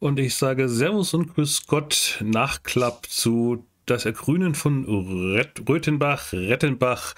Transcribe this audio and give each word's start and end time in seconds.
Und 0.00 0.18
ich 0.18 0.34
sage 0.34 0.70
Servus 0.70 1.12
und 1.12 1.34
Grüß 1.34 1.66
Gott, 1.66 2.18
Nachklapp 2.24 3.06
zu 3.06 3.66
Das 3.84 4.06
Ergrünen 4.06 4.54
von 4.54 4.86
Röthenbach, 4.86 6.32
Rettenbach. 6.32 7.14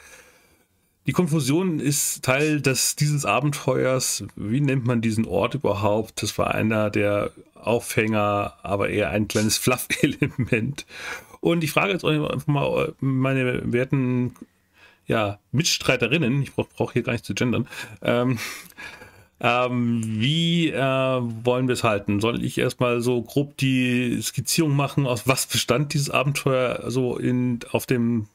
Die 1.06 1.12
Konfusion 1.12 1.78
ist 1.78 2.24
Teil 2.24 2.60
des, 2.60 2.96
dieses 2.96 3.24
Abenteuers. 3.24 4.24
Wie 4.34 4.60
nennt 4.60 4.84
man 4.84 5.00
diesen 5.00 5.26
Ort 5.26 5.54
überhaupt? 5.54 6.24
Das 6.24 6.36
war 6.38 6.56
einer 6.56 6.90
der 6.90 7.30
Aufhänger, 7.54 8.54
aber 8.64 8.88
eher 8.88 9.10
ein 9.10 9.28
kleines 9.28 9.58
Fluff-Element. 9.58 10.84
Und 11.40 11.62
ich 11.62 11.70
frage 11.70 11.92
jetzt 11.92 12.04
einfach 12.04 12.48
mal 12.48 12.94
meine 12.98 13.72
werten 13.72 14.34
ja, 15.06 15.38
Mitstreiterinnen, 15.52 16.42
ich 16.42 16.52
brauche 16.52 16.70
brauch 16.74 16.92
hier 16.92 17.02
gar 17.02 17.12
nicht 17.12 17.24
zu 17.24 17.34
gendern, 17.34 17.68
ähm, 18.02 18.38
ähm, 19.44 20.02
wie 20.04 20.68
äh, 20.68 20.78
wollen 20.78 21.66
wir 21.66 21.72
es 21.72 21.82
halten? 21.82 22.20
Soll 22.20 22.44
ich 22.44 22.58
erstmal 22.58 23.00
so 23.00 23.22
grob 23.22 23.56
die 23.56 24.22
Skizzierung 24.22 24.76
machen, 24.76 25.04
aus 25.04 25.26
was 25.26 25.48
bestand 25.48 25.94
dieses 25.94 26.10
Abenteuer 26.10 26.88
so 26.90 27.18
in, 27.18 27.58
auf 27.72 27.84
dem 27.84 28.28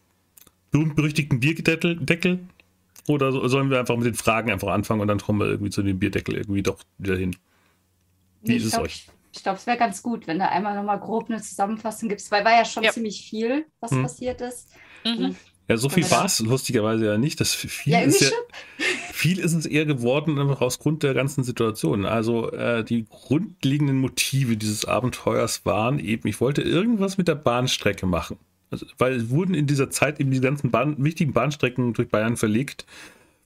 berühmt-berüchtigten 0.71 1.39
Bierdeckel? 1.39 2.39
Oder 3.07 3.31
sollen 3.47 3.69
wir 3.69 3.79
einfach 3.79 3.95
mit 3.95 4.05
den 4.05 4.15
Fragen 4.15 4.51
einfach 4.51 4.67
anfangen 4.67 4.99
und 4.99 5.07
dann 5.07 5.19
kommen 5.19 5.39
wir 5.39 5.47
irgendwie 5.47 5.71
zu 5.71 5.81
dem 5.81 5.97
Bierdeckel 5.97 6.35
irgendwie 6.35 6.61
doch 6.61 6.79
wieder 6.97 7.15
hin? 7.15 7.37
Wie 8.41 8.51
nee, 8.51 8.57
ist 8.57 8.65
es 8.65 8.77
euch? 8.77 9.07
Ich 9.31 9.43
glaube, 9.43 9.59
es 9.59 9.65
wäre 9.65 9.77
ganz 9.77 10.03
gut, 10.03 10.27
wenn 10.27 10.39
da 10.39 10.49
einmal 10.49 10.75
nochmal 10.75 10.99
grob 10.99 11.29
eine 11.29 11.41
Zusammenfassung 11.41 12.09
gibt, 12.09 12.29
weil 12.31 12.43
war 12.43 12.51
ja 12.51 12.65
schon 12.65 12.83
ja. 12.83 12.91
ziemlich 12.91 13.29
viel, 13.29 13.65
was 13.79 13.91
hm. 13.91 14.01
passiert 14.01 14.41
ist. 14.41 14.71
Mhm. 15.05 15.37
Ja, 15.67 15.75
so 15.75 15.89
viel 15.89 16.09
war 16.09 16.25
es 16.25 16.39
lustigerweise 16.39 17.05
ja 17.05 17.17
nicht. 17.17 17.41
Das 17.41 17.53
viel, 17.53 17.91
ja, 17.91 17.99
ist 17.99 18.21
ja, 18.21 18.29
viel 19.11 19.39
ist 19.39 19.53
es 19.53 19.65
eher 19.65 19.85
geworden, 19.85 20.39
einfach 20.39 20.61
aus 20.61 20.79
Grund 20.79 21.03
der 21.03 21.13
ganzen 21.13 21.43
Situation. 21.43 22.05
Also 22.05 22.51
äh, 22.51 22.85
die 22.85 23.05
grundlegenden 23.09 23.99
Motive 23.99 24.55
dieses 24.55 24.85
Abenteuers 24.85 25.65
waren 25.65 25.99
eben, 25.99 26.27
ich 26.27 26.39
wollte 26.39 26.61
irgendwas 26.61 27.17
mit 27.17 27.27
der 27.27 27.35
Bahnstrecke 27.35 28.05
machen. 28.05 28.37
Also, 28.69 28.85
weil 28.97 29.13
es 29.13 29.29
wurden 29.29 29.53
in 29.53 29.67
dieser 29.67 29.89
Zeit 29.89 30.19
eben 30.19 30.31
die 30.31 30.39
ganzen 30.39 30.71
Bahn, 30.71 31.03
wichtigen 31.03 31.33
Bahnstrecken 31.33 31.93
durch 31.93 32.09
Bayern 32.09 32.37
verlegt. 32.37 32.85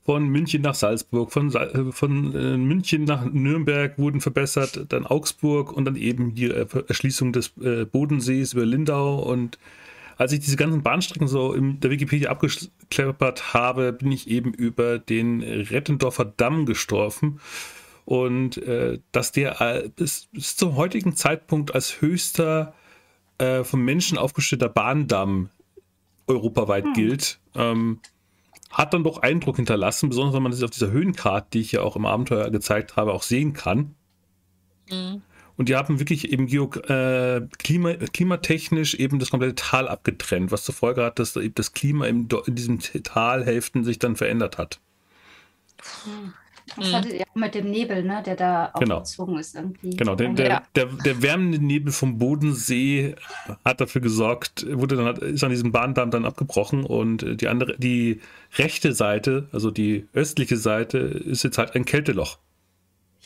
Von 0.04 0.30
München 0.30 0.64
nach 0.64 0.74
Salzburg, 0.74 1.32
von, 1.32 1.54
äh, 1.54 1.92
von 1.92 2.36
äh, 2.36 2.58
München 2.58 3.04
nach 3.04 3.26
Nürnberg 3.26 3.98
wurden 3.98 4.20
verbessert, 4.20 4.86
dann 4.90 5.06
Augsburg 5.06 5.72
und 5.74 5.86
dann 5.86 5.96
eben 5.96 6.34
die 6.36 6.50
Erschließung 6.50 7.34
des 7.34 7.54
äh, 7.62 7.86
Bodensees 7.86 8.54
über 8.54 8.66
Lindau 8.66 9.20
und 9.20 9.58
als 10.22 10.34
ich 10.34 10.42
diese 10.42 10.56
ganzen 10.56 10.84
Bahnstrecken 10.84 11.28
so 11.28 11.52
in 11.52 11.80
der 11.80 11.90
Wikipedia 11.90 12.30
abgeklappert 12.30 13.56
habe, 13.56 13.92
bin 13.92 14.12
ich 14.12 14.30
eben 14.30 14.54
über 14.54 15.00
den 15.00 15.42
Rettendorfer 15.42 16.26
Damm 16.26 16.68
gestorfen. 16.68 17.40
Und 18.06 18.58
äh, 18.58 19.00
dass 19.12 19.32
der 19.32 19.60
äh, 19.60 19.90
bis, 19.90 20.28
bis, 20.32 20.56
zum 20.56 20.76
heutigen 20.76 21.16
Zeitpunkt 21.16 21.74
als 21.74 22.02
höchster 22.02 22.76
äh, 23.40 23.64
vom 23.64 23.84
Menschen 23.84 24.20
aufgestellter 24.20 24.70
Bahndamm 24.70 25.50
europaweit 26.28 26.86
hm. 26.86 26.94
gilt, 26.94 27.40
ähm, 27.56 28.00
hat 28.70 28.94
dann 28.94 29.04
doch 29.04 29.24
Eindruck 29.24 29.56
hinterlassen, 29.56 30.10
besonders 30.10 30.36
wenn 30.36 30.44
man 30.44 30.52
das 30.52 30.62
auf 30.62 30.70
dieser 30.70 30.92
Höhenkarte, 30.92 31.48
die 31.54 31.62
ich 31.62 31.72
ja 31.72 31.82
auch 31.82 31.96
im 31.96 32.06
Abenteuer 32.06 32.52
gezeigt 32.52 32.96
habe, 32.96 33.14
auch 33.14 33.24
sehen 33.24 33.54
kann. 33.54 33.96
Mhm. 34.88 35.24
Und 35.62 35.70
die 35.70 35.76
haben 35.76 36.00
wirklich 36.00 36.32
eben 36.32 36.48
Geo 36.48 36.72
äh, 36.88 37.42
Klima, 37.60 37.94
klimatechnisch 37.94 38.96
eben 38.96 39.20
das 39.20 39.30
komplette 39.30 39.54
Tal 39.54 39.88
abgetrennt, 39.88 40.52
was 40.52 40.64
zur 40.64 40.74
Folge 40.74 41.04
hat, 41.04 41.20
dass 41.20 41.36
eben 41.36 41.54
das 41.54 41.74
Klima 41.74 42.08
in, 42.08 42.28
in 42.48 42.56
diesen 42.56 42.80
Talhälften 42.80 43.84
sich 43.84 44.00
dann 44.00 44.16
verändert 44.16 44.58
hat. 44.58 44.80
Das 46.76 46.90
mhm. 46.90 46.94
hattet 46.96 47.14
ihr 47.14 47.26
auch 47.30 47.36
mit 47.36 47.54
dem 47.54 47.70
Nebel, 47.70 48.02
ne, 48.02 48.24
der 48.26 48.38
da 48.38 48.74
genau. 48.80 49.02
aufgezogen 49.02 49.38
ist 49.38 49.54
irgendwie. 49.54 49.92
Genau, 49.92 50.16
der, 50.16 50.30
der, 50.30 50.64
der, 50.74 50.88
der, 50.88 51.22
wärmende 51.22 51.64
Nebel 51.64 51.94
vom 51.94 52.18
Bodensee 52.18 53.14
hat 53.64 53.82
dafür 53.82 54.02
gesorgt, 54.02 54.66
wurde 54.68 54.96
dann, 54.96 55.16
ist 55.18 55.44
an 55.44 55.52
diesem 55.52 55.72
Bahndamm 55.72 56.10
dann 56.10 56.26
abgebrochen 56.26 56.86
und 56.86 57.40
die 57.40 57.48
andere, 57.48 57.78
die 57.78 58.20
rechte 58.56 58.94
Seite, 58.94 59.48
also 59.52 59.70
die 59.70 60.08
östliche 60.16 60.58
Seite, 60.58 60.98
ist 60.98 61.44
jetzt 61.44 61.60
halt 61.60 61.76
ein 61.76 61.86
Kälteloch 61.86 62.40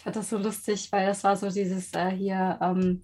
fand 0.05 0.15
das 0.15 0.29
so 0.29 0.37
lustig, 0.37 0.87
weil 0.91 1.07
das 1.07 1.23
war 1.23 1.35
so 1.35 1.49
dieses 1.49 1.91
äh, 1.93 2.11
hier 2.11 2.59
ähm, 2.61 3.01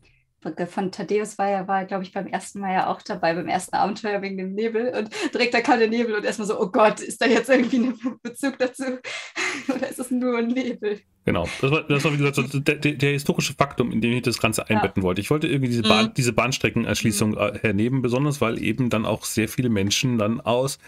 von 0.68 0.92
Thaddeus 0.92 1.38
war 1.38 1.50
ja, 1.50 1.68
war, 1.68 1.86
glaube 1.86 2.04
ich, 2.04 2.14
beim 2.14 2.28
ersten 2.28 2.60
Mal 2.60 2.74
ja 2.74 2.88
auch 2.88 3.02
dabei, 3.02 3.34
beim 3.34 3.48
ersten 3.48 3.76
Abenteuer 3.76 4.22
wegen 4.22 4.38
dem 4.38 4.54
Nebel 4.54 4.94
und 4.98 5.10
direkt 5.34 5.54
da 5.54 5.62
kam 5.62 5.80
der 5.80 5.88
Nebel 5.88 6.16
und 6.16 6.26
erstmal 6.26 6.48
so, 6.48 6.60
oh 6.60 6.68
Gott, 6.68 7.00
ist 7.00 7.22
da 7.22 7.26
jetzt 7.26 7.50
irgendwie 7.50 7.78
ein 7.78 8.20
Bezug 8.24 8.58
dazu 8.60 8.84
oder 9.68 9.90
ist 9.90 10.00
es 10.00 10.12
nur 10.12 10.38
ein 10.38 10.48
Nebel? 10.48 11.00
Genau, 11.26 11.48
das 11.60 11.72
war, 11.72 11.84
das 11.84 12.04
war 12.04 12.14
wie 12.14 12.18
gesagt, 12.18 12.36
so 12.36 12.60
der, 12.60 12.76
der, 12.76 13.12
historische 13.12 13.54
Faktum, 13.54 13.92
in 13.92 14.02
dem 14.02 14.14
ich 14.14 14.24
das 14.24 14.40
Ganze 14.40 14.68
einbetten 14.70 15.02
ja. 15.02 15.08
wollte. 15.08 15.22
Ich 15.22 15.30
wollte 15.30 15.48
irgendwie 15.48 15.70
diese, 15.70 15.84
Bahn, 15.84 16.06
mhm. 16.06 16.14
diese 16.16 16.34
Bahnstreckenerschließung 16.34 17.32
mhm. 17.32 17.60
hernehmen, 17.62 18.02
besonders 18.02 18.42
weil 18.42 18.62
eben 18.62 18.90
dann 18.90 19.06
auch 19.06 19.26
sehr 19.26 19.48
viele 19.48 19.70
Menschen 19.70 20.18
dann 20.18 20.42
aus 20.42 20.80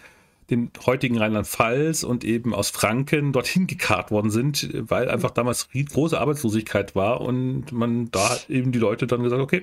den 0.50 0.70
heutigen 0.84 1.18
Rheinland-Pfalz 1.18 2.04
und 2.04 2.24
eben 2.24 2.54
aus 2.54 2.70
Franken 2.70 3.32
dorthin 3.32 3.66
gekarrt 3.66 4.10
worden 4.10 4.30
sind, 4.30 4.68
weil 4.90 5.08
einfach 5.08 5.30
damals 5.30 5.68
große 5.72 6.18
Arbeitslosigkeit 6.18 6.94
war 6.94 7.20
und 7.20 7.72
man 7.72 8.10
da 8.10 8.36
eben 8.48 8.72
die 8.72 8.78
Leute 8.78 9.06
dann 9.06 9.22
gesagt, 9.22 9.40
okay, 9.40 9.62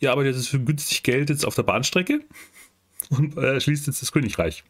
ihr 0.00 0.10
arbeitet 0.10 0.36
jetzt 0.36 0.48
für 0.48 0.60
günstig 0.60 1.02
Geld 1.02 1.30
jetzt 1.30 1.46
auf 1.46 1.54
der 1.54 1.62
Bahnstrecke 1.62 2.20
und 3.10 3.36
äh, 3.38 3.60
schließt 3.60 3.86
jetzt 3.86 4.02
das 4.02 4.12
Königreich. 4.12 4.64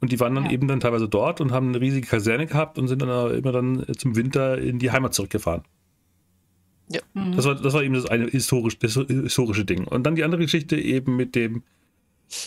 Und 0.00 0.12
die 0.12 0.20
waren 0.20 0.34
dann 0.34 0.46
ja. 0.46 0.52
eben 0.52 0.66
dann 0.66 0.80
teilweise 0.80 1.08
dort 1.08 1.40
und 1.40 1.52
haben 1.52 1.68
eine 1.68 1.80
riesige 1.80 2.06
Kaserne 2.06 2.46
gehabt 2.46 2.78
und 2.78 2.88
sind 2.88 3.02
dann 3.02 3.34
immer 3.34 3.52
dann 3.52 3.86
zum 3.96 4.16
Winter 4.16 4.58
in 4.58 4.78
die 4.78 4.90
Heimat 4.90 5.14
zurückgefahren. 5.14 5.62
Ja. 6.90 7.00
Mhm. 7.14 7.36
Das, 7.36 7.44
war, 7.44 7.54
das 7.54 7.72
war 7.72 7.82
eben 7.82 7.94
das 7.94 8.06
eine 8.06 8.26
historisch, 8.26 8.78
das 8.78 8.94
historische 8.94 9.64
Ding. 9.64 9.84
Und 9.84 10.04
dann 10.04 10.16
die 10.16 10.24
andere 10.24 10.42
Geschichte 10.42 10.76
eben 10.76 11.16
mit 11.16 11.34
dem 11.34 11.62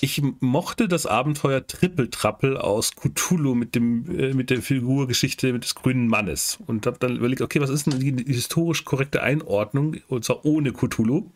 ich 0.02 0.22
mochte 0.40 0.88
das 0.88 1.06
Abenteuer 1.06 1.66
Triple 1.68 2.10
Trappel 2.10 2.58
aus 2.58 2.96
Cthulhu 2.96 3.54
mit 3.54 3.76
dem 3.76 4.06
äh, 4.18 4.34
mit 4.34 4.50
der 4.50 4.62
Figurgeschichte 4.62 5.60
des 5.60 5.76
grünen 5.76 6.08
Mannes 6.08 6.58
und 6.68 6.86
habe 6.86 6.98
dann 7.00 7.18
überlegt, 7.18 7.42
okay, 7.42 7.60
was 7.60 7.70
ist 7.70 7.88
denn 7.88 8.00
die, 8.00 8.34
historisch 8.34 8.86
korrekte 8.86 9.22
Einordnung 9.22 9.98
und 10.08 10.24
zwar 10.24 10.46
ohne 10.46 10.72
Cthulhu, 10.72 11.32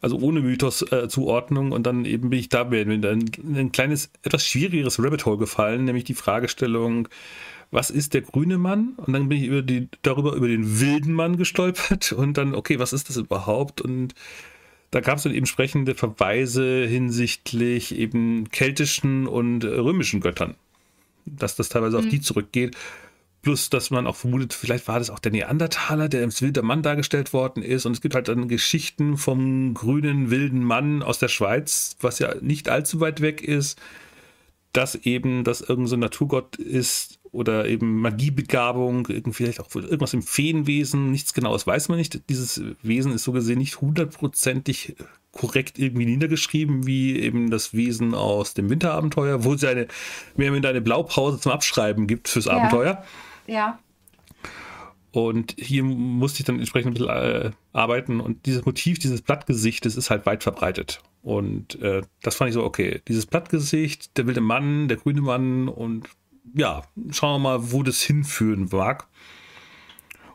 also 0.00 0.18
ohne 0.18 0.40
Mythos-Zuordnung 0.40 1.70
äh, 1.70 1.74
und 1.74 1.86
dann 1.86 2.04
eben 2.04 2.30
bin 2.30 2.40
ich 2.40 2.48
da 2.48 2.62
in 2.62 3.04
ein, 3.04 3.30
ein 3.54 3.72
kleines 3.72 4.10
etwas 4.22 4.44
schwierigeres 4.44 5.02
Rabbit 5.02 5.24
Hole 5.24 5.38
gefallen, 5.38 5.84
nämlich 5.84 6.04
die 6.04 6.14
Fragestellung, 6.14 7.08
was 7.70 7.90
ist 7.90 8.14
der 8.14 8.22
grüne 8.22 8.58
Mann? 8.58 8.94
Und 8.96 9.12
dann 9.12 9.28
bin 9.28 9.38
ich 9.38 9.46
über 9.46 9.62
die, 9.62 9.88
darüber 10.02 10.32
über 10.32 10.48
den 10.48 10.80
wilden 10.80 11.12
Mann 11.12 11.36
gestolpert 11.36 12.12
und 12.12 12.36
dann, 12.36 12.54
okay, 12.54 12.78
was 12.78 12.92
ist 12.92 13.08
das 13.08 13.16
überhaupt? 13.16 13.80
Und 13.80 14.14
da 14.90 15.00
gab 15.00 15.18
es 15.18 15.24
dann 15.24 15.32
eben 15.32 15.40
entsprechende 15.40 15.94
Verweise 15.94 16.86
hinsichtlich 16.86 17.94
eben 17.94 18.48
keltischen 18.50 19.26
und 19.26 19.64
römischen 19.64 20.20
Göttern. 20.20 20.54
Dass 21.26 21.56
das 21.56 21.68
teilweise 21.68 21.98
mhm. 21.98 22.04
auf 22.04 22.10
die 22.10 22.20
zurückgeht. 22.20 22.76
Plus, 23.42 23.70
dass 23.70 23.90
man 23.90 24.06
auch 24.06 24.16
vermutet, 24.16 24.52
vielleicht 24.52 24.88
war 24.88 24.98
das 24.98 25.10
auch 25.10 25.20
der 25.20 25.30
Neandertaler, 25.30 26.08
der 26.08 26.22
als 26.22 26.42
wilder 26.42 26.62
Mann 26.62 26.82
dargestellt 26.82 27.32
worden 27.32 27.62
ist. 27.62 27.86
Und 27.86 27.92
es 27.92 28.00
gibt 28.00 28.14
halt 28.14 28.28
dann 28.28 28.48
Geschichten 28.48 29.16
vom 29.16 29.74
grünen 29.74 30.30
wilden 30.30 30.64
Mann 30.64 31.02
aus 31.02 31.18
der 31.18 31.28
Schweiz, 31.28 31.96
was 32.00 32.18
ja 32.18 32.34
nicht 32.40 32.68
allzu 32.68 33.00
weit 33.00 33.20
weg 33.20 33.42
ist, 33.42 33.78
dass 34.72 34.96
eben 34.96 35.44
das 35.44 35.60
irgendein 35.60 35.86
so 35.86 35.96
Naturgott 35.96 36.56
ist, 36.56 37.17
oder 37.38 37.66
eben 37.66 38.00
Magiebegabung, 38.00 39.06
vielleicht 39.30 39.60
auch 39.60 39.72
irgendwas 39.72 40.12
im 40.12 40.22
Feenwesen, 40.22 41.12
nichts 41.12 41.32
genaues 41.32 41.66
weiß 41.68 41.88
man 41.88 41.98
nicht. 41.98 42.28
Dieses 42.28 42.60
Wesen 42.82 43.12
ist 43.12 43.22
so 43.22 43.30
gesehen 43.30 43.58
nicht 43.58 43.80
hundertprozentig 43.80 44.96
korrekt 45.30 45.78
irgendwie 45.78 46.06
niedergeschrieben, 46.06 46.84
wie 46.84 47.16
eben 47.16 47.50
das 47.50 47.72
Wesen 47.74 48.12
aus 48.14 48.54
dem 48.54 48.70
Winterabenteuer, 48.70 49.44
wo 49.44 49.54
es 49.54 49.62
eine, 49.62 49.86
mehr 50.36 50.52
oder 50.52 50.70
eine 50.70 50.80
Blaupause 50.80 51.38
zum 51.38 51.52
Abschreiben 51.52 52.08
gibt 52.08 52.26
fürs 52.26 52.46
ja. 52.46 52.54
Abenteuer. 52.54 53.04
Ja. 53.46 53.78
Und 55.12 55.54
hier 55.56 55.84
musste 55.84 56.40
ich 56.40 56.44
dann 56.44 56.58
entsprechend 56.58 56.90
ein 56.90 56.94
bisschen 56.94 57.08
äh, 57.08 57.50
arbeiten 57.72 58.20
und 58.20 58.46
dieses 58.46 58.64
Motiv 58.64 58.98
dieses 58.98 59.22
Blattgesichtes 59.22 59.96
ist 59.96 60.10
halt 60.10 60.26
weit 60.26 60.42
verbreitet. 60.42 61.00
Und 61.22 61.80
äh, 61.82 62.02
das 62.22 62.36
fand 62.36 62.48
ich 62.48 62.54
so, 62.54 62.64
okay, 62.64 63.00
dieses 63.06 63.26
Blattgesicht, 63.26 64.16
der 64.16 64.26
wilde 64.26 64.40
Mann, 64.40 64.88
der 64.88 64.96
grüne 64.96 65.20
Mann 65.20 65.68
und 65.68 66.08
ja, 66.54 66.82
schauen 67.10 67.42
wir 67.42 67.50
mal, 67.50 67.72
wo 67.72 67.82
das 67.82 68.02
hinführen 68.02 68.68
mag. 68.70 69.08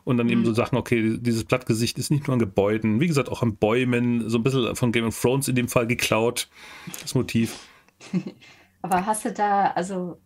Und 0.04 0.18
dann 0.18 0.26
mhm. 0.26 0.32
eben 0.32 0.44
so 0.44 0.52
Sachen, 0.52 0.76
okay, 0.76 1.16
dieses 1.18 1.44
Blattgesicht 1.44 1.98
ist 1.98 2.10
nicht 2.10 2.26
nur 2.26 2.34
an 2.34 2.38
Gebäuden, 2.38 3.00
wie 3.00 3.06
gesagt, 3.06 3.30
auch 3.30 3.42
an 3.42 3.56
Bäumen, 3.56 4.28
so 4.28 4.38
ein 4.38 4.42
bisschen 4.42 4.76
von 4.76 4.92
Game 4.92 5.06
of 5.06 5.18
Thrones 5.18 5.48
in 5.48 5.54
dem 5.54 5.68
Fall 5.68 5.86
geklaut, 5.86 6.48
das 7.00 7.14
Motiv. 7.14 7.68
Aber 8.82 9.06
hast 9.06 9.24
du 9.24 9.32
da, 9.32 9.68
also, 9.68 10.20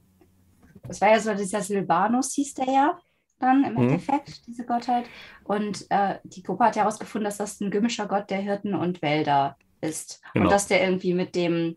es 0.88 1.00
war 1.00 1.11
ja 1.11 1.20
so, 1.20 1.32
dieser 1.35 1.62
Silvanus 1.62 2.32
hieß 2.32 2.55
der 2.55 2.67
ja 2.67 2.99
dann 3.38 3.64
im 3.64 3.75
mhm. 3.75 3.82
Endeffekt, 3.82 4.46
diese 4.46 4.64
Gottheit. 4.64 5.06
Und 5.44 5.87
äh, 5.90 6.17
die 6.25 6.43
Gruppe 6.43 6.64
hat 6.64 6.76
herausgefunden, 6.76 7.25
dass 7.25 7.37
das 7.37 7.61
ein 7.61 7.70
gümmischer 7.70 8.06
Gott 8.06 8.31
der 8.31 8.38
Hirten 8.38 8.75
und 8.75 9.00
Wälder 9.02 9.56
ist. 9.81 10.20
Genau. 10.32 10.46
Und 10.46 10.52
dass 10.52 10.67
der 10.67 10.82
irgendwie 10.82 11.14
mit 11.14 11.35
dem 11.35 11.76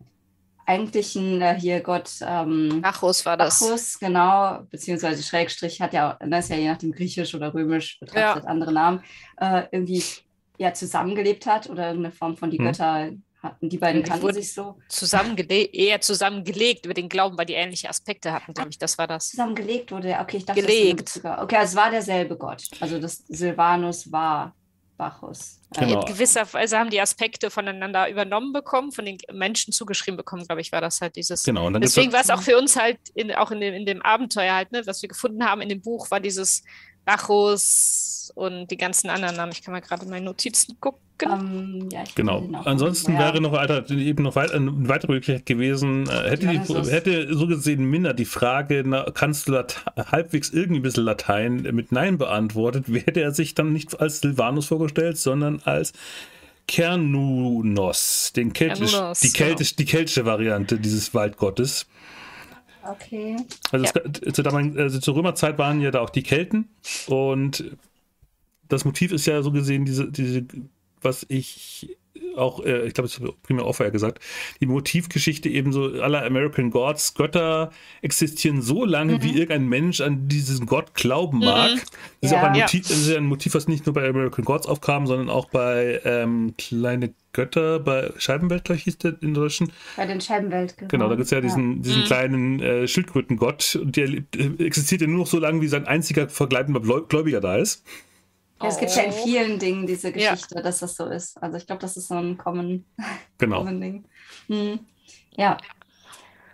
eigentlichen 0.71 1.41
äh, 1.41 1.59
hier 1.59 1.81
Gott 1.81 2.09
ähm, 2.21 2.81
Bacchus 2.81 3.25
war 3.25 3.37
das. 3.37 3.59
Bacchus, 3.59 3.99
genau, 3.99 4.61
beziehungsweise 4.69 5.21
Schrägstrich 5.21 5.81
hat 5.81 5.93
ja, 5.93 6.17
das 6.19 6.45
ist 6.45 6.51
ja 6.51 6.57
je 6.57 6.69
nachdem 6.69 6.91
griechisch 6.91 7.35
oder 7.35 7.53
römisch 7.53 7.99
betrachtet, 7.99 8.43
ja. 8.43 8.49
andere 8.49 8.71
Namen, 8.71 9.03
äh, 9.37 9.63
irgendwie 9.71 10.03
ja 10.57 10.73
zusammengelebt 10.73 11.45
hat 11.45 11.69
oder 11.69 11.87
irgendeine 11.87 12.13
Form 12.13 12.37
von 12.37 12.49
die 12.49 12.57
hm. 12.57 12.65
Götter 12.65 13.11
hatten. 13.43 13.69
Die 13.69 13.77
beiden 13.77 14.03
kannten 14.03 14.33
sich 14.33 14.53
so. 14.53 14.77
Zusammengelegt, 14.87 15.73
eher 15.73 15.99
zusammengelegt 15.99 16.85
über 16.85 16.93
den 16.93 17.09
Glauben, 17.09 17.37
weil 17.37 17.45
die 17.45 17.53
ähnliche 17.53 17.89
Aspekte 17.89 18.31
hatten, 18.31 18.53
glaube 18.53 18.69
ich. 18.69 18.77
Das 18.77 18.97
war 18.97 19.07
das. 19.07 19.29
Zusammengelegt 19.29 19.91
wurde, 19.91 20.17
okay, 20.21 20.37
ich 20.37 20.45
dachte, 20.45 20.61
gelegt. 20.61 21.09
Sogar, 21.09 21.41
okay, 21.41 21.57
also 21.57 21.71
es 21.71 21.75
war 21.75 21.91
derselbe 21.91 22.37
Gott. 22.37 22.63
Also 22.79 22.99
das 22.99 23.23
Silvanus 23.27 24.11
war 24.11 24.53
Bacchus. 25.01 25.59
Genau. 25.75 26.01
In 26.01 26.05
gewisser 26.05 26.53
Weise 26.53 26.77
haben 26.77 26.91
die 26.91 27.01
Aspekte 27.01 27.49
voneinander 27.49 28.07
übernommen 28.07 28.53
bekommen, 28.53 28.91
von 28.91 29.03
den 29.03 29.17
Menschen 29.31 29.73
zugeschrieben 29.73 30.15
bekommen, 30.15 30.45
glaube 30.45 30.61
ich, 30.61 30.71
war 30.71 30.79
das 30.79 31.01
halt 31.01 31.15
dieses. 31.15 31.41
Genau. 31.41 31.71
Deswegen 31.71 32.13
war 32.13 32.21
es 32.21 32.29
auch 32.29 32.43
für 32.43 32.55
uns 32.55 32.75
halt, 32.75 32.99
in, 33.15 33.33
auch 33.33 33.49
in 33.49 33.61
dem, 33.61 33.73
in 33.73 33.87
dem 33.87 34.03
Abenteuer 34.03 34.53
halt, 34.53 34.71
ne, 34.71 34.85
was 34.85 35.01
wir 35.01 35.09
gefunden 35.09 35.43
haben 35.43 35.61
in 35.61 35.69
dem 35.69 35.81
Buch, 35.81 36.11
war 36.11 36.19
dieses 36.19 36.63
Bacchus 37.05 38.31
und 38.35 38.67
die 38.67 38.77
ganzen 38.77 39.09
anderen 39.09 39.35
Namen. 39.35 39.51
Ich 39.51 39.61
kann 39.61 39.73
mal 39.73 39.81
gerade 39.81 40.05
meine 40.05 40.25
Notizen 40.25 40.77
gucken. 40.79 41.01
Um, 41.23 41.31
ähm, 41.31 41.89
ja, 41.91 42.03
genau. 42.15 42.49
Ansonsten 42.65 43.15
wäre 43.15 43.39
noch 43.41 43.51
weiter, 43.51 43.87
eben 43.91 44.23
noch 44.23 44.35
weit, 44.35 44.51
eine 44.51 44.89
weitere 44.89 45.11
Möglichkeit 45.11 45.45
gewesen, 45.45 46.09
äh, 46.09 46.31
hätte, 46.31 46.47
die, 46.47 46.57
hätte 46.89 47.33
so 47.35 47.45
gesehen 47.45 47.83
Minna 47.83 48.13
die 48.13 48.25
Frage, 48.25 48.81
na, 48.83 49.05
kannst 49.13 49.47
du 49.47 49.63
halbwegs 49.97 50.49
irgendwie 50.49 50.79
ein 50.79 50.83
bisschen 50.83 51.03
Latein 51.03 51.61
mit 51.73 51.91
Nein 51.91 52.17
beantwortet, 52.17 52.85
hätte 52.87 53.21
er 53.21 53.33
sich 53.33 53.53
dann 53.53 53.71
nicht 53.71 53.99
als 53.99 54.21
Silvanus 54.21 54.65
vorgestellt, 54.65 55.19
sondern 55.19 55.61
als 55.63 55.93
Kernunos, 56.67 58.31
den 58.35 58.53
Keltisch, 58.53 58.91
Kernunos, 58.91 59.19
die, 59.19 59.31
Keltisch, 59.31 59.75
genau. 59.75 59.77
die 59.77 59.85
keltische 59.85 60.25
Variante 60.25 60.79
dieses 60.79 61.13
Waldgottes. 61.13 61.85
Okay. 62.83 63.37
Also, 63.71 63.85
ja. 63.85 64.01
es, 64.25 64.33
zu 64.33 64.43
also 64.43 64.99
zur 64.99 65.15
Römerzeit 65.15 65.57
waren 65.57 65.81
ja 65.81 65.91
da 65.91 65.99
auch 65.99 66.09
die 66.09 66.23
Kelten 66.23 66.69
und 67.07 67.77
das 68.67 68.85
Motiv 68.85 69.11
ist 69.11 69.25
ja 69.25 69.41
so 69.41 69.51
gesehen 69.51 69.85
diese, 69.85 70.11
diese 70.11 70.45
was 71.01 71.25
ich 71.29 71.97
auch, 72.35 72.63
äh, 72.65 72.87
ich 72.87 72.93
glaube, 72.93 73.07
es 73.07 73.17
ist 73.17 73.41
primär 73.43 73.65
auch 73.65 73.73
vorher 73.73 73.91
gesagt, 73.91 74.19
die 74.59 74.65
Motivgeschichte 74.65 75.49
ebenso 75.49 76.01
aller 76.01 76.25
American 76.25 76.71
Gods, 76.71 77.13
Götter 77.13 77.71
existieren 78.01 78.61
so 78.61 78.85
lange, 78.85 79.13
mhm. 79.13 79.23
wie 79.23 79.31
irgendein 79.31 79.67
Mensch 79.67 80.01
an 80.01 80.27
diesen 80.27 80.65
Gott 80.65 80.93
glauben 80.93 81.39
mhm. 81.39 81.45
mag. 81.45 81.71
Mhm. 81.71 81.79
Das, 82.21 82.31
ja. 82.31 82.37
ist 82.37 82.43
auch 82.43 82.49
ein 82.49 82.59
Motiv, 82.59 82.87
das 82.87 82.97
ist 82.97 83.15
ein 83.15 83.25
Motiv, 83.25 83.53
was 83.53 83.67
nicht 83.67 83.85
nur 83.85 83.93
bei 83.93 84.07
American 84.07 84.45
Gods 84.45 84.67
aufkam, 84.67 85.07
sondern 85.07 85.29
auch 85.29 85.45
bei 85.45 86.01
ähm, 86.05 86.53
Kleine 86.57 87.13
Götter, 87.33 87.79
bei 87.79 88.11
Scheibenwelt, 88.17 88.65
glaube 88.65 88.77
ich, 88.77 88.83
hieß 88.83 88.97
der 88.97 89.15
in 89.21 89.33
Deutschen. 89.33 89.71
Bei 89.95 90.05
den 90.05 90.19
Scheibenwelt, 90.19 90.77
genau. 90.77 90.89
Genau, 90.89 91.09
da 91.09 91.15
gibt 91.15 91.25
es 91.25 91.31
ja 91.31 91.41
diesen, 91.41 91.77
ja. 91.77 91.81
diesen 91.83 92.01
mhm. 92.01 92.05
kleinen 92.05 92.59
äh, 92.59 92.87
Schildkrötengott 92.87 93.79
und 93.81 93.95
der 93.95 94.09
äh, 94.09 94.23
existiert 94.59 95.01
ja 95.01 95.07
nur 95.07 95.19
noch 95.19 95.27
so 95.27 95.39
lange, 95.39 95.61
wie 95.61 95.67
sein 95.67 95.85
einziger 95.85 96.27
vergleibender 96.29 96.81
Gläubiger 96.81 97.39
da 97.39 97.57
ist. 97.57 97.83
Ja, 98.61 98.69
es 98.69 98.77
gibt 98.77 98.95
ja 98.95 99.03
in 99.03 99.11
oh. 99.11 99.23
vielen 99.23 99.59
Dingen 99.59 99.87
diese 99.87 100.11
Geschichte, 100.11 100.55
ja. 100.55 100.61
dass 100.61 100.79
das 100.79 100.95
so 100.95 101.05
ist. 101.05 101.41
Also 101.41 101.57
ich 101.57 101.65
glaube, 101.65 101.81
das 101.81 101.97
ist 101.97 102.07
so 102.07 102.15
ein 102.15 102.37
common, 102.37 102.85
genau. 103.37 103.59
common 103.59 103.81
Ding. 103.81 104.05
Hm. 104.47 104.79
Ja. 105.35 105.57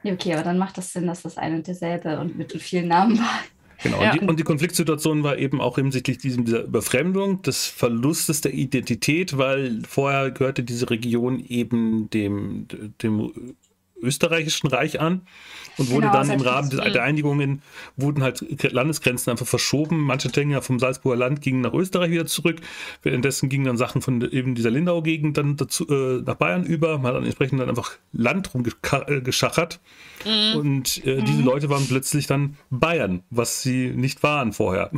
Okay, 0.04 0.34
aber 0.34 0.44
dann 0.44 0.58
macht 0.58 0.78
das 0.78 0.94
Sinn, 0.94 1.08
dass 1.08 1.24
das 1.24 1.38
eine 1.38 1.58
und 1.58 1.68
derselbe 1.68 2.20
und 2.20 2.38
mit 2.38 2.54
vielen 2.54 2.88
Namen 2.88 3.20
war. 3.20 3.40
Genau, 3.84 4.02
ja. 4.02 4.12
und, 4.12 4.22
die, 4.22 4.26
und, 4.28 4.40
die, 4.40 4.44
Konfliktsituation 4.44 5.24
war 5.24 5.38
eben 5.38 5.62
auch 5.62 5.76
hinsichtlich 5.76 6.18
diesem, 6.18 6.46
dieser 6.46 6.64
Überfremdung, 6.64 7.42
des 7.44 7.68
Verlustes 7.68 8.42
der 8.42 8.54
Identität, 8.54 9.38
weil 9.38 9.82
vorher 9.88 10.32
gehörte 10.32 10.64
diese 10.64 10.90
Region 10.90 11.40
eben 11.40 12.10
dem, 12.10 12.68
dem 13.04 13.56
österreichischen 14.02 14.68
Reich 14.68 15.00
an 15.00 15.22
und 15.78 15.90
wurde 15.90 16.08
genau, 16.08 16.14
dann 16.14 16.30
im 16.30 16.42
Rahmen 16.42 16.70
der, 16.70 16.90
der 16.90 17.04
Einigungen 17.04 17.62
wurden 17.96 18.24
halt 18.24 18.44
Landesgrenzen 18.72 19.32
einfach 19.32 19.46
verschoben. 19.46 20.02
Manche 20.02 20.32
Tänger 20.32 20.62
vom 20.62 20.80
Salzburger 20.80 21.18
Land 21.18 21.42
gingen 21.42 21.62
nach 21.62 21.74
Österreich 21.74 22.12
wieder 22.12 22.26
zurück. 22.26 22.58
Währenddessen 23.04 23.50
gingen 23.50 23.66
dann 23.66 23.78
Sachen 23.78 24.02
von 24.02 24.22
eben 24.32 24.56
dieser 24.56 24.72
Lindau-Gegend 24.72 25.38
dann 25.38 25.56
dazu, 25.56 25.88
äh, 25.88 26.22
nach 26.26 26.36
Bayern 26.36 26.64
über. 26.64 26.98
Man 26.98 27.08
hat 27.08 27.16
dann 27.16 27.26
entsprechend 27.26 27.60
dann 27.60 27.70
einfach 27.70 27.92
Land 28.12 28.54
rumgeschachert. 28.54 29.80
Mhm. 30.26 30.60
Und 30.60 31.06
äh, 31.06 31.22
mhm. 31.22 31.26
diese 31.26 31.42
Leute 31.42 31.70
waren 31.70 31.88
plötzlich 31.88 32.28
dann 32.28 32.58
Bayern, 32.70 33.24
was 33.30 33.62
sie 33.62 33.90
nicht 33.90 34.24
waren 34.24 34.54
vorher. 34.54 34.92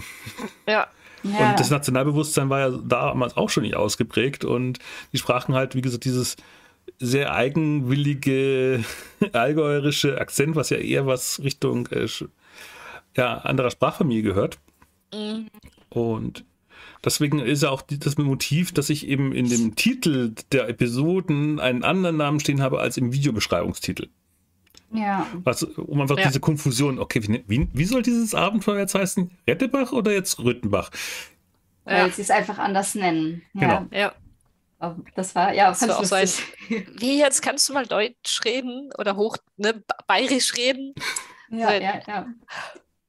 Ja. 0.67 0.87
Ja. 1.23 1.49
Und 1.49 1.59
das 1.59 1.69
Nationalbewusstsein 1.69 2.49
war 2.49 2.59
ja 2.59 2.69
damals 2.69 3.35
auch 3.35 3.49
schon 3.49 3.63
nicht 3.63 3.75
ausgeprägt 3.75 4.45
und 4.45 4.79
die 5.11 5.17
sprachen 5.17 5.53
halt, 5.53 5.75
wie 5.75 5.81
gesagt, 5.81 6.05
dieses 6.05 6.37
sehr 6.97 7.33
eigenwillige 7.33 8.83
allgäuerische 9.33 10.19
Akzent, 10.19 10.55
was 10.55 10.69
ja 10.69 10.77
eher 10.77 11.05
was 11.05 11.41
Richtung 11.43 11.87
äh, 11.87 12.07
ja, 13.15 13.37
anderer 13.39 13.71
Sprachfamilie 13.71 14.23
gehört. 14.23 14.59
Mhm. 15.13 15.47
Und 15.89 16.45
deswegen 17.03 17.39
ist 17.39 17.63
ja 17.63 17.69
auch 17.69 17.81
das 17.81 18.17
Motiv, 18.17 18.71
dass 18.73 18.89
ich 18.89 19.07
eben 19.07 19.33
in 19.33 19.49
dem 19.49 19.75
Titel 19.75 20.33
der 20.51 20.69
Episoden 20.69 21.59
einen 21.59 21.83
anderen 21.83 22.17
Namen 22.17 22.39
stehen 22.39 22.61
habe 22.61 22.79
als 22.79 22.97
im 22.97 23.13
Videobeschreibungstitel. 23.13 24.09
Ja. 24.91 25.27
Was, 25.43 25.63
um 25.63 26.01
einfach 26.01 26.17
ja. 26.17 26.27
diese 26.27 26.39
Konfusion, 26.39 26.99
okay, 26.99 27.21
wie, 27.23 27.43
wie, 27.47 27.67
wie, 27.71 27.85
soll 27.85 28.01
dieses 28.01 28.33
Abenteuer 28.33 28.79
jetzt 28.79 28.95
heißen? 28.95 29.29
Rettebach 29.47 29.91
oder 29.91 30.11
jetzt 30.11 30.39
Rüttenbach? 30.39 30.89
Ja. 31.85 32.03
Weil 32.03 32.11
sie 32.11 32.23
es 32.23 32.31
einfach 32.31 32.57
anders 32.57 32.95
nennen. 32.95 33.43
Genau. 33.53 33.85
Ja. 33.91 34.13
Das 35.13 35.35
war, 35.35 35.53
ja, 35.53 35.69
das 35.69 35.87
war 35.87 35.99
auch 35.99 36.05
so 36.05 36.15
ein, 36.15 36.27
Wie 36.69 37.19
jetzt 37.19 37.41
kannst 37.41 37.67
du 37.67 37.73
mal 37.73 37.85
Deutsch 37.85 38.39
reden 38.45 38.89
oder 38.97 39.17
hoch, 39.17 39.35
ne, 39.57 39.83
bayerisch 40.07 40.55
reden? 40.55 40.93
Ja, 41.49 41.67
weil, 41.67 41.81
ja, 41.81 42.01
ja. 42.07 42.27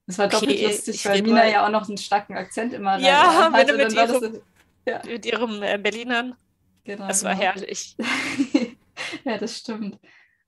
Das 0.06 0.19
war 0.19 0.28
doppelt 0.28 0.50
okay, 0.50 0.67
lustig, 0.67 1.06
weil 1.06 1.22
Mina 1.22 1.46
ja 1.46 1.64
auch 1.64 1.70
noch 1.70 1.87
einen 1.87 1.96
starken 1.96 2.37
Akzent 2.37 2.72
immer 2.72 2.99
ja, 2.99 3.52
hatte. 3.52 3.76
Mit, 3.76 3.93
ihrem, 3.93 3.94
das, 3.94 4.40
ja. 4.84 5.02
mit 5.06 5.25
ihrem 5.25 5.62
äh, 5.62 5.78
Berlinern. 5.78 6.34
Genau, 6.82 7.06
das 7.06 7.22
war 7.22 7.34
genau. 7.37 7.44
herrlich. 7.44 7.96
ja, 9.25 9.38
das 9.38 9.58
stimmt. 9.58 10.00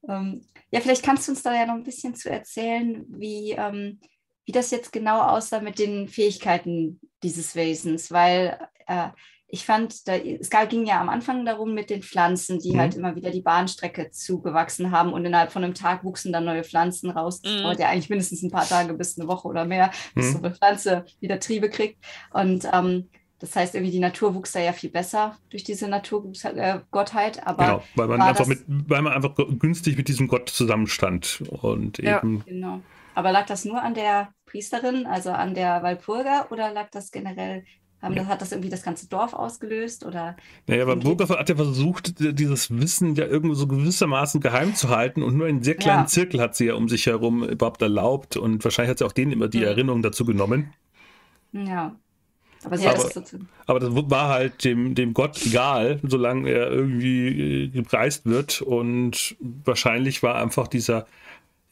Ähm, 0.09 0.45
ja, 0.73 0.81
vielleicht 0.81 1.05
kannst 1.05 1.29
du 1.29 1.33
uns 1.33 1.43
da 1.43 1.55
ja 1.55 1.67
noch 1.67 1.75
ein 1.75 1.85
bisschen 1.85 2.17
zu 2.17 2.29
erzählen, 2.29 3.05
wie, 3.09 3.53
ähm, 3.53 4.01
wie 4.47 4.53
das 4.53 4.73
jetzt 4.73 4.93
genau 4.93 5.21
aussah 5.21 5.61
mit 5.61 5.79
den 5.79 6.09
Fähigkeiten 6.09 7.01
dieses 7.23 7.55
Wesens, 7.55 8.11
weil 8.11 8.59
äh, 8.89 9.11
ich 9.55 9.67
fand, 9.67 10.09
da, 10.09 10.17
es 10.17 10.49
ging 10.71 10.87
ja 10.87 10.99
am 10.99 11.11
Anfang 11.11 11.45
darum 11.45 11.75
mit 11.75 11.91
den 11.91 12.03
Pflanzen, 12.03 12.59
die 12.59 12.73
mhm. 12.73 12.79
halt 12.79 12.95
immer 12.95 13.17
wieder 13.17 13.31
die 13.31 13.43
Bahnstrecke 13.43 14.11
zugewachsen 14.11 14.91
haben 14.91 15.13
und 15.13 15.27
innerhalb 15.27 15.53
von 15.53 15.63
einem 15.63 15.75
Tag 15.75 16.05
wuchsen 16.05 16.33
dann 16.33 16.47
neue 16.47 16.65
Pflanzen 16.65 17.11
raus. 17.11 17.43
Das 17.43 17.53
mhm. 17.53 17.59
dauert 17.59 17.79
ja 17.79 17.91
eigentlich 17.91 18.09
mindestens 18.09 18.43
ein 18.43 18.51
paar 18.51 18.67
Tage 18.67 18.95
bis 18.95 19.19
eine 19.19 19.29
Woche 19.29 19.47
oder 19.47 19.67
mehr, 19.67 19.91
bis 20.15 20.29
mhm. 20.29 20.33
so 20.33 20.39
eine 20.39 20.55
Pflanze 20.55 21.05
wieder 21.21 21.39
Triebe 21.39 21.69
kriegt. 21.69 22.03
Und 22.33 22.67
ähm, 22.73 23.11
das 23.41 23.55
heißt, 23.55 23.75
irgendwie 23.75 23.93
die 23.93 23.99
Natur 23.99 24.35
wuchs 24.35 24.53
da 24.53 24.61
ja 24.61 24.73
viel 24.73 24.89
besser 24.89 25.37
durch 25.51 25.65
diese 25.65 25.87
Naturgottheit. 25.87 27.47
Aber 27.47 27.65
genau, 27.65 27.83
weil 27.95 28.09
man, 28.09 28.23
einfach 28.23 28.47
mit, 28.47 28.65
weil 28.67 29.03
man 29.03 29.13
einfach 29.13 29.35
günstig 29.59 29.99
mit 29.99 30.09
diesem 30.09 30.29
Gott 30.29 30.49
zusammenstand. 30.49 31.43
Und 31.61 31.99
ja, 31.99 32.21
eben 32.21 32.43
genau. 32.47 32.81
Aber 33.15 33.33
lag 33.33 33.45
das 33.45 33.67
nur 33.67 33.83
an 33.83 33.93
der 33.93 34.33
Priesterin, 34.47 35.05
also 35.05 35.31
an 35.31 35.53
der 35.53 35.83
Walpurga, 35.83 36.47
oder 36.49 36.73
lag 36.73 36.91
das 36.91 37.11
generell 37.11 37.65
haben 38.03 38.17
das, 38.17 38.27
hat 38.27 38.43
das 38.43 38.53
irgendwie 38.53 38.69
das 38.69 38.83
ganze 38.83 39.09
Dorf 39.09 39.33
ausgelöst? 39.33 40.05
Oder 40.05 40.37
naja, 40.67 40.83
aber 40.83 40.97
Burghoff 40.97 41.31
hat 41.31 41.49
ja 41.49 41.55
versucht, 41.55 42.15
dieses 42.19 42.71
Wissen 42.77 43.15
ja 43.15 43.27
irgendwie 43.27 43.55
so 43.55 43.69
gewissermaßen 43.69 44.41
geheim 44.41 44.75
zu 44.75 44.89
halten 44.89 45.23
und 45.23 45.37
nur 45.37 45.47
einen 45.47 45.63
sehr 45.63 45.77
kleinen 45.77 46.03
ja. 46.03 46.07
Zirkel 46.07 46.41
hat 46.41 46.57
sie 46.57 46.67
ja 46.67 46.75
um 46.75 46.89
sich 46.89 47.07
herum 47.07 47.45
überhaupt 47.45 47.81
erlaubt 47.81 48.37
und 48.37 48.65
wahrscheinlich 48.65 48.91
hat 48.91 48.99
sie 48.99 49.07
auch 49.07 49.13
denen 49.13 49.33
immer 49.33 49.49
die 49.49 49.59
mhm. 49.59 49.65
Erinnerung 49.65 50.03
dazu 50.03 50.25
genommen. 50.25 50.73
Ja. 51.53 51.95
Aber, 52.65 52.77
aber, 52.77 52.85
das, 52.95 53.37
aber 53.67 53.81
das 53.81 53.91
war 53.93 54.29
halt 54.29 54.65
dem, 54.65 54.95
dem 54.95 55.15
Gott 55.15 55.45
egal, 55.45 55.99
solange 56.05 56.49
er 56.49 56.71
irgendwie 56.71 57.65
äh, 57.65 57.69
gepreist 57.69 58.25
wird 58.25 58.63
und 58.63 59.37
wahrscheinlich 59.41 60.23
war 60.23 60.37
einfach 60.37 60.69
dieser 60.69 61.07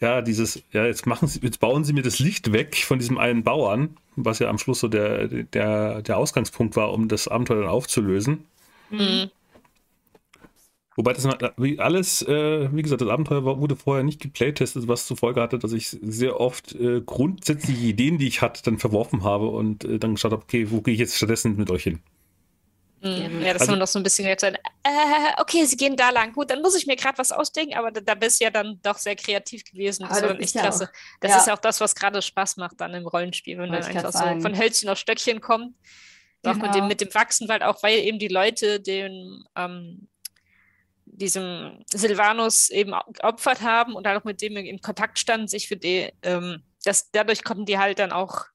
ja, 0.00 0.22
dieses, 0.22 0.62
ja, 0.72 0.86
jetzt 0.86 1.06
machen 1.06 1.28
sie, 1.28 1.40
jetzt 1.42 1.60
bauen 1.60 1.84
sie 1.84 1.92
mir 1.92 2.02
das 2.02 2.18
Licht 2.18 2.52
weg 2.52 2.76
von 2.76 2.98
diesem 2.98 3.18
einen 3.18 3.42
Bauern, 3.42 3.96
was 4.16 4.38
ja 4.38 4.48
am 4.48 4.58
Schluss 4.58 4.80
so 4.80 4.88
der, 4.88 5.28
der, 5.28 6.02
der 6.02 6.16
Ausgangspunkt 6.16 6.76
war, 6.76 6.92
um 6.92 7.08
das 7.08 7.28
Abenteuer 7.28 7.60
dann 7.60 7.68
aufzulösen. 7.68 8.46
Mhm. 8.90 9.30
Wobei 10.96 11.12
das 11.12 11.24
alles, 11.24 12.22
äh, 12.22 12.68
wie 12.74 12.82
gesagt, 12.82 13.00
das 13.00 13.08
Abenteuer 13.08 13.44
wurde 13.44 13.76
vorher 13.76 14.02
nicht 14.02 14.20
geplaytestet, 14.20 14.88
was 14.88 15.06
zur 15.06 15.16
Folge 15.16 15.40
hatte, 15.40 15.58
dass 15.58 15.72
ich 15.72 15.88
sehr 15.88 16.40
oft 16.40 16.74
äh, 16.74 17.00
grundsätzliche 17.00 17.86
Ideen, 17.86 18.18
die 18.18 18.26
ich 18.26 18.42
hatte, 18.42 18.62
dann 18.62 18.78
verworfen 18.78 19.22
habe 19.22 19.46
und 19.46 19.84
äh, 19.84 19.98
dann 19.98 20.14
geschaut 20.14 20.32
habe, 20.32 20.42
okay, 20.42 20.70
wo 20.70 20.80
gehe 20.80 20.94
ich 20.94 21.00
jetzt 21.00 21.16
stattdessen 21.16 21.56
mit 21.56 21.70
euch 21.70 21.84
hin? 21.84 22.00
Mhm. 23.02 23.40
Ja, 23.42 23.54
dass 23.54 23.62
also, 23.62 23.72
man 23.72 23.78
noch 23.78 23.86
so 23.86 23.98
ein 23.98 24.02
bisschen 24.02 24.26
jetzt 24.26 24.42
äh, 24.42 24.56
okay, 25.38 25.64
sie 25.64 25.76
gehen 25.76 25.96
da 25.96 26.10
lang. 26.10 26.32
Gut, 26.32 26.50
dann 26.50 26.60
muss 26.60 26.74
ich 26.74 26.86
mir 26.86 26.96
gerade 26.96 27.16
was 27.16 27.32
ausdenken, 27.32 27.74
aber 27.74 27.90
da, 27.90 28.00
da, 28.00 28.14
bist 28.14 28.40
du 28.40 28.44
ja 28.44 28.50
dann 28.50 28.78
doch 28.82 28.98
sehr 28.98 29.16
kreativ 29.16 29.64
gewesen. 29.64 30.06
Das 30.06 30.22
ah, 30.22 30.28
war 30.28 30.40
echt 30.40 30.52
klasse. 30.54 30.84
Auch. 30.84 31.18
Das 31.20 31.30
ja. 31.30 31.38
ist 31.38 31.50
auch 31.50 31.58
das, 31.58 31.80
was 31.80 31.94
gerade 31.94 32.20
Spaß 32.20 32.58
macht 32.58 32.80
dann 32.80 32.92
im 32.92 33.06
Rollenspiel, 33.06 33.58
wenn 33.58 33.70
man 33.70 33.82
einfach 33.82 34.12
so 34.12 34.40
von 34.40 34.58
Hölzchen 34.58 34.90
auf 34.90 34.98
Stöckchen 34.98 35.40
kommt. 35.40 35.74
Genau. 36.42 36.54
Auch 36.54 36.60
mit 36.60 36.68
dem, 36.68 36.72
genau. 36.72 36.86
mit 36.88 37.00
dem 37.00 37.14
Wachsen, 37.14 37.48
weil 37.48 37.62
auch 37.62 37.82
weil 37.82 37.98
eben 37.98 38.18
die 38.18 38.28
Leute 38.28 38.80
den, 38.80 39.44
ähm, 39.56 40.08
diesem 41.06 41.82
Silvanus 41.90 42.70
eben 42.70 42.94
geopfert 43.12 43.62
haben 43.62 43.94
und 43.94 44.04
dann 44.04 44.18
auch 44.18 44.24
mit 44.24 44.42
dem 44.42 44.56
in 44.56 44.80
Kontakt 44.80 45.18
standen, 45.18 45.48
sich 45.48 45.68
für 45.68 45.76
die, 45.76 46.12
ähm, 46.22 46.62
das, 46.84 47.10
dadurch 47.12 47.44
konnten 47.44 47.66
die 47.66 47.78
halt 47.78 47.98
dann 47.98 48.12
auch 48.12 48.46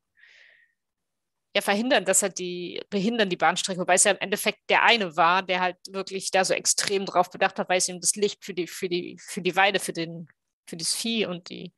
ja, 1.55 1.61
verhindern, 1.61 2.03
dass 2.03 2.21
halt 2.21 2.37
die, 2.37 2.81
behindern 2.89 3.29
die 3.29 3.37
Bahnstrecke, 3.37 3.79
wobei 3.79 3.93
es 3.93 4.03
ja 4.03 4.11
im 4.11 4.19
Endeffekt 4.19 4.69
der 4.69 4.83
eine 4.83 5.15
war, 5.15 5.41
der 5.41 5.61
halt 5.61 5.77
wirklich 5.89 6.29
da 6.29 6.43
so 6.43 6.53
extrem 6.53 7.05
drauf 7.05 7.29
bedacht 7.31 7.57
hat, 7.57 7.69
weil 7.69 7.77
es 7.77 7.87
ihm 7.87 8.01
das 8.01 8.17
Licht 8.17 8.43
für 8.43 8.53
die, 8.53 8.67
für 8.67 8.89
die, 8.89 9.17
für 9.25 9.41
die 9.41 9.55
Weide, 9.55 9.79
für 9.79 9.93
den, 9.93 10.27
für 10.67 10.75
das 10.75 10.93
Vieh 10.93 11.25
und 11.25 11.49
die 11.49 11.71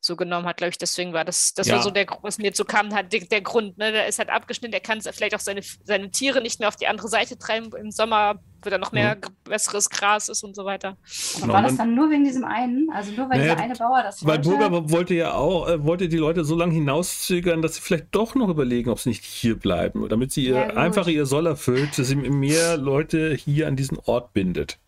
so 0.00 0.16
genommen 0.16 0.46
hat, 0.46 0.58
glaube 0.58 0.70
ich. 0.70 0.78
Deswegen 0.78 1.14
war 1.14 1.24
das, 1.24 1.54
das 1.54 1.68
ja. 1.68 1.76
war 1.76 1.82
so 1.82 1.90
der, 1.90 2.06
was 2.20 2.36
mir 2.36 2.52
so 2.54 2.66
kam, 2.66 2.94
halt 2.94 3.10
der, 3.14 3.20
der 3.20 3.40
Grund. 3.40 3.78
Ne? 3.78 3.90
Der 3.92 4.06
ist 4.06 4.18
halt 4.18 4.28
abgeschnitten, 4.28 4.74
er 4.74 4.80
kann 4.80 5.00
vielleicht 5.00 5.34
auch 5.34 5.40
seine, 5.40 5.62
seine 5.62 6.10
Tiere 6.10 6.42
nicht 6.42 6.60
mehr 6.60 6.68
auf 6.68 6.76
die 6.76 6.88
andere 6.88 7.08
Seite 7.08 7.38
treiben. 7.38 7.74
Im 7.74 7.90
Sommer 7.90 8.38
wird 8.64 8.74
da 8.74 8.78
noch 8.78 8.92
mehr 8.92 9.16
mhm. 9.16 9.50
besseres 9.50 9.90
Gras 9.90 10.28
ist 10.28 10.42
und 10.42 10.54
so 10.54 10.64
weiter. 10.64 10.96
Aber 11.36 11.40
genau, 11.40 11.52
war 11.52 11.62
das 11.62 11.76
dann 11.76 11.94
nur 11.94 12.10
wegen 12.10 12.24
diesem 12.24 12.44
einen? 12.44 12.88
Also 12.92 13.12
nur 13.12 13.28
weil 13.30 13.38
naja, 13.38 13.54
dieser 13.54 13.64
eine 13.64 13.74
Bauer 13.74 14.02
das 14.02 14.24
wollte? 14.24 14.46
Weil 14.46 14.58
Burger 14.58 14.90
wollte 14.90 15.14
ja 15.14 15.34
auch, 15.34 15.68
äh, 15.68 15.84
wollte 15.84 16.08
die 16.08 16.16
Leute 16.16 16.44
so 16.44 16.56
lange 16.56 16.74
hinauszögern, 16.74 17.62
dass 17.62 17.76
sie 17.76 17.80
vielleicht 17.80 18.06
doch 18.12 18.34
noch 18.34 18.48
überlegen, 18.48 18.90
ob 18.90 19.00
sie 19.00 19.10
nicht 19.10 19.24
hier 19.24 19.58
bleiben, 19.58 20.08
damit 20.08 20.32
sie 20.32 20.46
ihr, 20.46 20.54
ja, 20.54 20.66
einfach 20.68 21.06
ihr 21.08 21.26
Soll 21.26 21.46
erfüllt, 21.46 21.98
dass 21.98 22.08
sie 22.08 22.16
mehr 22.16 22.76
Leute 22.76 23.34
hier 23.34 23.68
an 23.68 23.76
diesen 23.76 23.98
Ort 24.06 24.32
bindet. 24.32 24.78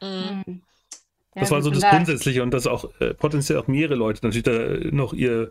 Mhm. 0.00 0.42
mhm. 0.46 0.62
Das 1.34 1.48
ja, 1.48 1.56
war 1.56 1.62
so 1.62 1.70
das 1.70 1.82
Grundsätzliche 1.82 2.42
und 2.42 2.52
dass 2.52 2.66
auch 2.66 2.90
äh, 3.00 3.14
potenziell 3.14 3.58
auch 3.58 3.66
mehrere 3.66 3.94
Leute 3.94 4.20
natürlich 4.22 4.42
da 4.42 4.90
noch 4.94 5.14
ihr 5.14 5.50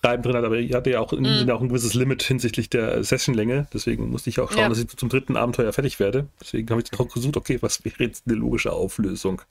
Treiben 0.00 0.22
drin 0.22 0.36
hat, 0.36 0.44
aber 0.44 0.56
ich 0.56 0.72
hatte 0.74 0.90
ja 0.90 1.00
auch, 1.00 1.12
mm. 1.12 1.50
auch 1.50 1.60
ein 1.60 1.68
gewisses 1.68 1.94
Limit 1.94 2.22
hinsichtlich 2.22 2.70
der 2.70 3.02
Sessionlänge, 3.02 3.66
deswegen 3.72 4.10
musste 4.10 4.30
ich 4.30 4.40
auch 4.40 4.50
schauen, 4.50 4.62
ja. 4.62 4.68
dass 4.68 4.78
ich 4.78 4.88
zum 4.88 5.08
dritten 5.08 5.36
Abenteuer 5.36 5.72
fertig 5.72 6.00
werde. 6.00 6.28
Deswegen 6.40 6.68
habe 6.70 6.82
ich 6.82 6.98
auch 6.98 7.08
gesucht, 7.08 7.36
okay, 7.36 7.58
was 7.60 7.84
wäre 7.84 8.04
jetzt 8.04 8.24
eine 8.26 8.36
logische 8.36 8.72
Auflösung? 8.72 9.42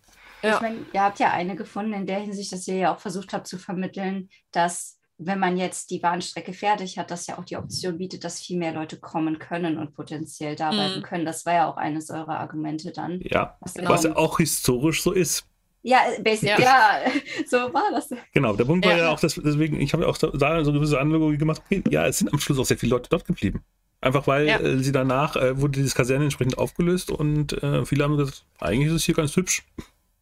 Ja. 0.44 0.56
Ich 0.56 0.62
meine, 0.62 0.78
ihr 0.94 1.02
habt 1.02 1.20
ja 1.20 1.32
eine 1.32 1.56
gefunden 1.56 1.94
in 1.94 2.06
der 2.06 2.20
Hinsicht, 2.20 2.52
dass 2.52 2.68
ihr 2.68 2.76
ja 2.76 2.94
auch 2.94 3.00
versucht 3.00 3.34
habt 3.34 3.48
zu 3.48 3.58
vermitteln, 3.58 4.30
dass 4.52 4.98
wenn 5.20 5.40
man 5.40 5.58
jetzt 5.58 5.90
die 5.90 6.00
Bahnstrecke 6.00 6.54
fertig 6.54 7.00
hat, 7.00 7.10
das 7.10 7.26
ja 7.26 7.40
auch 7.40 7.46
die 7.46 7.58
Option 7.58 7.98
bietet, 7.98 8.24
dass 8.24 8.40
viel 8.40 8.58
mehr 8.58 8.72
Leute 8.72 9.00
kommen 9.00 9.40
können 9.40 9.80
und 9.80 9.96
potenziell 9.96 10.56
da 10.56 10.70
bleiben 10.70 11.00
mm. 11.00 11.04
können. 11.04 11.26
Das 11.26 11.46
war 11.46 11.54
ja 11.54 11.68
auch 11.68 11.78
eines 11.78 12.12
eurer 12.12 12.40
Argumente 12.40 12.92
dann. 12.92 13.20
Ja, 13.24 13.58
was, 13.60 13.74
genau 13.74 13.90
was 13.90 14.04
ja 14.04 14.16
auch 14.16 14.38
historisch 14.38 15.02
so 15.02 15.12
ist. 15.12 15.48
Ja, 15.88 16.02
basic, 16.22 16.50
ja. 16.50 16.60
ja. 16.60 17.00
so 17.48 17.74
war 17.74 17.92
das. 17.94 18.10
Genau, 18.34 18.58
der 18.58 18.66
Punkt 18.66 18.86
war 18.86 18.98
ja, 18.98 19.10
auch, 19.10 19.22
dass, 19.22 19.36
deswegen, 19.36 19.80
ich 19.80 19.94
habe 19.94 20.04
ja 20.04 20.10
auch 20.10 20.18
da 20.18 20.30
so 20.38 20.46
eine 20.46 20.74
gewisse 20.74 21.00
Analogie 21.00 21.38
gemacht, 21.38 21.62
okay, 21.66 21.82
ja, 21.90 22.06
es 22.06 22.18
sind 22.18 22.34
am 22.34 22.40
Schluss 22.40 22.60
auch 22.60 22.66
sehr 22.66 22.78
viele 22.78 22.90
Leute 22.90 23.10
dort 23.10 23.24
geblieben. 23.24 23.64
Einfach 24.02 24.28
weil 24.28 24.48
ja. 24.48 24.60
äh, 24.60 24.80
sie 24.80 24.92
danach 24.92 25.38
äh, 25.38 25.62
wurde 25.62 25.80
dieses 25.80 25.96
Kaserne 25.96 26.26
entsprechend 26.26 26.58
aufgelöst 26.58 27.10
und 27.10 27.54
äh, 27.64 27.86
viele 27.86 28.04
haben 28.04 28.18
gesagt, 28.18 28.44
eigentlich 28.60 28.90
ist 28.90 28.96
es 28.96 29.06
hier 29.06 29.16
ganz 29.16 29.34
hübsch. 29.38 29.64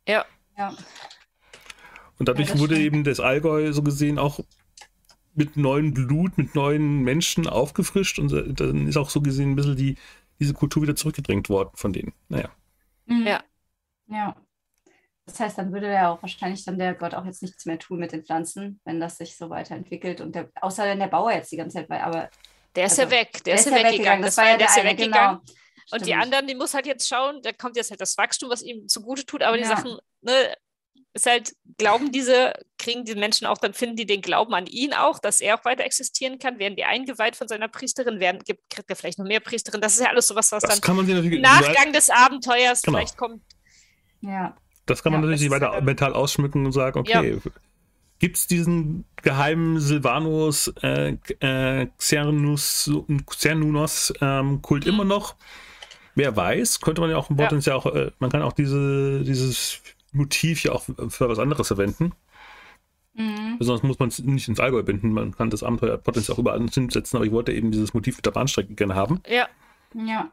Ja. 0.08 0.24
ja. 0.56 0.72
Und 2.20 2.30
dadurch 2.30 2.50
ja, 2.50 2.60
wurde 2.60 2.76
stimmt. 2.76 2.86
eben 2.86 3.04
das 3.04 3.20
Allgäu 3.20 3.74
so 3.74 3.82
gesehen 3.82 4.20
auch 4.20 4.42
mit 5.34 5.58
neuem 5.58 5.96
Blut, 5.96 6.38
mit 6.38 6.54
neuen 6.54 7.02
Menschen 7.02 7.48
aufgefrischt 7.48 8.20
und 8.20 8.32
dann 8.60 8.88
ist 8.88 8.98
auch 8.98 9.10
so 9.10 9.20
gesehen 9.20 9.54
ein 9.54 9.56
bisschen 9.56 9.76
die, 9.76 9.98
diese 10.40 10.54
Kultur 10.54 10.84
wieder 10.84 10.96
zurückgedrängt 10.96 11.50
worden 11.50 11.72
von 11.74 11.92
denen. 11.92 12.14
Naja. 12.30 12.50
Mhm. 13.08 13.26
Ja. 13.26 13.44
Ja. 14.08 14.36
Das 15.26 15.40
heißt, 15.40 15.58
dann 15.58 15.74
würde 15.74 15.92
ja 15.92 16.12
auch 16.12 16.22
wahrscheinlich 16.22 16.64
dann 16.66 16.78
der 16.78 16.94
Gott 16.94 17.16
auch 17.16 17.26
jetzt 17.26 17.42
nichts 17.42 17.66
mehr 17.66 17.80
tun 17.80 18.00
mit 18.00 18.12
den 18.12 18.24
Pflanzen, 18.24 18.80
wenn 18.86 19.00
das 19.00 19.18
sich 19.18 19.36
so 19.36 19.50
weiterentwickelt. 19.50 20.22
Und 20.22 20.36
der, 20.36 20.50
außer 20.62 20.84
wenn 20.84 21.00
der 21.00 21.08
Bauer 21.08 21.32
jetzt 21.32 21.52
die 21.52 21.58
ganze 21.58 21.78
Zeit 21.78 21.90
war, 21.90 22.02
aber. 22.02 22.30
Der 22.76 22.86
ist 22.86 23.00
also, 23.00 23.04
ja 23.04 23.22
weg, 23.22 23.32
der, 23.34 23.42
der 23.44 23.56
ist 23.56 23.66
ja 23.66 23.72
weggegangen. 23.72 23.94
weggegangen. 23.94 24.22
Das, 24.22 24.36
das 24.36 24.44
war 24.44 24.52
ja 24.52 24.58
der, 24.58 24.68
der 24.68 24.68
ist 24.68 24.78
ja 24.78 24.84
weggegangen. 24.84 25.40
Genau. 25.40 25.56
Und 25.92 26.00
Stimmt. 26.00 26.08
die 26.08 26.16
anderen, 26.16 26.48
die 26.48 26.56
muss 26.56 26.74
halt 26.74 26.88
jetzt 26.88 27.08
schauen, 27.08 27.42
da 27.44 27.52
kommt 27.54 27.76
jetzt 27.76 27.92
halt 27.92 28.02
das 28.02 28.18
Wachstum, 28.18 28.50
was 28.50 28.64
ihm 28.64 28.88
zugute 28.88 29.26
tut, 29.26 29.44
aber 29.44 29.56
ja. 29.56 29.64
die 29.64 29.70
Sachen, 29.70 29.98
ne, 30.22 30.56
ist 31.14 31.28
halt, 31.28 31.56
glauben 31.78 32.12
diese, 32.12 32.54
kriegen 32.78 33.06
die 33.06 33.16
Menschen 33.16 33.46
auch, 33.46 33.58
dann 33.58 33.74
finden 33.74 33.96
die 33.96 34.06
den 34.06 34.22
Glauben 34.22 34.54
an 34.54 34.66
ihn 34.66 34.94
auch, 34.94 35.20
dass 35.20 35.42
er 35.42 35.58
auch 35.58 35.64
weiter 35.64 35.84
existieren 35.84 36.40
kann, 36.40 36.60
werden 36.60 36.76
die 36.76 36.84
eingeweiht 36.84 37.36
von 37.36 37.48
seiner 37.48 37.68
Priesterin, 37.68 38.20
werden, 38.20 38.42
gibt, 38.44 38.70
kriegt 38.70 38.90
er 38.90 38.96
vielleicht 38.96 39.20
noch 39.20 39.26
mehr 39.26 39.40
Priesterin, 39.40 39.80
das 39.80 39.94
ist 39.94 40.02
ja 40.02 40.10
alles 40.10 40.28
sowas, 40.28 40.52
was 40.52 40.64
das 40.64 40.82
dann 40.82 41.08
im 41.08 41.42
Nachgang 41.42 41.94
des 41.94 42.10
Abenteuers 42.10 42.82
genau. 42.82 42.98
vielleicht 42.98 43.18
kommt. 43.18 43.44
Ja. 44.22 44.58
Das 44.86 45.04
kann 45.04 45.12
man 45.12 45.24
ja, 45.24 45.30
natürlich 45.30 45.52
weiter 45.52 45.82
mental 45.82 46.14
ausschmücken 46.14 46.66
und 46.66 46.72
sagen, 46.72 47.00
okay, 47.00 47.34
ja. 47.34 47.52
gibt 48.20 48.38
es 48.38 48.48
diesen 48.48 49.06
geheimen 49.18 49.80
Silvanus 49.80 50.74
äh, 50.82 51.18
äh, 51.40 51.88
Xernus, 51.98 52.92
Xernunos 53.26 54.14
ähm, 54.22 54.62
Kult 54.62 54.86
mhm. 54.86 54.94
immer 54.94 55.06
noch? 55.06 55.36
Wer 56.14 56.36
weiß, 56.36 56.80
könnte 56.80 57.02
man 57.02 57.10
ja 57.10 57.18
auch 57.18 57.30
im 57.30 57.36
Potenzial 57.36 57.78
ja. 57.78 57.82
auch, 57.82 57.94
äh, 57.94 58.12
man 58.20 58.30
kann 58.30 58.42
auch 58.42 58.54
diese, 58.54 59.22
dieses 59.24 59.82
Motiv 60.14 60.64
ja 60.64 60.72
auch 60.72 60.84
für 60.84 61.30
was 61.30 61.40
anderes 61.40 61.68
verwenden. 61.68 62.14
Mhm. 63.16 63.58
Besonders 63.58 63.84
muss 63.84 64.00
man 64.00 64.10
es 64.10 64.20
nicht 64.20 64.48
ins 64.48 64.60
Allgäu 64.60 64.84
binden, 64.84 65.12
man 65.12 65.36
kann 65.36 65.50
das 65.50 65.64
Abenteuer 65.64 65.98
potenziell 65.98 66.36
auch 66.36 66.40
überall 66.40 66.60
hinsetzen, 66.68 67.18
aber 67.18 67.26
ich 67.26 67.32
wollte 67.32 67.54
eben 67.54 67.72
dieses 67.72 67.94
Motiv 67.94 68.18
mit 68.18 68.26
der 68.26 68.32
Bahnstrecke 68.32 68.76
gerne 68.76 68.96
haben. 68.96 69.22
Ja. 69.28 69.48
Ja. 69.94 70.32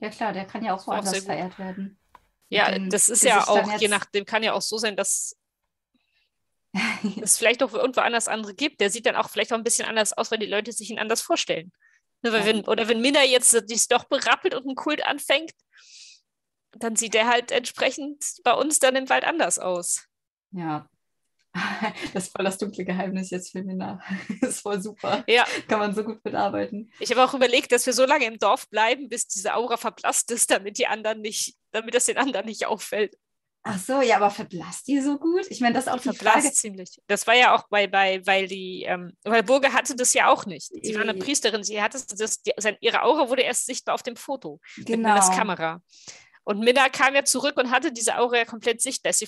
Ja 0.00 0.10
klar, 0.10 0.32
der 0.32 0.44
kann 0.44 0.64
ja 0.64 0.74
auch 0.74 0.86
woanders 0.86 1.24
verehrt 1.24 1.58
werden. 1.58 1.96
Ja, 2.50 2.78
das 2.78 3.08
ist 3.08 3.24
ja 3.24 3.46
auch, 3.46 3.78
je 3.78 3.88
nachdem, 3.88 4.24
kann 4.24 4.42
ja 4.42 4.52
auch 4.54 4.62
so 4.62 4.78
sein, 4.78 4.96
dass 4.96 5.36
es 7.20 7.36
vielleicht 7.36 7.62
auch 7.62 7.74
irgendwo 7.74 8.00
anders 8.00 8.28
andere 8.28 8.54
gibt. 8.54 8.80
Der 8.80 8.90
sieht 8.90 9.06
dann 9.06 9.16
auch 9.16 9.30
vielleicht 9.30 9.52
auch 9.52 9.58
ein 9.58 9.64
bisschen 9.64 9.88
anders 9.88 10.12
aus, 10.12 10.30
weil 10.30 10.38
die 10.38 10.46
Leute 10.46 10.72
sich 10.72 10.90
ihn 10.90 10.98
anders 10.98 11.20
vorstellen. 11.20 11.72
Ne, 12.22 12.30
ja. 12.30 12.44
wenn, 12.44 12.64
oder 12.66 12.88
wenn 12.88 13.00
Minna 13.00 13.22
jetzt 13.24 13.56
dies 13.68 13.86
doch 13.86 14.04
berappelt 14.04 14.54
und 14.54 14.66
einen 14.66 14.74
Kult 14.74 15.04
anfängt, 15.04 15.52
dann 16.72 16.96
sieht 16.96 17.14
der 17.14 17.28
halt 17.28 17.52
entsprechend 17.52 18.24
bei 18.44 18.52
uns 18.52 18.78
dann 18.78 18.96
im 18.96 19.08
Wald 19.08 19.24
anders 19.24 19.58
aus. 19.58 20.06
Ja, 20.50 20.88
Das 22.12 22.24
ist 22.24 22.36
voll 22.36 22.44
das 22.44 22.58
dunkle 22.58 22.84
Geheimnis 22.84 23.30
jetzt 23.30 23.52
für 23.52 23.62
Minna. 23.62 24.00
Das 24.40 24.50
ist 24.56 24.60
voll 24.60 24.80
super. 24.80 25.24
Ja. 25.26 25.46
Kann 25.68 25.78
man 25.78 25.94
so 25.94 26.04
gut 26.04 26.24
mitarbeiten. 26.24 26.90
Ich 27.00 27.10
habe 27.10 27.24
auch 27.24 27.34
überlegt, 27.34 27.72
dass 27.72 27.86
wir 27.86 27.92
so 27.92 28.04
lange 28.04 28.26
im 28.26 28.38
Dorf 28.38 28.68
bleiben, 28.68 29.08
bis 29.08 29.26
diese 29.26 29.54
Aura 29.54 29.76
verblasst 29.76 30.30
ist, 30.30 30.50
damit 30.50 30.78
die 30.78 30.86
anderen 30.86 31.20
nicht, 31.20 31.56
damit 31.72 31.94
das 31.94 32.06
den 32.06 32.18
anderen 32.18 32.46
nicht 32.46 32.66
auffällt. 32.66 33.16
Ach 33.70 33.78
so, 33.78 34.00
ja, 34.00 34.16
aber 34.16 34.30
verblasst 34.30 34.86
die 34.88 35.00
so 35.00 35.18
gut? 35.18 35.44
Ich 35.50 35.60
meine, 35.60 35.74
das 35.74 35.86
ist 35.86 35.92
auch 35.92 35.98
die 35.98 36.04
verblasst 36.04 36.38
Frage. 36.38 36.52
ziemlich. 36.52 37.00
Das 37.06 37.26
war 37.26 37.34
ja 37.34 37.54
auch 37.54 37.68
bei, 37.68 37.86
bei 37.86 38.24
weil 38.24 38.46
die, 38.46 38.84
ähm, 38.84 39.12
weil 39.24 39.42
Burger 39.42 39.72
hatte 39.72 39.94
das 39.94 40.14
ja 40.14 40.28
auch 40.30 40.46
nicht. 40.46 40.70
Sie 40.82 40.94
war 40.94 41.02
eine 41.02 41.14
Priesterin, 41.14 41.64
sie 41.64 41.82
hatte 41.82 42.02
das, 42.16 42.42
die, 42.42 42.52
ihre 42.80 43.02
Aura 43.02 43.28
wurde 43.28 43.42
erst 43.42 43.66
sichtbar 43.66 43.94
auf 43.94 44.02
dem 44.02 44.16
Foto 44.16 44.60
genau. 44.78 45.14
mit 45.14 45.22
Kamera. 45.36 45.82
Und 46.48 46.60
Minna 46.60 46.88
kam 46.88 47.14
ja 47.14 47.26
zurück 47.26 47.58
und 47.58 47.70
hatte 47.70 47.92
diese 47.92 48.16
Aura 48.16 48.38
ja 48.38 48.44
komplett 48.46 48.80
sichtbar. 48.80 49.12
Das 49.12 49.20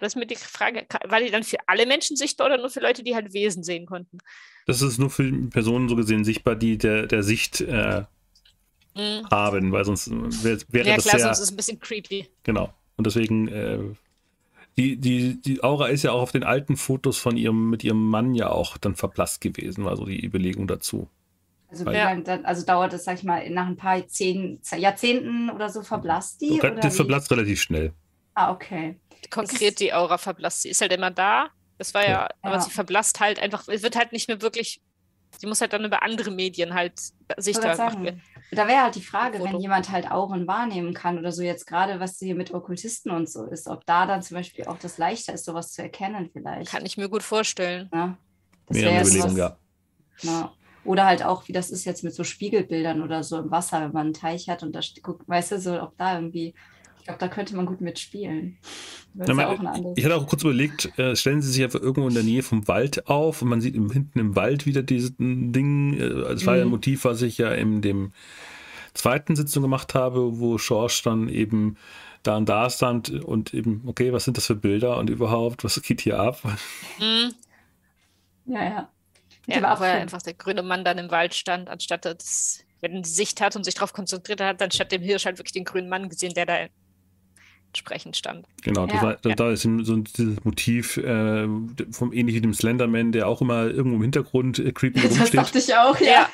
ist 0.00 0.16
mir 0.16 0.26
die 0.26 0.34
Frage, 0.34 0.86
war 1.06 1.20
die 1.20 1.30
dann 1.30 1.42
für 1.42 1.58
alle 1.66 1.84
Menschen 1.84 2.16
sichtbar 2.16 2.46
oder 2.46 2.56
nur 2.56 2.70
für 2.70 2.80
Leute, 2.80 3.02
die 3.02 3.14
halt 3.14 3.34
Wesen 3.34 3.62
sehen 3.62 3.84
konnten? 3.84 4.16
Das 4.66 4.80
ist 4.80 4.96
nur 4.96 5.10
für 5.10 5.30
Personen 5.50 5.90
so 5.90 5.94
gesehen 5.94 6.24
sichtbar, 6.24 6.56
die 6.56 6.78
der, 6.78 7.06
der 7.06 7.22
Sicht 7.22 7.60
äh, 7.60 8.04
mhm. 8.94 9.28
haben, 9.30 9.72
weil 9.72 9.84
sonst 9.84 10.10
wäre 10.10 10.58
wär 10.68 10.86
ja, 10.86 10.96
das 10.96 11.04
klar, 11.04 11.18
sehr... 11.18 11.26
sonst 11.26 11.38
ist 11.40 11.44
es 11.44 11.50
ein 11.50 11.56
bisschen 11.56 11.80
creepy. 11.80 12.26
Genau. 12.44 12.72
Und 12.96 13.06
deswegen, 13.06 13.48
äh, 13.48 13.80
die, 14.78 14.96
die, 14.96 15.38
die 15.42 15.62
Aura 15.62 15.88
ist 15.88 16.02
ja 16.02 16.12
auch 16.12 16.22
auf 16.22 16.32
den 16.32 16.44
alten 16.44 16.78
Fotos 16.78 17.18
von 17.18 17.36
ihrem, 17.36 17.68
mit 17.68 17.84
ihrem 17.84 18.08
Mann 18.08 18.34
ja 18.34 18.48
auch 18.48 18.78
dann 18.78 18.94
verblasst 18.94 19.42
gewesen, 19.42 19.84
war 19.84 19.98
so 19.98 20.06
die 20.06 20.24
Überlegung 20.24 20.66
dazu. 20.66 21.10
Also, 21.70 21.84
wie 21.86 21.92
ja. 21.92 22.14
dann, 22.16 22.44
also 22.44 22.64
dauert 22.64 22.94
es, 22.94 23.04
sag 23.04 23.18
ich 23.18 23.24
mal, 23.24 23.48
nach 23.50 23.66
ein 23.66 23.76
paar 23.76 24.06
zehn, 24.06 24.60
Jahrzehnten 24.76 25.50
oder 25.50 25.68
so 25.68 25.82
verblasst 25.82 26.40
die? 26.40 26.58
Das 26.58 26.96
verblasst 26.96 27.30
relativ 27.30 27.60
schnell. 27.60 27.92
Ah, 28.34 28.52
okay. 28.52 28.98
Konkret 29.30 29.80
die 29.80 29.92
Aura 29.92 30.16
verblasst. 30.16 30.62
Sie 30.62 30.70
ist 30.70 30.80
halt 30.80 30.92
immer 30.92 31.10
da. 31.10 31.48
Das 31.76 31.94
war 31.94 32.02
ja, 32.02 32.08
ja, 32.08 32.28
aber 32.42 32.54
ja. 32.54 32.60
sie 32.60 32.70
verblasst 32.70 33.20
halt 33.20 33.38
einfach, 33.40 33.68
es 33.68 33.82
wird 33.82 33.96
halt 33.96 34.12
nicht 34.12 34.28
mehr 34.28 34.42
wirklich, 34.42 34.80
sie 35.38 35.46
muss 35.46 35.60
halt 35.60 35.72
dann 35.72 35.84
über 35.84 36.02
andere 36.02 36.30
Medien 36.30 36.74
halt 36.74 37.00
sichtbar 37.36 37.76
gemacht 37.76 38.02
werden. 38.02 38.22
Da 38.50 38.66
wäre 38.66 38.82
halt 38.82 38.94
die 38.94 39.02
Frage, 39.02 39.44
wenn 39.44 39.60
jemand 39.60 39.90
halt 39.90 40.10
Auren 40.10 40.46
wahrnehmen 40.46 40.94
kann 40.94 41.18
oder 41.18 41.32
so 41.32 41.42
jetzt 41.42 41.66
gerade, 41.66 42.00
was 42.00 42.18
hier 42.18 42.34
mit 42.34 42.52
Okkultisten 42.52 43.12
und 43.12 43.28
so 43.28 43.44
ist, 43.44 43.68
ob 43.68 43.84
da 43.86 44.06
dann 44.06 44.22
zum 44.22 44.38
Beispiel 44.38 44.64
auch 44.64 44.78
das 44.78 44.98
leichter 44.98 45.34
ist, 45.34 45.44
sowas 45.44 45.72
zu 45.72 45.82
erkennen 45.82 46.30
vielleicht. 46.32 46.70
Kann 46.70 46.86
ich 46.86 46.96
mir 46.96 47.08
gut 47.08 47.22
vorstellen. 47.22 47.90
Ja, 47.92 48.16
das 48.66 48.76
wäre 48.76 49.36
ja. 49.36 49.56
ja. 50.22 50.52
Oder 50.84 51.06
halt 51.06 51.24
auch, 51.24 51.48
wie 51.48 51.52
das 51.52 51.70
ist 51.70 51.84
jetzt 51.84 52.04
mit 52.04 52.14
so 52.14 52.24
Spiegelbildern 52.24 53.02
oder 53.02 53.22
so 53.22 53.38
im 53.38 53.50
Wasser, 53.50 53.80
wenn 53.80 53.92
man 53.92 54.06
einen 54.06 54.14
Teich 54.14 54.48
hat 54.48 54.62
und 54.62 54.74
da 54.74 54.80
guckt, 55.02 55.28
weißt 55.28 55.52
du, 55.52 55.60
so, 55.60 55.82
ob 55.82 55.96
da 55.98 56.14
irgendwie, 56.14 56.54
ich 56.98 57.04
glaube, 57.04 57.18
da 57.18 57.28
könnte 57.28 57.56
man 57.56 57.66
gut 57.66 57.80
mitspielen. 57.80 58.58
Ja, 59.14 59.34
man, 59.34 59.92
ich 59.96 60.04
hatte 60.04 60.16
auch 60.16 60.26
kurz 60.26 60.42
überlegt, 60.42 60.96
äh, 60.98 61.16
stellen 61.16 61.42
Sie 61.42 61.50
sich 61.50 61.62
einfach 61.62 61.80
irgendwo 61.80 62.08
in 62.08 62.14
der 62.14 62.22
Nähe 62.22 62.42
vom 62.42 62.68
Wald 62.68 63.08
auf 63.08 63.42
und 63.42 63.48
man 63.48 63.60
sieht 63.60 63.74
im, 63.74 63.90
hinten 63.90 64.18
im 64.18 64.36
Wald 64.36 64.66
wieder 64.66 64.82
dieses 64.82 65.16
Ding. 65.16 65.94
Äh, 65.94 66.08
das 66.08 66.46
war 66.46 66.54
mhm. 66.54 66.58
ja 66.58 66.64
ein 66.64 66.68
mhm. 66.68 66.74
Motiv, 66.74 67.04
was 67.04 67.22
ich 67.22 67.38
ja 67.38 67.50
in 67.52 67.82
dem 67.82 68.12
zweiten 68.94 69.36
Sitzung 69.36 69.62
gemacht 69.62 69.94
habe, 69.94 70.38
wo 70.38 70.58
Schorsch 70.58 71.02
dann 71.02 71.28
eben 71.28 71.76
da 72.22 72.36
und 72.36 72.48
da 72.48 72.68
stand 72.70 73.10
und 73.10 73.54
eben, 73.54 73.82
okay, 73.86 74.12
was 74.12 74.24
sind 74.24 74.36
das 74.36 74.46
für 74.46 74.56
Bilder 74.56 74.98
und 74.98 75.10
überhaupt, 75.10 75.64
was 75.64 75.80
geht 75.82 76.00
hier 76.00 76.18
ab? 76.18 76.42
Mhm. 76.98 77.32
Ja, 78.46 78.64
ja. 78.64 78.88
Ja, 79.48 79.80
weil 79.80 80.00
einfach 80.00 80.20
der 80.20 80.34
grüne 80.34 80.62
Mann 80.62 80.84
dann 80.84 80.98
im 80.98 81.10
Wald 81.10 81.34
stand, 81.34 81.70
anstatt 81.70 82.04
dass, 82.04 82.62
wenn 82.80 83.02
die 83.02 83.08
Sicht 83.08 83.40
hat 83.40 83.56
und 83.56 83.64
sich 83.64 83.74
darauf 83.74 83.94
konzentriert 83.94 84.42
hat, 84.42 84.60
dann 84.60 84.70
statt 84.70 84.92
dem 84.92 85.02
Hirsch 85.02 85.24
halt 85.24 85.38
wirklich 85.38 85.52
den 85.52 85.64
grünen 85.64 85.88
Mann 85.88 86.10
gesehen, 86.10 86.34
der 86.34 86.44
da 86.46 86.66
entsprechend 87.68 88.16
stand. 88.16 88.46
Genau, 88.62 88.86
ja. 88.86 89.02
war, 89.02 89.16
da, 89.16 89.30
da, 89.34 89.50
ist 89.50 89.62
so 89.62 89.96
dieses 89.96 90.42
Motiv 90.44 90.96
äh, 90.96 91.46
vom 91.90 92.12
ähnlich 92.12 92.36
wie 92.36 92.40
dem 92.40 92.54
Slenderman, 92.54 93.12
der 93.12 93.28
auch 93.28 93.40
immer 93.40 93.66
irgendwo 93.66 93.96
im 93.96 94.02
Hintergrund 94.02 94.58
äh, 94.58 94.72
creepy 94.72 95.00
rumsteht. 95.00 95.20
Das 95.20 95.30
dachte 95.30 95.58
ich 95.58 95.74
auch, 95.74 95.98
ja. 96.00 96.28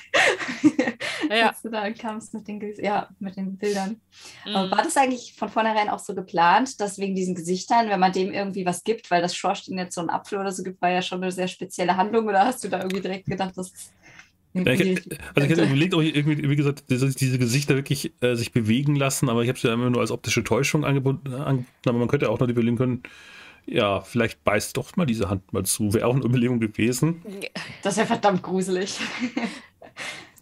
ja. 1.28 1.48
Als 1.48 1.62
du 1.62 1.70
da 1.70 1.90
kamst 1.90 2.34
mit 2.34 2.46
den, 2.46 2.60
ja, 2.78 3.08
mit 3.18 3.36
den 3.36 3.56
Bildern. 3.56 4.00
Mhm. 4.46 4.52
war 4.52 4.82
das 4.82 4.96
eigentlich 4.96 5.34
von 5.36 5.48
vornherein 5.48 5.88
auch 5.88 5.98
so 5.98 6.14
geplant, 6.14 6.80
dass 6.80 6.98
wegen 6.98 7.14
diesen 7.14 7.34
Gesichtern, 7.34 7.88
wenn 7.88 8.00
man 8.00 8.12
dem 8.12 8.32
irgendwie 8.32 8.64
was 8.64 8.84
gibt, 8.84 9.10
weil 9.10 9.20
das 9.20 9.34
Schorsch 9.34 9.68
ihnen 9.68 9.78
jetzt 9.78 9.94
so 9.94 10.00
einen 10.00 10.10
Apfel 10.10 10.38
oder 10.38 10.52
so 10.52 10.62
gibt, 10.62 10.80
war 10.80 10.90
ja 10.90 11.02
schon 11.02 11.22
eine 11.22 11.32
sehr 11.32 11.48
spezielle 11.48 11.96
Handlung 11.96 12.26
oder 12.26 12.46
hast 12.46 12.62
du 12.62 12.68
da 12.68 12.78
irgendwie 12.78 13.02
direkt 13.02 13.26
gedacht, 13.26 13.52
das 13.56 13.72
ist 13.72 13.92
ja, 14.54 14.72
ich, 14.72 14.80
also 14.80 15.00
ich 15.36 15.48
hätte 15.48 15.64
überlegt, 15.64 15.94
ob 15.94 16.02
ich 16.02 16.14
irgendwie, 16.14 16.48
wie 16.48 16.56
gesagt, 16.56 16.84
diese 16.88 17.38
Gesichter 17.38 17.74
wirklich 17.74 18.12
äh, 18.20 18.36
sich 18.36 18.52
bewegen 18.52 18.94
lassen, 18.94 19.28
aber 19.28 19.42
ich 19.42 19.48
habe 19.48 19.58
sie 19.58 19.66
ja 19.66 19.74
immer 19.74 19.90
nur 19.90 20.00
als 20.00 20.12
optische 20.12 20.44
Täuschung 20.44 20.84
angeboten, 20.84 21.34
angeboten 21.34 21.66
aber 21.86 21.98
man 21.98 22.08
könnte 22.08 22.30
auch 22.30 22.38
noch 22.38 22.48
überlegen 22.48 22.76
können, 22.76 23.02
ja, 23.66 24.00
vielleicht 24.00 24.44
beißt 24.44 24.76
doch 24.76 24.96
mal 24.96 25.06
diese 25.06 25.30
Hand 25.30 25.52
mal 25.52 25.64
zu. 25.64 25.94
Wäre 25.94 26.06
auch 26.06 26.14
eine 26.14 26.24
Überlegung 26.24 26.60
gewesen. 26.60 27.22
Das 27.82 27.96
wäre 27.96 28.06
verdammt 28.06 28.42
gruselig. 28.42 28.98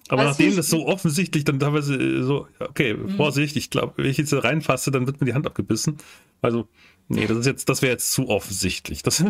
Aber 0.09 0.25
Was 0.25 0.39
nachdem 0.39 0.57
das 0.57 0.69
so 0.69 0.87
offensichtlich 0.87 1.45
dann 1.45 1.59
teilweise 1.59 1.95
äh, 1.95 2.23
so, 2.23 2.47
okay, 2.59 2.95
mhm. 2.95 3.11
Vorsicht, 3.11 3.57
ich 3.57 3.71
glaube, 3.71 3.95
wenn 3.97 4.07
ich 4.07 4.19
jetzt 4.19 4.33
reinfasse, 4.35 4.91
dann 4.91 5.07
wird 5.07 5.21
mir 5.21 5.27
die 5.27 5.35
Hand 5.35 5.47
abgebissen. 5.47 5.97
Also, 6.43 6.69
nee, 7.09 7.27
das 7.27 7.39
ist 7.39 7.47
jetzt, 7.47 7.69
das 7.69 7.81
wäre 7.81 7.93
jetzt 7.93 8.13
zu 8.13 8.29
offensichtlich. 8.29 9.03
Das 9.03 9.25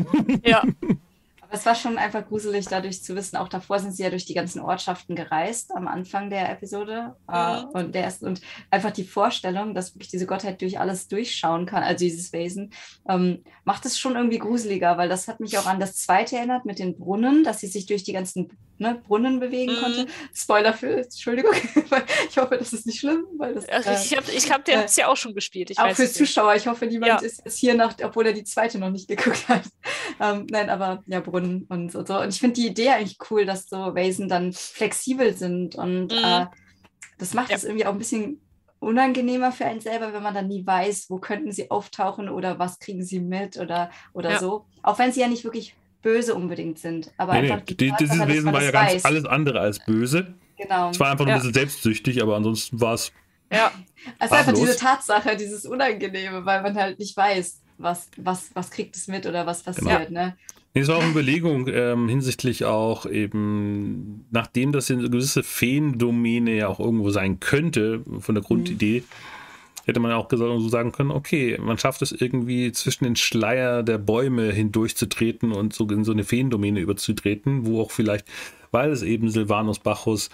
ja. 0.45 0.65
es 1.53 1.67
war 1.67 1.75
schon 1.75 1.99
einfach 1.99 2.27
gruselig, 2.27 2.67
dadurch 2.67 3.05
zu 3.05 3.15
wissen, 3.15 3.37
auch 3.37 3.49
davor 3.49 3.79
sind 3.79 3.93
sie 3.93 4.03
ja 4.03 4.09
durch 4.09 4.25
die 4.25 4.33
ganzen 4.33 4.61
Ortschaften 4.61 5.15
gereist 5.15 5.71
am 5.77 5.87
Anfang 5.87 6.31
der 6.31 6.51
Episode. 6.51 7.15
Äh, 7.31 7.63
mhm. 7.63 7.69
Und, 7.75 7.95
der 7.95 8.09
ist, 8.09 8.23
und 8.23 8.41
einfach 8.71 8.91
die 8.91 9.05
Vorstellung, 9.05 9.75
dass 9.75 9.95
wirklich 9.95 10.09
diese 10.09 10.27
Gottheit 10.27 10.63
durch 10.63 10.81
alles 10.81 11.09
durchschauen 11.09 11.67
kann, 11.67 11.83
also 11.83 12.05
dieses 12.05 12.33
Wesen, 12.33 12.73
ähm, 13.07 13.45
macht 13.65 13.85
es 13.85 13.99
schon 13.99 14.17
irgendwie 14.17 14.39
gruseliger, 14.39 14.97
weil 14.97 15.11
das 15.11 15.29
hat 15.29 15.41
mich 15.41 15.59
auch 15.59 15.67
an 15.67 15.79
das 15.79 15.97
zweite 15.97 16.37
erinnert 16.37 16.65
mit 16.65 16.79
den 16.79 16.97
Brunnen, 16.97 17.45
dass 17.45 17.61
sie 17.61 17.67
sich 17.67 17.85
durch 17.85 18.03
die 18.03 18.15
ganzen 18.15 18.51
ne, 18.79 19.01
Brunnen 19.07 19.41
bewegen 19.41 19.75
mhm. 19.75 19.79
konnte. 19.79 20.07
Spoiler 20.35 20.75
für, 20.75 21.03
Entschuldigung, 21.03 21.53
ich 22.29 22.37
hoffe, 22.37 22.57
das 22.59 22.73
ist 22.73 22.87
nicht 22.87 23.01
schlimm. 23.01 23.25
Weil 23.37 23.55
das, 23.55 23.67
Ach, 23.71 23.81
ich 23.81 24.17
habe 24.17 24.31
ich 24.31 24.51
hab, 24.51 24.69
äh, 24.69 24.87
ja 24.97 25.09
auch 25.09 25.17
schon 25.17 25.35
gespielt. 25.35 25.71
Ich 25.71 25.79
auch 25.79 25.91
für 25.95 26.11
Zuschauer, 26.11 26.55
ich 26.55 26.67
hoffe, 26.67 26.87
niemand 26.87 27.09
ja. 27.09 27.19
ist 27.19 27.43
jetzt 27.45 27.59
hier 27.59 27.75
nach, 27.75 27.95
obwohl 28.03 28.27
er 28.27 28.33
die 28.33 28.45
zweite 28.45 28.79
noch 28.79 28.91
nicht 28.91 29.09
geguckt 29.13 29.49
hat. 29.49 29.65
Ähm, 30.21 30.47
nein, 30.51 30.71
aber 30.71 31.03
ja, 31.07 31.21
Brunnen 31.21 31.67
und, 31.69 31.95
und 31.95 32.09
so. 32.09 32.19
Und 32.19 32.29
ich 32.29 32.41
finde 32.41 32.61
die 32.61 32.67
Idee 32.67 32.91
eigentlich 32.91 33.19
cool, 33.31 33.45
dass 33.45 33.69
so 33.69 33.95
Wesen 33.95 34.29
dann 34.29 34.53
flexibel 34.53 35.35
sind 35.35 35.75
und 35.75 36.13
mhm. 36.13 36.25
äh, 36.25 36.47
das 37.19 37.35
macht 37.35 37.53
es 37.53 37.65
irgendwie 37.65 37.87
auch 37.87 37.93
ein 37.93 37.99
bisschen 37.99 38.41
unangenehmer 38.81 39.53
für 39.53 39.65
einen 39.65 39.81
selber, 39.81 40.13
wenn 40.13 40.25
man 40.25 40.35
dann 40.35 40.49
nie 40.49 40.67
weiß, 40.67 41.09
wo 41.09 41.19
könnten 41.19 41.53
sie 41.53 41.71
auftauchen 41.71 42.29
oder 42.29 42.59
was 42.59 42.81
kriegen 42.81 43.05
sie 43.05 43.21
mit 43.21 43.57
oder, 43.57 43.91
oder 44.13 44.33
ja. 44.33 44.39
so. 44.41 44.67
Auch 44.83 44.99
wenn 44.99 45.13
sie 45.13 45.21
ja 45.21 45.29
nicht 45.29 45.45
wirklich 45.45 45.77
böse 46.03 46.35
unbedingt 46.35 46.79
sind. 46.79 47.13
Aber 47.17 47.35
nee, 47.35 47.51
einfach 47.51 47.67
nee. 47.69 47.75
die, 47.75 47.89
Tatsache, 47.89 48.09
dieses 48.09 48.29
Wesen 48.29 48.53
war 48.53 48.63
ja 48.63 48.71
ganz 48.71 48.95
weiß. 48.95 49.05
alles 49.05 49.25
andere 49.25 49.61
als 49.61 49.79
böse. 49.85 50.35
Genau. 50.59 50.91
Es 50.91 51.01
war 51.01 51.11
einfach 51.11 51.27
ja. 51.27 51.35
ein 51.35 51.39
bisschen 51.41 51.55
selbstsüchtig, 51.55 52.23
aber 52.23 52.37
ansonsten 52.37 52.81
war 52.81 52.95
es. 52.95 53.13
Ja. 53.51 53.71
Es 54.19 54.27
ist 54.27 54.33
einfach 54.33 54.53
diese 54.53 54.77
Tatsache, 54.77 55.37
dieses 55.37 55.65
Unangenehme, 55.67 56.45
weil 56.45 56.63
man 56.63 56.75
halt 56.77 56.99
nicht 56.99 57.17
weiß, 57.17 57.61
was, 57.79 58.09
was, 58.17 58.51
was 58.55 58.71
kriegt 58.71 58.97
es 58.97 59.09
mit 59.09 59.27
oder 59.27 59.47
was 59.47 59.63
passiert. 59.63 60.09
Genau. 60.09 60.21
Ne? 60.21 60.37
Nee, 60.75 60.81
es 60.81 60.89
war 60.89 60.97
auch 60.97 61.03
eine 61.03 61.11
Überlegung 61.11 61.69
ähm, 61.69 62.09
hinsichtlich 62.09 62.65
auch 62.65 63.05
eben, 63.05 64.27
nachdem 64.31 64.73
das 64.73 64.91
eine 64.91 65.11
gewisse 65.11 65.43
Feendomäne 65.43 66.57
ja 66.57 66.69
auch 66.69 66.81
irgendwo 66.81 67.11
sein 67.11 67.41
könnte, 67.41 68.03
von 68.21 68.35
der 68.35 68.43
Grundidee, 68.43 69.01
mhm. 69.01 69.05
Hätte 69.85 70.01
man 70.01 70.13
auch 70.13 70.29
gesagt, 70.29 70.51
so 70.51 70.69
sagen 70.69 70.93
können, 70.93 71.11
okay, 71.11 71.59
man 71.61 71.79
schafft 71.79 72.03
es 72.03 72.13
irgendwie 72.13 72.73
zwischen 72.73 73.05
den 73.05 73.17
Schleier 73.17 73.83
der 73.83 73.99
Bäume 73.99 74.53
hindurchzutreten 74.53 75.53
und 75.53 75.73
so 75.73 75.87
in 75.89 76.05
so 76.05 76.13
eine 76.13 76.25
Feendomäne 76.25 76.81
überzutreten, 76.81 77.67
wo 77.67 77.83
auch 77.83 77.91
vielleicht, 77.91 78.27
weil 78.71 78.91
es 78.91 79.03
eben 79.03 79.31
Silvanus 79.31 79.79
Bacchus 79.81 80.31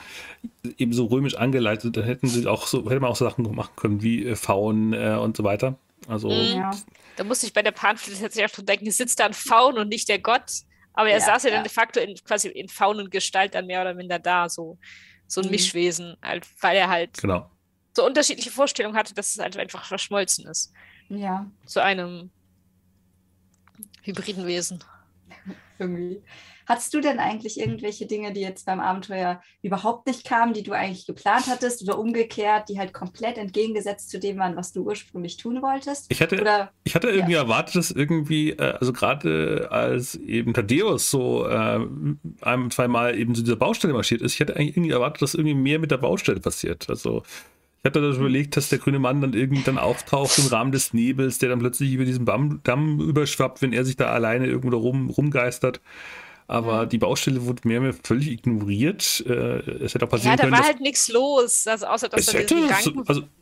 eben 0.76 0.92
so 0.92 1.06
römisch 1.06 1.34
angeleitet, 1.36 1.96
da 1.96 2.02
hätten 2.02 2.26
sie 2.26 2.46
auch 2.46 2.66
so, 2.66 2.84
hätte 2.90 3.00
man 3.00 3.10
auch 3.10 3.16
so 3.16 3.24
Sachen 3.24 3.44
machen 3.54 3.74
können 3.76 4.02
wie 4.02 4.26
äh, 4.26 4.36
Faun 4.36 4.92
äh, 4.92 5.18
und 5.20 5.36
so 5.36 5.44
weiter. 5.44 5.76
Also 6.06 6.28
mhm. 6.28 6.56
ja. 6.56 6.70
Da 7.16 7.24
musste 7.24 7.46
ich 7.46 7.52
bei 7.52 7.62
der 7.62 7.72
Panflöte 7.72 8.20
tatsächlich 8.20 8.58
auch 8.58 8.64
denken, 8.64 8.90
sitzt 8.90 9.18
da 9.18 9.26
ein 9.26 9.34
Faun 9.34 9.76
und 9.76 9.88
nicht 9.88 10.08
der 10.08 10.20
Gott. 10.20 10.62
Aber 10.92 11.08
er 11.08 11.18
ja, 11.18 11.24
saß 11.24 11.44
ja, 11.44 11.50
ja, 11.50 11.56
dann 11.56 11.64
de 11.64 11.72
facto 11.72 12.00
in, 12.00 12.14
quasi 12.24 12.48
in 12.48 12.68
Faunengestalt 12.68 13.54
dann 13.54 13.66
mehr 13.66 13.80
oder 13.80 13.94
minder 13.94 14.18
da, 14.18 14.48
so, 14.48 14.78
so 15.26 15.40
ein 15.40 15.46
mhm. 15.46 15.52
Mischwesen, 15.52 16.16
halt, 16.22 16.46
weil 16.60 16.76
er 16.76 16.88
halt 16.88 17.18
genau. 17.18 17.50
So 17.98 18.06
unterschiedliche 18.06 18.50
Vorstellungen 18.50 18.96
hatte, 18.96 19.12
dass 19.12 19.34
es 19.34 19.38
halt 19.38 19.56
einfach 19.56 19.84
verschmolzen 19.84 20.46
ist. 20.46 20.72
Ja. 21.08 21.50
Zu 21.66 21.82
einem 21.82 22.30
hybriden 24.02 24.46
Wesen. 24.46 24.84
Irgendwie. 25.80 26.22
Hattest 26.66 26.92
du 26.92 27.00
denn 27.00 27.18
eigentlich 27.18 27.58
irgendwelche 27.58 28.04
Dinge, 28.06 28.32
die 28.32 28.42
jetzt 28.42 28.66
beim 28.66 28.78
Abenteuer 28.78 29.40
überhaupt 29.62 30.06
nicht 30.06 30.26
kamen, 30.26 30.52
die 30.52 30.62
du 30.62 30.72
eigentlich 30.72 31.06
geplant 31.06 31.46
hattest 31.48 31.82
oder 31.82 31.98
umgekehrt, 31.98 32.68
die 32.68 32.78
halt 32.78 32.92
komplett 32.92 33.38
entgegengesetzt 33.38 34.10
zu 34.10 34.20
dem 34.20 34.36
waren, 34.36 34.54
was 34.54 34.72
du 34.72 34.82
ursprünglich 34.82 35.38
tun 35.38 35.62
wolltest? 35.62 36.06
Ich 36.10 36.20
hatte, 36.20 36.38
oder, 36.38 36.70
ich 36.84 36.94
hatte 36.94 37.08
irgendwie 37.08 37.32
ja. 37.32 37.42
erwartet, 37.42 37.76
dass 37.76 37.90
irgendwie, 37.90 38.50
äh, 38.50 38.74
also 38.78 38.92
gerade 38.92 39.68
als 39.70 40.14
eben 40.16 40.52
Thaddeus 40.52 41.10
so 41.10 41.46
äh, 41.48 41.80
ein, 42.42 42.70
zweimal 42.70 43.18
eben 43.18 43.34
zu 43.34 43.42
dieser 43.42 43.56
Baustelle 43.56 43.94
marschiert 43.94 44.20
ist, 44.20 44.34
ich 44.34 44.40
hatte 44.40 44.54
eigentlich 44.54 44.76
irgendwie 44.76 44.92
erwartet, 44.92 45.22
dass 45.22 45.34
irgendwie 45.34 45.54
mehr 45.54 45.78
mit 45.78 45.90
der 45.90 45.96
Baustelle 45.96 46.40
passiert. 46.40 46.90
Also 46.90 47.22
ich 47.82 47.88
hatte 47.88 48.00
das 48.00 48.16
überlegt, 48.16 48.56
dass 48.56 48.68
der 48.68 48.78
grüne 48.78 48.98
Mann 48.98 49.20
dann 49.20 49.34
irgendwie 49.34 49.62
dann 49.62 49.78
auftaucht 49.78 50.38
im 50.38 50.46
Rahmen 50.46 50.72
des 50.72 50.92
Nebels, 50.92 51.38
der 51.38 51.48
dann 51.48 51.60
plötzlich 51.60 51.92
über 51.92 52.04
diesen 52.04 52.26
Damm 52.26 53.00
überschwappt, 53.00 53.62
wenn 53.62 53.72
er 53.72 53.84
sich 53.84 53.96
da 53.96 54.06
alleine 54.06 54.46
irgendwo 54.46 54.76
rum, 54.76 55.10
rumgeistert 55.10 55.80
aber 56.50 56.86
die 56.86 56.96
Baustelle 56.96 57.44
wurde 57.44 57.68
mehr, 57.68 57.78
mehr 57.78 57.92
völlig 57.92 58.28
ignoriert. 58.28 59.22
Äh, 59.26 59.60
es 59.84 59.92
hätte 59.92 60.06
auch 60.06 60.08
passieren 60.08 60.38
ja, 60.38 60.44
können. 60.44 60.54
Ja, 60.54 60.58
da 60.58 60.62
war 60.62 60.66
halt 60.66 60.80
nichts 60.80 61.08
los, 61.08 61.66
also 61.66 61.86
außer 61.86 62.08
dass 62.08 62.26
es 62.26 62.32
hätte, 62.32 62.54
Gang, 62.54 62.72
also, 62.72 62.92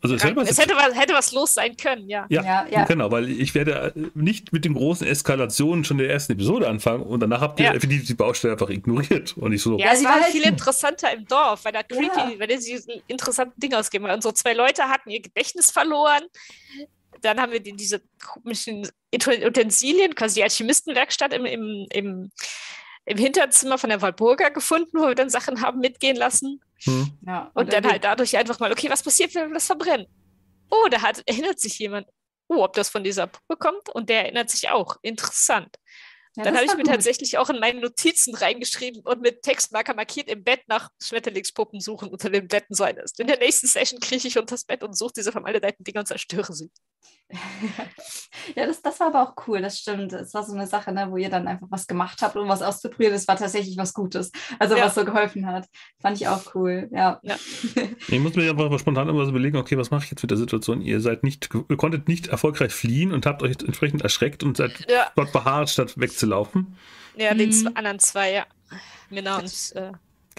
also 0.02 0.14
es, 0.16 0.24
hätte, 0.24 0.40
es 0.40 0.58
hätte, 0.58 0.74
was, 0.74 0.92
hätte 0.98 1.14
was 1.14 1.30
los 1.30 1.54
sein 1.54 1.76
können, 1.76 2.08
ja. 2.08 2.26
Ja, 2.30 2.42
ja, 2.42 2.66
ja. 2.68 2.84
genau, 2.84 3.12
weil 3.12 3.30
ich 3.30 3.54
werde 3.54 3.92
nicht 4.14 4.52
mit 4.52 4.64
den 4.64 4.74
großen 4.74 5.06
Eskalationen 5.06 5.84
schon 5.84 5.98
der 5.98 6.10
ersten 6.10 6.32
Episode 6.32 6.66
anfangen 6.66 7.04
und 7.04 7.20
danach 7.20 7.40
habt 7.40 7.60
ihr 7.60 7.66
ja. 7.66 7.74
effektiv 7.74 8.06
die 8.06 8.14
Baustelle 8.14 8.54
einfach 8.54 8.70
ignoriert 8.70 9.36
und 9.36 9.52
ich 9.52 9.62
so. 9.62 9.78
Ja, 9.78 9.92
es 9.92 10.02
war 10.02 10.20
halt 10.20 10.32
viel 10.32 10.42
interessanter 10.42 11.12
im 11.14 11.26
Dorf, 11.26 11.64
weil 11.64 11.72
da 11.72 11.84
creepy, 11.84 12.40
weil 12.40 12.48
die 12.48 12.56
diese 12.56 13.00
interessanten 13.06 13.60
Dinge 13.60 13.78
ausgeben. 13.78 14.06
Unsere 14.06 14.34
zwei 14.34 14.52
Leute 14.52 14.82
hatten 14.82 15.10
ihr 15.10 15.22
Gedächtnis 15.22 15.70
verloren 15.70 16.24
dann 17.22 17.40
haben 17.40 17.50
wir 17.50 17.60
die, 17.60 17.72
diese 17.72 18.02
komischen 18.22 18.86
Utensilien, 19.12 20.14
quasi 20.14 20.36
die 20.36 20.42
Alchemistenwerkstatt 20.42 21.32
im, 21.32 21.46
im, 21.46 21.86
im 21.90 22.30
im 23.06 23.18
Hinterzimmer 23.18 23.78
von 23.78 23.88
der 23.88 24.02
Walburga 24.02 24.48
gefunden, 24.50 24.98
wo 24.98 25.06
wir 25.06 25.14
dann 25.14 25.30
Sachen 25.30 25.62
haben 25.62 25.78
mitgehen 25.78 26.16
lassen. 26.16 26.60
Hm. 26.82 27.12
Ja, 27.26 27.50
und, 27.54 27.64
und 27.64 27.72
dann 27.72 27.86
halt 27.86 28.04
dadurch 28.04 28.36
einfach 28.36 28.58
mal, 28.58 28.72
okay, 28.72 28.90
was 28.90 29.02
passiert, 29.02 29.34
wenn 29.34 29.48
wir 29.48 29.54
das 29.54 29.66
verbrennen? 29.66 30.06
Oh, 30.70 30.88
da 30.90 31.00
hat, 31.02 31.22
erinnert 31.26 31.60
sich 31.60 31.78
jemand. 31.78 32.08
Oh, 32.48 32.62
ob 32.62 32.74
das 32.74 32.88
von 32.88 33.04
dieser 33.04 33.28
Puppe 33.28 33.56
kommt? 33.56 33.88
Und 33.90 34.08
der 34.08 34.24
erinnert 34.24 34.50
sich 34.50 34.68
auch. 34.68 34.96
Interessant. 35.02 35.76
Ja, 36.36 36.44
dann 36.44 36.54
habe 36.54 36.66
ich 36.66 36.72
mir 36.72 36.82
gut. 36.82 36.88
tatsächlich 36.88 37.38
auch 37.38 37.48
in 37.48 37.58
meine 37.60 37.80
Notizen 37.80 38.34
reingeschrieben 38.34 39.00
und 39.02 39.22
mit 39.22 39.42
Textmarker 39.42 39.94
markiert 39.94 40.28
im 40.28 40.44
Bett 40.44 40.60
nach 40.66 40.90
Schmetterlingspuppen 41.02 41.80
suchen 41.80 42.10
unter 42.10 42.28
den 42.28 42.46
Betten 42.46 42.74
so 42.74 42.84
eines. 42.84 43.18
In 43.18 43.26
der 43.26 43.38
nächsten 43.38 43.66
Session 43.66 44.00
krieche 44.00 44.28
ich 44.28 44.36
unter 44.36 44.54
das 44.54 44.64
Bett 44.64 44.82
und 44.82 44.96
suche 44.96 45.14
diese 45.16 45.32
vermaledeiten 45.32 45.82
Dinger 45.82 46.00
und 46.00 46.06
zerstöre 46.06 46.52
sie. 46.52 46.70
Ja, 48.54 48.66
das, 48.66 48.82
das 48.82 49.00
war 49.00 49.08
aber 49.08 49.22
auch 49.22 49.48
cool, 49.48 49.60
das 49.60 49.78
stimmt. 49.78 50.12
Es 50.12 50.32
war 50.32 50.44
so 50.44 50.54
eine 50.54 50.66
Sache, 50.66 50.92
ne, 50.92 51.08
wo 51.10 51.16
ihr 51.16 51.28
dann 51.28 51.48
einfach 51.48 51.66
was 51.70 51.88
gemacht 51.88 52.22
habt, 52.22 52.36
um 52.36 52.48
was 52.48 52.62
auszuprobieren. 52.62 53.14
Es 53.14 53.26
war 53.26 53.36
tatsächlich 53.36 53.76
was 53.76 53.94
Gutes, 53.94 54.30
also 54.60 54.76
ja. 54.76 54.84
was 54.84 54.94
so 54.94 55.04
geholfen 55.04 55.46
hat. 55.46 55.68
Fand 56.00 56.20
ich 56.20 56.28
auch 56.28 56.54
cool, 56.54 56.88
ja. 56.92 57.18
ja. 57.22 57.36
ich 58.08 58.20
muss 58.20 58.36
mir 58.36 58.48
einfach 58.48 58.78
spontan 58.78 59.08
immer 59.08 59.24
so 59.24 59.30
überlegen, 59.30 59.56
okay, 59.56 59.76
was 59.76 59.90
mache 59.90 60.04
ich 60.04 60.10
jetzt 60.10 60.22
mit 60.22 60.30
der 60.30 60.38
Situation? 60.38 60.80
Ihr 60.80 61.00
seid 61.00 61.24
nicht, 61.24 61.48
ihr 61.68 61.76
konntet 61.76 62.06
nicht 62.06 62.28
erfolgreich 62.28 62.72
fliehen 62.72 63.12
und 63.12 63.26
habt 63.26 63.42
euch 63.42 63.56
entsprechend 63.60 64.02
erschreckt 64.02 64.44
und 64.44 64.56
seid 64.56 64.72
ja. 64.88 65.10
dort 65.16 65.32
beharrt, 65.32 65.70
statt 65.70 65.98
wegzulaufen. 65.98 66.76
Ja, 67.16 67.34
mhm. 67.34 67.38
den 67.38 67.76
anderen 67.76 67.98
zwei, 67.98 68.32
ja. 68.32 68.46
Minna 69.10 69.38
und 69.38 69.72
äh, 69.74 69.92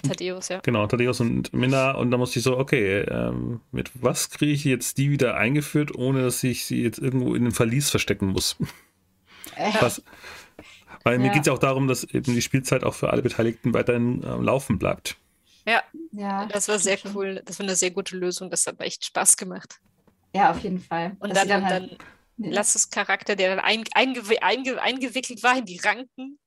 Thaddeus, 0.03 0.49
ja. 0.49 0.59
Genau, 0.59 0.85
Thaddeus 0.87 1.19
und 1.19 1.53
Minna. 1.53 1.91
Und 1.91 2.11
da 2.11 2.17
musste 2.17 2.39
ich 2.39 2.43
so, 2.43 2.57
okay, 2.57 2.99
ähm, 3.01 3.61
mit 3.71 3.91
was 3.95 4.29
kriege 4.29 4.51
ich 4.51 4.63
jetzt 4.63 4.97
die 4.97 5.09
wieder 5.09 5.35
eingeführt, 5.35 5.95
ohne 5.95 6.23
dass 6.23 6.43
ich 6.43 6.65
sie 6.65 6.83
jetzt 6.83 6.99
irgendwo 6.99 7.35
in 7.35 7.43
den 7.43 7.51
Verlies 7.51 7.89
verstecken 7.89 8.27
muss? 8.27 8.55
Äh. 9.55 9.71
Was, 9.79 10.03
weil 11.03 11.15
ja. 11.15 11.19
mir 11.19 11.29
geht 11.29 11.41
es 11.41 11.47
ja 11.47 11.53
auch 11.53 11.59
darum, 11.59 11.87
dass 11.87 12.03
eben 12.03 12.33
die 12.33 12.41
Spielzeit 12.41 12.83
auch 12.83 12.93
für 12.93 13.11
alle 13.11 13.21
Beteiligten 13.21 13.73
weiterhin 13.73 14.23
äh, 14.23 14.35
laufen 14.35 14.77
bleibt. 14.77 15.17
Ja, 15.65 15.81
ja, 16.11 16.45
das 16.45 16.67
war 16.67 16.79
sehr 16.79 16.97
cool. 17.13 17.41
Das 17.45 17.59
war 17.59 17.65
eine 17.65 17.75
sehr 17.75 17.91
gute 17.91 18.17
Lösung. 18.17 18.49
Das 18.49 18.67
hat 18.67 18.79
echt 18.81 19.05
Spaß 19.05 19.37
gemacht. 19.37 19.79
Ja, 20.33 20.51
auf 20.51 20.59
jeden 20.59 20.79
Fall. 20.79 21.15
Und 21.19 21.35
dann, 21.35 21.47
dann, 21.47 21.65
halt, 21.65 21.91
dann 21.91 21.97
ja. 22.37 22.55
Lasses 22.55 22.89
Charakter, 22.89 23.35
der 23.35 23.55
dann 23.55 23.65
einge 23.65 23.89
einge 23.93 24.21
einge 24.41 24.81
eingewickelt 24.81 25.41
war 25.43 25.57
in 25.57 25.65
die 25.65 25.77
Ranken. 25.77 26.39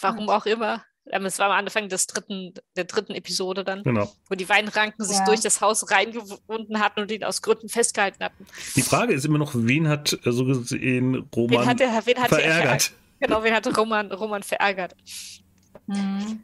Warum 0.00 0.28
auch 0.28 0.46
immer 0.46 0.84
Es 1.04 1.38
war 1.38 1.46
am 1.46 1.52
Anfang 1.52 1.88
des 1.88 2.06
dritten, 2.06 2.54
der 2.76 2.84
dritten 2.84 3.14
Episode 3.14 3.64
dann, 3.64 3.82
genau. 3.82 4.12
wo 4.28 4.36
die 4.36 4.48
Weinranken 4.48 5.04
sich 5.04 5.18
ja. 5.18 5.24
durch 5.24 5.40
das 5.40 5.60
Haus 5.60 5.90
reingewunden 5.90 6.78
hatten 6.78 7.00
und 7.00 7.10
ihn 7.10 7.24
aus 7.24 7.42
Gründen 7.42 7.68
festgehalten 7.68 8.22
hatten. 8.24 8.46
Die 8.76 8.82
Frage 8.82 9.12
ist 9.12 9.24
immer 9.24 9.38
noch, 9.38 9.52
wen 9.54 9.88
hat 9.88 10.16
so 10.24 10.44
gesehen 10.44 11.28
Roman 11.34 11.60
wen 11.60 11.66
hat 11.66 11.80
er, 11.80 12.06
wen 12.06 12.18
hat 12.18 12.28
verärgert? 12.28 12.92
Er, 13.18 13.26
genau, 13.26 13.42
wen 13.42 13.52
hat 13.52 13.76
Roman, 13.76 14.12
Roman 14.12 14.42
verärgert? 14.44 14.94
Hm. 15.88 16.40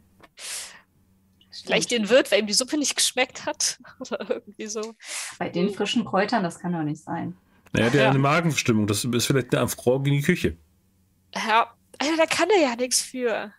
Vielleicht 1.63 1.91
den 1.91 2.09
Wirt, 2.09 2.31
weil 2.31 2.39
ihm 2.39 2.47
die 2.47 2.53
Suppe 2.53 2.77
nicht 2.77 2.95
geschmeckt 2.95 3.45
hat. 3.45 3.79
Oder 3.99 4.29
irgendwie 4.29 4.67
so. 4.67 4.95
Bei 5.37 5.49
den 5.49 5.73
frischen 5.73 6.05
Kräutern, 6.05 6.43
das 6.43 6.59
kann 6.59 6.73
doch 6.73 6.83
nicht 6.83 7.03
sein. 7.03 7.35
Naja, 7.71 7.89
der 7.89 8.01
ja. 8.01 8.07
hat 8.07 8.11
eine 8.11 8.19
Magenverstimmung. 8.19 8.87
Das 8.87 9.05
ist 9.05 9.25
vielleicht 9.25 9.53
eine 9.55 9.67
Frau 9.67 9.99
gegen 9.99 10.17
die 10.17 10.23
Küche. 10.23 10.57
Ja, 11.35 11.73
also, 11.99 12.15
da 12.17 12.25
kann 12.25 12.49
er 12.49 12.61
ja 12.69 12.75
nichts 12.75 13.01
für. 13.01 13.53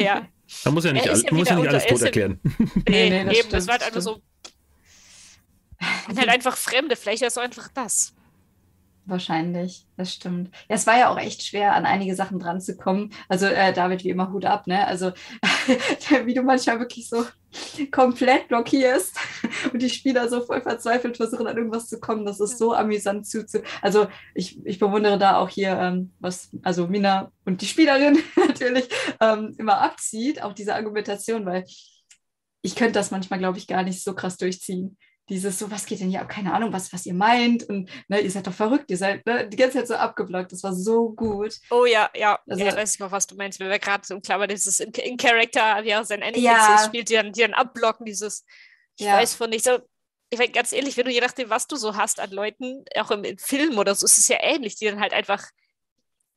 Ja. 0.00 0.26
Da 0.64 0.70
muss 0.70 0.84
ja 0.84 0.92
nicht, 0.92 1.08
all, 1.08 1.20
ja 1.20 1.32
muss 1.32 1.48
ja 1.48 1.56
nicht 1.56 1.68
alles 1.68 1.86
tot 1.86 2.02
erklären. 2.02 2.40
Nee, 2.88 3.10
nee, 3.10 3.24
das 3.24 3.34
eben, 3.34 3.34
stimmt, 3.34 3.52
das 3.52 3.66
war 3.66 3.72
halt 3.74 3.84
einfach 3.84 4.00
so. 4.00 4.20
Und 6.08 6.18
halt 6.18 6.28
einfach 6.28 6.56
Fremde, 6.56 6.96
vielleicht 6.96 7.22
ist 7.22 7.32
es 7.32 7.38
einfach 7.38 7.68
das. 7.68 8.14
Wahrscheinlich, 9.06 9.86
das 9.98 10.14
stimmt. 10.14 10.50
Ja, 10.68 10.76
es 10.76 10.86
war 10.86 10.98
ja 10.98 11.10
auch 11.10 11.18
echt 11.18 11.42
schwer, 11.42 11.74
an 11.74 11.84
einige 11.84 12.14
Sachen 12.14 12.38
dran 12.38 12.62
zu 12.62 12.74
kommen. 12.74 13.12
Also 13.28 13.44
äh, 13.44 13.74
David, 13.74 14.02
wie 14.02 14.08
immer, 14.08 14.32
Hut 14.32 14.46
ab, 14.46 14.66
ne? 14.66 14.86
Also 14.86 15.12
wie 16.24 16.32
du 16.32 16.42
manchmal 16.42 16.78
wirklich 16.78 17.10
so 17.10 17.22
komplett 17.90 18.48
blockierst 18.48 19.18
und 19.72 19.82
die 19.82 19.90
Spieler 19.90 20.30
so 20.30 20.40
voll 20.40 20.62
verzweifelt 20.62 21.18
versuchen, 21.18 21.46
an 21.46 21.58
irgendwas 21.58 21.86
zu 21.88 22.00
kommen. 22.00 22.24
Das 22.24 22.40
ist 22.40 22.56
so 22.56 22.72
amüsant 22.72 23.26
zuzu. 23.26 23.58
Also 23.82 24.06
ich, 24.34 24.64
ich 24.64 24.78
bewundere 24.78 25.18
da 25.18 25.36
auch 25.36 25.50
hier, 25.50 25.78
ähm, 25.78 26.14
was 26.18 26.48
also 26.62 26.86
Mina 26.88 27.30
und 27.44 27.60
die 27.60 27.66
Spielerin 27.66 28.18
natürlich 28.36 28.88
ähm, 29.20 29.54
immer 29.58 29.82
abzieht, 29.82 30.42
auch 30.42 30.54
diese 30.54 30.74
Argumentation, 30.74 31.44
weil 31.44 31.66
ich 32.62 32.74
könnte 32.74 32.94
das 32.94 33.10
manchmal, 33.10 33.38
glaube 33.38 33.58
ich, 33.58 33.66
gar 33.66 33.82
nicht 33.82 34.02
so 34.02 34.14
krass 34.14 34.38
durchziehen 34.38 34.96
dieses 35.28 35.58
so, 35.58 35.70
was 35.70 35.86
geht 35.86 36.00
denn 36.00 36.10
hier 36.10 36.20
ab? 36.20 36.28
Keine 36.28 36.52
Ahnung, 36.52 36.72
was, 36.72 36.92
was 36.92 37.06
ihr 37.06 37.14
meint. 37.14 37.62
Und 37.64 37.90
ne, 38.08 38.20
ihr 38.20 38.30
seid 38.30 38.46
doch 38.46 38.52
verrückt, 38.52 38.90
ihr 38.90 38.98
seid 38.98 39.24
ne, 39.24 39.48
die 39.48 39.56
ganze 39.56 39.78
Zeit 39.78 39.88
so 39.88 39.94
abgeblockt. 39.94 40.52
Das 40.52 40.62
war 40.62 40.74
so 40.74 41.10
gut. 41.10 41.58
Oh 41.70 41.86
ja, 41.86 42.10
ja. 42.14 42.38
Also, 42.46 42.64
ja, 42.64 42.76
weiß 42.76 42.94
ich 42.94 43.00
noch, 43.00 43.10
was 43.10 43.26
du 43.26 43.34
meinst. 43.34 43.58
Wenn 43.58 43.70
wir 43.70 43.78
gerade 43.78 44.06
so 44.06 44.20
klar, 44.20 44.46
dieses 44.46 44.80
In-Character, 44.80 45.78
in 45.78 45.84
wie 45.84 45.90
er 45.90 46.04
sein 46.04 46.22
NPCs 46.22 46.42
ja. 46.42 46.82
spielt, 46.84 47.08
die 47.08 47.14
dann, 47.14 47.32
die 47.32 47.40
dann 47.40 47.54
abblocken, 47.54 48.04
dieses, 48.04 48.44
ich 48.96 49.06
ja. 49.06 49.16
weiß 49.16 49.34
von 49.34 49.50
nicht 49.50 49.64
so. 49.64 49.78
Ich 50.30 50.38
meine, 50.38 50.52
ganz 50.52 50.72
ehrlich, 50.72 50.96
wenn 50.96 51.04
du 51.04 51.12
je 51.12 51.20
nachdem, 51.20 51.48
was 51.48 51.66
du 51.68 51.76
so 51.76 51.96
hast 51.96 52.18
an 52.18 52.30
Leuten, 52.30 52.84
auch 52.98 53.10
im, 53.10 53.24
im 53.24 53.38
Film 53.38 53.78
oder 53.78 53.94
so, 53.94 54.04
ist 54.04 54.18
es 54.18 54.28
ja 54.28 54.38
ähnlich, 54.40 54.76
die 54.76 54.86
dann 54.86 55.00
halt 55.00 55.12
einfach 55.12 55.42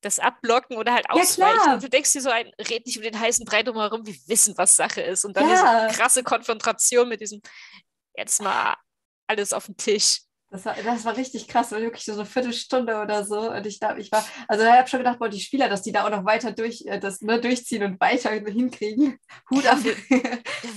das 0.01 0.19
abblocken 0.19 0.77
oder 0.77 0.93
halt 0.93 1.09
ausweichen. 1.09 1.59
Ja, 1.65 1.73
und 1.73 1.83
du 1.83 1.89
denkst 1.89 2.13
dir 2.13 2.21
so 2.21 2.29
ein, 2.29 2.51
red 2.69 2.85
nicht 2.85 2.97
um 2.97 3.03
den 3.03 3.19
heißen 3.19 3.45
Brei 3.45 3.63
drumherum, 3.63 4.05
wir 4.05 4.15
wissen, 4.27 4.55
was 4.57 4.75
Sache 4.75 5.01
ist. 5.01 5.25
Und 5.25 5.35
dann 5.35 5.49
ja. 5.49 5.87
diese 5.87 5.97
krasse 5.97 6.23
Konfrontation 6.23 7.09
mit 7.09 7.21
diesem, 7.21 7.41
jetzt 8.17 8.41
mal 8.41 8.75
alles 9.27 9.53
auf 9.53 9.67
den 9.67 9.77
Tisch. 9.77 10.21
Das 10.49 10.63
war, 10.63 10.75
das 10.81 11.03
war 11.03 11.17
richtig 11.17 11.49
krass, 11.49 11.73
war 11.73 11.81
wirklich 11.81 12.05
so 12.05 12.13
eine 12.13 12.25
Viertelstunde 12.25 13.01
oder 13.01 13.25
so. 13.25 13.51
Und 13.51 13.65
ich 13.65 13.81
dachte, 13.81 13.99
ich 13.99 14.09
war, 14.13 14.25
also 14.47 14.63
ich 14.63 14.71
habe 14.71 14.87
schon 14.87 14.99
gedacht, 14.99 15.19
boah, 15.19 15.27
die 15.27 15.41
Spieler, 15.41 15.67
dass 15.67 15.81
die 15.81 15.91
da 15.91 16.05
auch 16.05 16.09
noch 16.09 16.23
weiter 16.23 16.53
durch, 16.53 16.85
äh, 16.85 16.99
das, 16.99 17.19
ne, 17.19 17.41
durchziehen 17.41 17.83
und 17.83 17.99
weiter 17.99 18.29
hinkriegen. 18.31 19.19
Hut 19.51 19.67
ab. 19.67 19.79
Wir, 19.83 19.97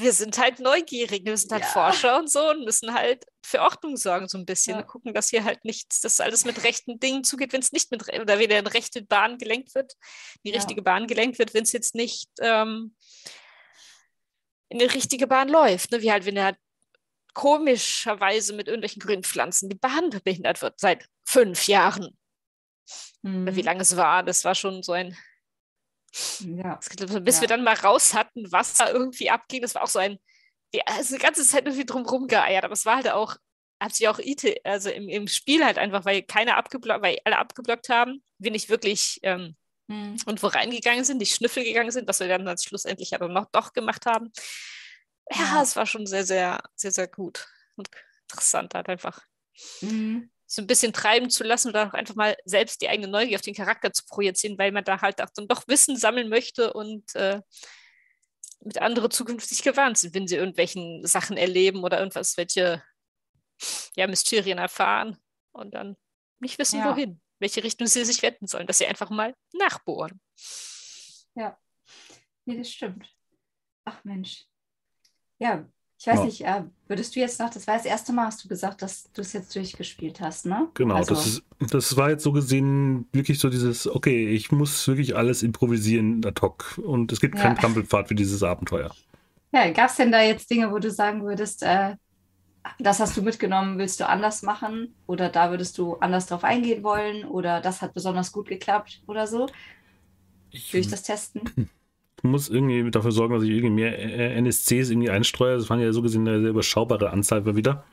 wir 0.01 0.13
sind 0.13 0.37
halt 0.39 0.59
neugierig, 0.59 1.25
wir 1.25 1.37
sind 1.37 1.53
halt 1.53 1.63
ja. 1.63 1.69
Forscher 1.69 2.19
und 2.19 2.29
so 2.29 2.51
und 2.51 2.65
müssen 2.65 2.93
halt 2.93 3.25
für 3.47 3.61
Ordnung 3.61 3.97
sorgen, 3.97 4.27
so 4.27 4.39
ein 4.39 4.45
bisschen. 4.45 4.75
Ja. 4.77 4.83
Gucken, 4.83 5.15
dass 5.15 5.29
hier 5.29 5.45
halt 5.45 5.65
nichts, 5.65 6.01
dass 6.01 6.19
alles 6.19 6.45
mit 6.45 6.65
rechten 6.65 6.99
Dingen 6.99 7.23
zugeht, 7.23 7.53
wenn 7.53 7.61
es 7.61 7.71
nicht 7.71 7.93
mit, 7.93 8.03
oder 8.21 8.41
wieder 8.41 8.59
in 8.59 8.67
rechte 8.67 9.03
Bahn 9.03 9.39
gelenkt 9.39 9.77
wird, 9.77 9.93
die 10.45 10.51
richtige 10.51 10.81
ja. 10.81 10.85
Bahn 10.85 11.07
gelenkt 11.07 11.39
wird, 11.39 11.55
wenn 11.55 11.63
es 11.63 11.71
jetzt 11.71 11.95
nicht 11.95 12.29
ähm, 12.41 12.97
in 14.69 14.81
die 14.81 14.85
richtige 14.87 15.29
Bahn 15.29 15.49
läuft. 15.49 15.93
Ne? 15.93 16.03
Wie 16.03 16.11
halt, 16.11 16.27
wenn 16.27 16.37
er 16.37 16.57
komischerweise 17.35 18.53
mit 18.55 18.69
irgendwelchen 18.69 19.01
Grünpflanzen 19.01 19.69
die 19.69 19.77
Bahn 19.77 20.11
behindert 20.25 20.63
wird 20.63 20.79
seit 20.79 21.07
fünf 21.25 21.67
Jahren. 21.67 22.17
Mhm. 23.23 23.55
Wie 23.55 23.63
lange 23.63 23.83
es 23.83 23.97
war, 23.97 24.23
das 24.23 24.45
war 24.45 24.55
schon 24.55 24.83
so 24.83 24.93
ein. 24.93 25.17
Ja. 26.41 26.81
Bis 27.21 27.37
ja. 27.37 27.41
wir 27.43 27.49
dann 27.49 27.63
mal 27.63 27.77
raus 27.77 28.15
hatten, 28.15 28.51
was 28.51 28.75
da 28.75 28.91
irgendwie 28.91 29.31
abging, 29.31 29.63
das 29.63 29.75
war 29.75 29.83
auch 29.83 29.89
so 29.89 29.99
ein. 29.99 30.19
Ja, 30.73 30.83
also 30.87 31.17
die 31.17 31.23
ganze 31.23 31.45
Zeit 31.45 31.67
irgendwie 31.67 31.87
drumherum 31.87 32.27
geeiert, 32.29 32.65
aber 32.65 32.75
es 32.75 32.87
war 32.87 32.97
halt 32.97 33.11
auch, 33.11 33.37
hat 33.81 33.95
sich 33.95 34.07
auch 34.09 34.19
IT, 34.21 34.61
also 34.65 34.89
im, 34.91 35.09
im 35.09 35.27
Spiel 35.27 35.65
halt 35.65 35.79
einfach, 35.79 36.05
weil 36.05 36.23
keiner 36.23 36.57
abgeblockt, 36.57 37.03
weil 37.03 37.19
alle 37.25 37.39
abgeblockt 37.39 37.89
haben, 37.89 38.23
wir 38.39 38.53
nicht 38.53 38.69
wirklich 38.69 39.19
ähm, 39.23 39.57
mhm. 39.89 40.17
und 40.27 40.43
wo 40.43 40.47
reingegangen 40.47 41.05
sind, 41.05 41.19
die 41.19 41.27
Schnüffel 41.27 41.65
gegangen 41.65 41.91
sind, 41.91 42.07
was 42.09 42.21
wir 42.21 42.29
dann, 42.29 42.45
dann 42.45 42.59
schlussendlich 42.59 43.15
aber 43.15 43.29
noch 43.29 43.47
doch 43.51 43.73
gemacht 43.73 44.07
haben 44.07 44.33
ja, 45.33 45.63
es 45.63 45.77
war 45.77 45.87
schon 45.87 46.07
sehr, 46.07 46.25
sehr, 46.25 46.63
sehr, 46.75 46.91
sehr 46.91 47.09
gut 47.09 47.49
und 47.77 47.89
interessant 48.29 48.75
halt 48.75 48.89
einfach. 48.89 49.25
Mhm. 49.81 50.31
So 50.47 50.63
ein 50.63 50.67
bisschen 50.67 50.93
treiben 50.93 51.31
zu 51.31 51.45
lassen 51.45 51.69
oder 51.69 51.89
auch 51.89 51.93
einfach 51.93 52.17
mal 52.17 52.37
selbst 52.45 52.81
die 52.83 52.89
eigene 52.89 53.09
Neugier 53.09 53.37
auf 53.37 53.43
den 53.43 53.55
Charakter 53.55 53.93
zu 53.93 54.05
projizieren, 54.07 54.59
weil 54.59 54.73
man 54.73 54.85
da 54.85 55.01
halt 55.01 55.23
auch 55.23 55.31
dann 55.35 55.47
doch 55.47 55.69
Wissen 55.69 55.97
sammeln 55.97 56.29
möchte 56.29 56.73
und 56.73 57.15
äh, 57.15 57.41
mit 58.61 58.79
anderen 58.79 59.11
zukünftig 59.11 59.63
gewarnt 59.63 59.99
sind, 59.99 60.15
wenn 60.15 60.27
sie 60.27 60.37
irgendwelchen 60.37 61.07
Sachen 61.07 61.37
erleben 61.37 61.85
oder 61.85 61.99
irgendwas, 61.99 62.37
welche 62.37 62.83
ja, 63.95 64.07
Mysterien 64.07 64.59
erfahren 64.59 65.17
und 65.53 65.73
dann 65.75 65.97
nicht 66.41 66.59
wissen, 66.59 66.81
ja. 66.81 66.91
wohin, 66.91 67.21
welche 67.39 67.63
Richtung 67.63 67.87
sie 67.87 68.05
sich 68.05 68.23
wenden 68.23 68.47
sollen, 68.47 68.67
dass 68.67 68.79
sie 68.79 68.87
einfach 68.87 69.11
mal 69.11 69.35
nachbohren. 69.53 70.21
Ja, 71.35 71.59
nee, 72.45 72.57
das 72.59 72.71
stimmt. 72.71 73.15
Ach 73.85 74.03
Mensch, 74.05 74.47
ja, 75.41 75.65
ich 75.99 76.07
weiß 76.07 76.19
ja. 76.21 76.25
nicht, 76.25 76.41
äh, 76.47 76.63
würdest 76.87 77.15
du 77.15 77.21
jetzt 77.21 77.41
noch, 77.41 77.51
das 77.51 77.67
war 77.67 77.77
das 77.77 77.85
erste 77.85 78.13
Mal, 78.13 78.27
hast 78.27 78.43
du 78.45 78.49
gesagt, 78.49 78.81
dass 78.81 79.11
du 79.13 79.21
es 79.21 79.33
jetzt 79.33 79.55
durchgespielt 79.55 80.21
hast, 80.21 80.47
ne? 80.47 80.69
Genau, 80.75 80.95
also, 80.95 81.15
das, 81.15 81.27
ist, 81.27 81.43
das 81.59 81.97
war 81.97 82.11
jetzt 82.11 82.23
so 82.23 82.33
gesehen 82.33 83.07
wirklich 83.13 83.39
so 83.39 83.51
dieses, 83.51 83.87
okay, 83.87 84.29
ich 84.29 84.53
muss 84.53 84.87
wirklich 84.87 85.17
alles 85.17 85.43
improvisieren 85.43 86.25
ad 86.25 86.41
hoc 86.41 86.79
und 86.83 87.13
es 87.13 87.21
gibt 87.21 87.37
ja. 87.37 87.43
keinen 87.43 87.57
Trampelpfad 87.57 88.09
für 88.09 88.15
dieses 88.15 88.43
Abenteuer. 88.43 88.95
Ja, 89.53 89.71
gab 89.73 89.91
es 89.91 89.97
denn 89.97 90.13
da 90.13 90.23
jetzt 90.23 90.51
Dinge, 90.51 90.71
wo 90.71 90.79
du 90.79 90.91
sagen 90.91 91.23
würdest, 91.23 91.63
äh, 91.63 91.97
das 92.79 93.01
hast 93.01 93.17
du 93.17 93.23
mitgenommen, 93.23 93.79
willst 93.79 94.01
du 94.01 94.09
anders 94.09 94.43
machen 94.43 94.95
oder 95.07 95.29
da 95.29 95.51
würdest 95.51 95.77
du 95.79 95.97
anders 95.97 96.27
drauf 96.27 96.45
eingehen 96.45 96.83
wollen 96.83 97.25
oder 97.25 97.61
das 97.61 97.83
hat 97.83 97.95
besonders 97.95 98.33
gut 98.33 98.49
geklappt 98.49 99.03
oder 99.07 99.27
so? 99.27 99.49
Ich, 100.51 100.71
durch 100.71 100.89
das 100.89 101.03
Testen? 101.03 101.43
muss 102.23 102.49
irgendwie 102.49 102.91
dafür 102.91 103.13
sorgen, 103.13 103.35
dass 103.35 103.43
ich 103.43 103.51
irgendwie 103.51 103.71
mehr 103.71 104.37
NSCs 104.37 104.91
irgendwie 104.91 105.11
einstreue. 105.11 105.57
Das 105.57 105.71
waren 105.71 105.81
ja 105.81 105.93
so 105.93 106.03
gesehen 106.03 106.27
eine 106.29 106.41
sehr 106.41 106.51
überschaubare 106.51 107.11
Anzahl 107.11 107.45
wieder. 107.57 107.85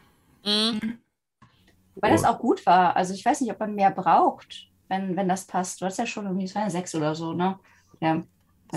Mhm. 0.45 0.97
Weil 1.95 2.11
das 2.11 2.23
auch 2.23 2.39
gut 2.39 2.65
war. 2.65 2.95
Also 2.95 3.13
ich 3.13 3.25
weiß 3.25 3.41
nicht, 3.41 3.51
ob 3.51 3.59
man 3.59 3.75
mehr 3.75 3.91
braucht, 3.91 4.67
wenn, 4.87 5.15
wenn 5.15 5.27
das 5.27 5.45
passt. 5.45 5.81
Du 5.81 5.85
hast 5.85 5.97
ja 5.97 6.05
schon 6.05 6.25
irgendwie, 6.25 6.45
es 6.45 6.55
waren 6.55 6.69
sechs 6.69 6.93
oder 6.93 7.15
so, 7.15 7.33
ne? 7.33 7.57
Ja. 7.99 8.21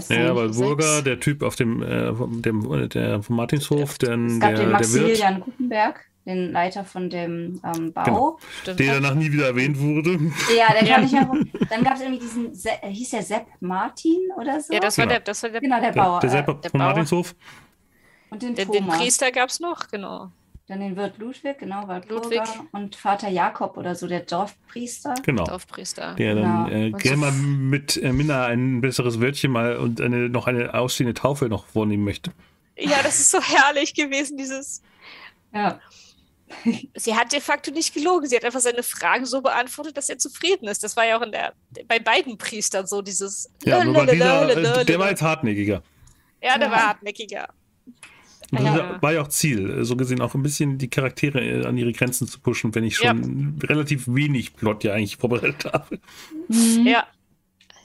Ja, 0.09 0.37
weil 0.37 0.51
Burger, 0.51 1.03
der 1.03 1.19
Typ 1.19 1.43
auf 1.43 1.57
dem, 1.57 1.83
äh, 1.83 2.13
dem 2.43 2.89
der 2.91 3.23
vom 3.25 3.37
Martinshof, 3.37 3.99
der, 3.99 4.17
es 4.19 4.39
gab 4.39 4.55
der, 4.55 4.61
den 4.61 4.71
Maximilian 4.71 5.41
Gutenberg, 5.41 6.10
den 6.26 6.52
Leiter 6.52 6.85
von 6.85 7.09
dem 7.09 7.61
ähm, 7.64 7.92
Bau. 7.92 8.38
Genau. 8.64 8.76
Der 8.76 8.94
danach 8.94 9.14
nie 9.14 9.33
wieder 9.33 9.46
erwähnt 9.46 9.78
wurde. 9.78 10.18
Ja, 10.56 10.72
der 10.72 10.87
kam 10.87 11.02
nicht 11.02 11.12
mehr. 11.12 11.30
Dann 11.70 11.85
gab 11.85 11.94
es 11.94 12.02
irgendwie 12.02 12.20
diesen, 12.20 12.54
Se 12.54 12.70
äh, 12.83 12.90
hieß 12.90 13.11
der 13.11 13.22
Sepp 13.22 13.46
Martin 13.61 14.28
oder 14.38 14.61
so? 14.61 14.72
Ja, 14.72 14.80
das 14.80 14.98
war, 14.98 15.06
genau. 15.06 15.14
der, 15.14 15.20
das 15.20 15.42
war 15.42 15.50
der, 15.50 15.61
genau, 15.61 15.80
der 15.80 15.92
Bauer. 15.92 16.20
Der, 16.20 16.30
der 16.30 16.44
Sepp 16.44 16.64
äh, 16.64 16.68
vom 16.68 16.78
Martinshof. 16.78 17.35
Und 18.30 18.42
den, 18.42 18.54
den, 18.54 18.70
den 18.70 18.87
Priester 18.87 19.33
gab 19.33 19.48
es 19.48 19.61
noch, 19.61 19.88
genau. 19.88 20.30
Dann 20.68 20.78
den 20.78 20.94
Wirt 20.94 21.18
Ludwig, 21.18 21.59
genau, 21.59 21.88
war 21.88 22.00
Ludwig. 22.06 22.42
Und 22.70 22.94
Vater 22.94 23.28
Jakob 23.28 23.76
oder 23.76 23.96
so, 23.96 24.06
der 24.06 24.20
Dorfpriester. 24.20 25.14
Genau. 25.24 25.42
Dorfpriester. 25.44 26.14
Der 26.14 26.35
genau. 26.37 26.68
dann 26.68 26.72
äh, 26.72 26.90
gerne 26.92 27.16
mal 27.16 27.33
mit 27.33 27.96
äh, 27.96 28.12
Minna 28.12 28.46
ein 28.46 28.80
besseres 28.80 29.20
Wörtchen 29.20 29.50
mal 29.50 29.78
und 29.78 30.00
eine, 30.00 30.28
noch 30.28 30.46
eine 30.46 30.74
ausstehende 30.74 31.14
Taufe 31.14 31.48
noch 31.48 31.66
vornehmen 31.66 32.04
möchte. 32.04 32.30
Ja, 32.78 33.02
das 33.02 33.18
ist 33.18 33.33
so 33.33 33.40
herrlich 33.40 33.94
gewesen, 33.94 34.37
dieses. 34.37 34.80
Ja 35.52 35.80
sie 36.97 37.15
hat 37.15 37.33
de 37.33 37.41
facto 37.41 37.71
nicht 37.71 37.95
gelogen. 37.95 38.27
Sie 38.27 38.37
hat 38.37 38.45
einfach 38.45 38.61
seine 38.61 38.83
Fragen 38.83 39.27
so 39.27 39.41
beantwortet, 39.41 39.97
dass 39.97 40.09
er 40.09 40.19
zufrieden 40.19 40.69
ist. 40.69 40.83
Das 40.83 40.97
war 40.97 41.07
ja 41.07 41.19
auch 41.19 41.23
in 41.23 41.33
der, 41.33 41.55
bei 41.87 41.99
beiden 41.99 42.39
Priestern 42.39 42.87
so 42.87 43.03
dieses. 43.03 43.51
Ja, 43.65 43.85
nur 43.85 44.07
dieser, 44.07 44.85
der 44.85 44.99
war 44.99 45.11
jetzt 45.11 45.23
hartnäckiger. 45.23 45.83
Ja, 46.43 46.59
der 46.59 46.71
war 46.71 46.89
hartnäckiger. 46.89 47.49
Das 48.53 48.65
ja. 48.65 49.01
war 49.01 49.13
ja 49.13 49.23
auch 49.23 49.29
Ziel, 49.29 49.85
so 49.85 49.97
gesehen 49.97 50.21
auch 50.21 50.35
ein 50.35 50.43
bisschen 50.43 50.77
die 50.77 50.91
Charaktere 50.91 51.69
an 51.69 51.79
ihre 51.79 51.93
Grenzen 51.93 52.27
zu 52.27 52.41
pushen, 52.41 52.75
wenn 52.75 52.83
ich 52.83 52.97
schon 52.97 53.59
ja. 53.61 53.69
relativ 53.69 54.09
wenig 54.09 54.57
Plot 54.57 54.83
ja 54.83 54.95
eigentlich 54.95 55.19
vorbereitet 55.19 55.73
habe. 55.73 56.01
Mhm. 56.49 56.85
Ja. 56.85 57.07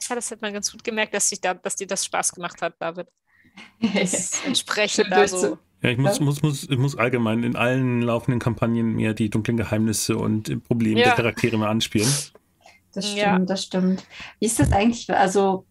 ja, 0.08 0.14
das 0.14 0.30
hat 0.32 0.42
man 0.42 0.52
ganz 0.52 0.72
gut 0.72 0.82
gemerkt, 0.82 1.14
dass, 1.14 1.28
sich 1.28 1.40
da, 1.40 1.54
dass 1.54 1.76
dir 1.76 1.86
das 1.86 2.04
Spaß 2.04 2.32
gemacht 2.32 2.60
hat, 2.62 2.74
David. 2.80 3.08
Das 3.94 4.44
entsprechend 4.44 5.10
da 5.10 5.26
so 5.26 5.58
ja, 5.86 5.92
ich 5.92 5.98
muss, 5.98 6.18
muss, 6.18 6.42
muss, 6.42 6.68
ich 6.68 6.78
muss 6.78 6.96
allgemein 6.96 7.44
in 7.44 7.54
allen 7.54 8.02
laufenden 8.02 8.40
Kampagnen 8.40 8.96
mir 8.96 9.14
die 9.14 9.30
dunklen 9.30 9.56
Geheimnisse 9.56 10.16
und 10.16 10.64
Probleme 10.64 10.98
ja. 10.98 11.06
der 11.06 11.14
Charaktere 11.14 11.56
mal 11.56 11.68
anspielen. 11.68 12.12
Das 12.92 13.06
stimmt, 13.06 13.18
ja. 13.18 13.38
das 13.38 13.62
stimmt. 13.62 14.04
Wie 14.40 14.46
ist 14.46 14.58
das 14.58 14.72
eigentlich? 14.72 15.08
Also, 15.14 15.64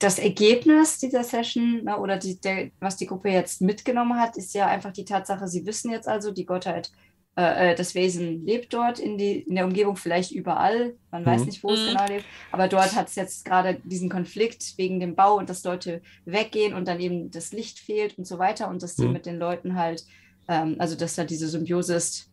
das 0.00 0.18
Ergebnis 0.18 0.98
dieser 0.98 1.22
Session 1.22 1.84
ne, 1.84 1.96
oder 1.96 2.16
die, 2.16 2.40
der, 2.40 2.70
was 2.80 2.96
die 2.96 3.06
Gruppe 3.06 3.28
jetzt 3.28 3.60
mitgenommen 3.60 4.18
hat, 4.18 4.36
ist 4.36 4.52
ja 4.52 4.66
einfach 4.66 4.92
die 4.92 5.04
Tatsache, 5.04 5.46
sie 5.46 5.64
wissen 5.64 5.92
jetzt 5.92 6.08
also, 6.08 6.32
die 6.32 6.44
Gottheit, 6.44 6.90
äh, 7.38 7.70
äh 7.70 7.74
das 7.74 7.94
Wesen 7.94 8.44
lebt 8.44 8.74
dort 8.74 8.98
in, 8.98 9.16
die, 9.16 9.38
in 9.40 9.54
der 9.54 9.64
Umgebung, 9.64 9.96
vielleicht 9.96 10.32
überall, 10.32 10.94
man 11.10 11.22
mhm. 11.22 11.26
weiß 11.26 11.44
nicht, 11.46 11.62
wo 11.62 11.68
mhm. 11.68 11.74
es 11.74 11.86
genau 11.86 12.06
lebt, 12.06 12.24
aber 12.52 12.68
dort 12.68 12.94
hat 12.96 13.08
es 13.08 13.14
jetzt 13.14 13.44
gerade 13.44 13.80
diesen 13.84 14.10
Konflikt 14.10 14.76
wegen 14.76 15.00
dem 15.00 15.14
Bau 15.14 15.36
und 15.38 15.48
dass 15.48 15.64
Leute 15.64 16.02
weggehen 16.24 16.74
und 16.74 16.88
dann 16.88 17.00
eben 17.00 17.30
das 17.30 17.52
Licht 17.52 17.78
fehlt 17.78 18.18
und 18.18 18.26
so 18.26 18.38
weiter 18.38 18.68
und 18.68 18.82
dass 18.82 18.96
sie 18.96 19.06
mhm. 19.06 19.12
mit 19.12 19.26
den 19.26 19.38
Leuten 19.38 19.76
halt, 19.76 20.04
ähm, 20.48 20.76
also 20.78 20.96
dass 20.96 21.14
da 21.14 21.24
diese 21.24 21.48
Symbiose 21.48 21.94
ist 21.94 22.30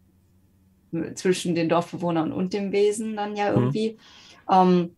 zwischen 1.15 1.55
den 1.55 1.69
Dorfbewohnern 1.69 2.31
und 2.31 2.53
dem 2.53 2.71
Wesen 2.71 3.15
dann 3.15 3.35
ja 3.35 3.51
mhm. 3.51 3.57
irgendwie. 3.57 3.97
Ähm, 4.51 4.95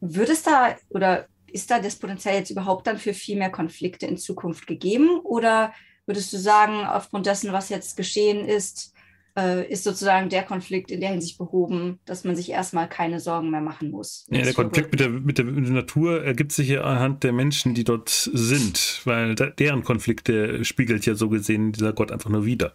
wird 0.00 0.30
es 0.30 0.42
da 0.42 0.76
oder 0.88 1.26
ist 1.52 1.70
da 1.70 1.78
das 1.78 1.96
Potenzial 1.96 2.36
jetzt 2.36 2.50
überhaupt 2.50 2.86
dann 2.86 2.98
für 2.98 3.12
viel 3.12 3.36
mehr 3.36 3.50
Konflikte 3.50 4.06
in 4.06 4.16
Zukunft 4.16 4.66
gegeben? 4.66 5.20
Oder 5.20 5.72
würdest 6.10 6.32
du 6.32 6.38
sagen, 6.38 6.84
aufgrund 6.84 7.26
dessen, 7.26 7.52
was 7.52 7.68
jetzt 7.68 7.96
geschehen 7.96 8.44
ist, 8.44 8.92
äh, 9.38 9.70
ist 9.70 9.84
sozusagen 9.84 10.28
der 10.28 10.42
Konflikt 10.42 10.90
in 10.90 11.00
der 11.00 11.10
Hinsicht 11.10 11.38
behoben, 11.38 12.00
dass 12.04 12.24
man 12.24 12.34
sich 12.34 12.50
erstmal 12.50 12.88
keine 12.88 13.20
Sorgen 13.20 13.50
mehr 13.50 13.60
machen 13.60 13.92
muss? 13.92 14.26
Ja, 14.28 14.42
der 14.42 14.54
Konflikt 14.54 14.90
mit 14.90 14.98
der, 14.98 15.08
mit, 15.08 15.38
der, 15.38 15.44
mit 15.44 15.66
der, 15.66 15.72
Natur 15.72 16.24
ergibt 16.24 16.50
sich 16.50 16.68
ja 16.68 16.82
anhand 16.82 17.22
der 17.22 17.32
Menschen, 17.32 17.74
die 17.74 17.84
dort 17.84 18.08
sind, 18.08 19.02
weil 19.04 19.36
da, 19.36 19.46
deren 19.46 19.84
Konflikte 19.84 20.64
spiegelt 20.64 21.06
ja 21.06 21.14
so 21.14 21.28
gesehen 21.28 21.70
dieser 21.70 21.92
Gott 21.92 22.10
einfach 22.10 22.30
nur 22.30 22.44
wieder. 22.44 22.74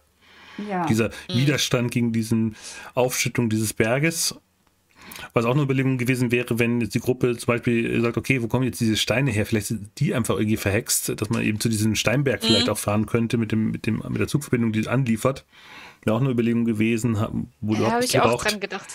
Ja. 0.66 0.86
Dieser 0.86 1.10
mhm. 1.28 1.34
Widerstand 1.34 1.90
gegen 1.90 2.12
diese 2.12 2.52
Aufschüttung 2.94 3.50
dieses 3.50 3.74
Berges 3.74 4.34
was 5.36 5.44
auch 5.44 5.52
eine 5.52 5.62
Überlegung 5.62 5.98
gewesen 5.98 6.32
wäre, 6.32 6.58
wenn 6.58 6.80
jetzt 6.80 6.94
die 6.94 7.00
Gruppe 7.00 7.36
zum 7.36 7.46
Beispiel 7.46 8.00
sagt, 8.00 8.16
okay, 8.16 8.42
wo 8.42 8.48
kommen 8.48 8.64
jetzt 8.64 8.80
diese 8.80 8.96
Steine 8.96 9.30
her? 9.30 9.44
Vielleicht 9.44 9.66
sind 9.66 9.90
die 10.00 10.14
einfach 10.14 10.36
irgendwie 10.36 10.56
verhext, 10.56 11.12
dass 11.20 11.28
man 11.28 11.42
eben 11.42 11.60
zu 11.60 11.68
diesem 11.68 11.94
Steinberg 11.94 12.42
mhm. 12.42 12.46
vielleicht 12.46 12.70
auch 12.70 12.78
fahren 12.78 13.04
könnte 13.04 13.36
mit, 13.36 13.52
dem, 13.52 13.70
mit, 13.70 13.86
dem, 13.86 14.02
mit 14.08 14.18
der 14.18 14.28
Zugverbindung, 14.28 14.72
die 14.72 14.80
es 14.80 14.86
anliefert. 14.86 15.44
Wäre 16.04 16.16
auch 16.16 16.20
eine 16.22 16.30
Überlegung 16.30 16.64
gewesen, 16.64 17.16
wo 17.60 17.74
ja, 17.74 17.78
du 17.78 17.90
habe 17.90 18.04
ich 18.04 18.18
auch 18.18 18.42
dran 18.42 18.60
gedacht. 18.60 18.88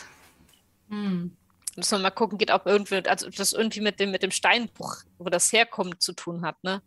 Hm. 0.89 1.37
Muss 1.75 1.91
man 1.91 2.01
mal 2.01 2.09
gucken, 2.09 2.39
geht 2.39 2.51
ob 2.51 2.65
irgendwie, 2.65 3.05
also 3.07 3.29
das 3.29 3.53
irgendwie 3.53 3.81
mit 3.81 3.99
dem, 3.99 4.09
mit 4.09 4.23
dem 4.23 4.31
Steinbruch, 4.31 4.95
wo 5.19 5.25
das 5.25 5.53
herkommt, 5.53 6.01
zu 6.01 6.13
tun 6.13 6.41
hat, 6.41 6.63
ne? 6.63 6.81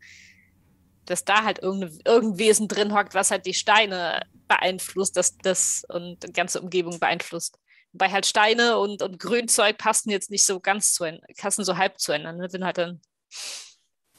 Dass 1.05 1.25
da 1.25 1.45
halt 1.45 1.61
irgendein, 1.61 1.97
irgendein 2.05 2.39
Wesen 2.39 2.67
drin 2.67 2.93
hockt, 2.93 3.15
was 3.15 3.31
halt 3.31 3.47
die 3.47 3.55
Steine 3.55 4.23
beeinflusst, 4.49 5.17
das, 5.17 5.39
das 5.39 5.85
und 5.89 6.25
die 6.25 6.33
ganze 6.33 6.61
Umgebung 6.61 6.99
beeinflusst. 6.99 7.59
Wobei 7.95 8.11
halt 8.11 8.27
Steine 8.27 8.77
und, 8.79 9.03
und 9.03 9.21
Grünzeug 9.21 9.79
passen 9.79 10.11
jetzt 10.11 10.29
nicht 10.29 10.45
so 10.45 10.59
ganz 10.59 10.95
zu 10.95 11.07
passen 11.39 11.65
so 11.65 11.77
halb 11.77 12.01
zueinander. 12.01 12.43
Ne? 12.43 12.51
Sind 12.51 12.65
halt 12.65 12.77
dann, 12.77 13.01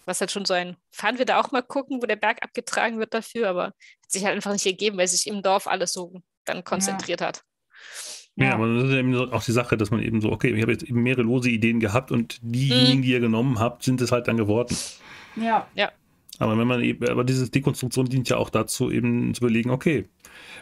was 0.05 0.21
halt 0.21 0.31
schon 0.31 0.45
so 0.45 0.53
ein, 0.53 0.77
fahren 0.91 1.17
wir 1.17 1.25
da 1.25 1.41
auch 1.41 1.51
mal 1.51 1.61
gucken, 1.61 2.01
wo 2.01 2.05
der 2.05 2.15
Berg 2.15 2.41
abgetragen 2.41 2.99
wird 2.99 3.13
dafür, 3.13 3.49
aber 3.49 3.65
hat 3.65 3.75
sich 4.07 4.23
halt 4.23 4.33
einfach 4.33 4.53
nicht 4.53 4.65
ergeben, 4.65 4.97
weil 4.97 5.09
sich 5.09 5.27
im 5.27 5.43
Dorf 5.43 5.67
alles 5.67 5.91
so 5.91 6.21
dann 6.45 6.63
konzentriert 6.63 7.19
ja. 7.19 7.27
hat. 7.27 7.43
Ja, 8.37 8.53
aber 8.53 8.73
das 8.73 8.85
ist 8.85 8.95
eben 8.95 9.13
auch 9.33 9.43
die 9.43 9.51
Sache, 9.51 9.75
dass 9.75 9.91
man 9.91 10.01
eben 10.01 10.21
so, 10.21 10.31
okay, 10.31 10.53
ich 10.53 10.61
habe 10.61 10.71
jetzt 10.71 10.83
eben 10.83 11.03
mehrere 11.03 11.23
lose 11.23 11.49
Ideen 11.49 11.81
gehabt 11.81 12.11
und 12.11 12.39
diejenigen, 12.41 12.97
hm. 12.97 13.01
die 13.01 13.11
ihr 13.11 13.19
genommen 13.19 13.59
habt, 13.59 13.83
sind 13.83 13.99
es 13.99 14.13
halt 14.13 14.29
dann 14.29 14.37
geworden. 14.37 14.75
Ja. 15.35 15.67
Ja. 15.75 15.91
Aber 16.39 16.57
wenn 16.57 16.67
man 16.67 16.81
eben, 16.81 17.07
aber 17.07 17.23
diese 17.23 17.49
Dekonstruktion 17.49 18.07
dient 18.07 18.29
ja 18.29 18.37
auch 18.37 18.49
dazu, 18.49 18.91
eben 18.91 19.33
zu 19.33 19.43
überlegen, 19.43 19.69
okay, 19.69 20.05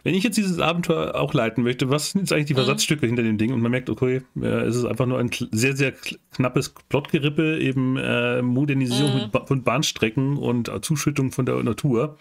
wenn 0.04 0.16
ich 0.16 0.24
jetzt 0.24 0.38
dieses 0.38 0.60
Abenteuer 0.60 1.16
auch 1.16 1.34
leiten 1.34 1.64
möchte, 1.64 1.90
was 1.90 2.12
sind 2.12 2.22
jetzt 2.22 2.34
eigentlich 2.34 2.48
die 2.48 2.54
mhm. 2.54 2.58
Versatzstücke 2.58 3.06
mhm. 3.06 3.10
hinter 3.10 3.24
dem 3.24 3.38
Ding? 3.38 3.54
Und 3.54 3.62
man 3.62 3.72
merkt, 3.72 3.90
okay, 3.90 4.22
äh, 4.40 4.46
es 4.46 4.76
ist 4.76 4.86
einfach 4.86 5.06
nur 5.06 5.20
ein 5.20 5.32
sehr, 5.52 5.76
sehr 5.76 5.94
knappes 6.34 6.74
Plotgerippe, 6.90 7.60
eben 7.60 7.98
äh, 7.98 8.42
Modernisierung 8.42 9.32
mhm. 9.34 9.48
von 9.48 9.64
Bahnstrecken 9.64 10.38
und 10.38 10.72
Zuschüttung 10.84 11.32
von 11.32 11.46
der 11.46 11.62
Natur. 11.64 12.18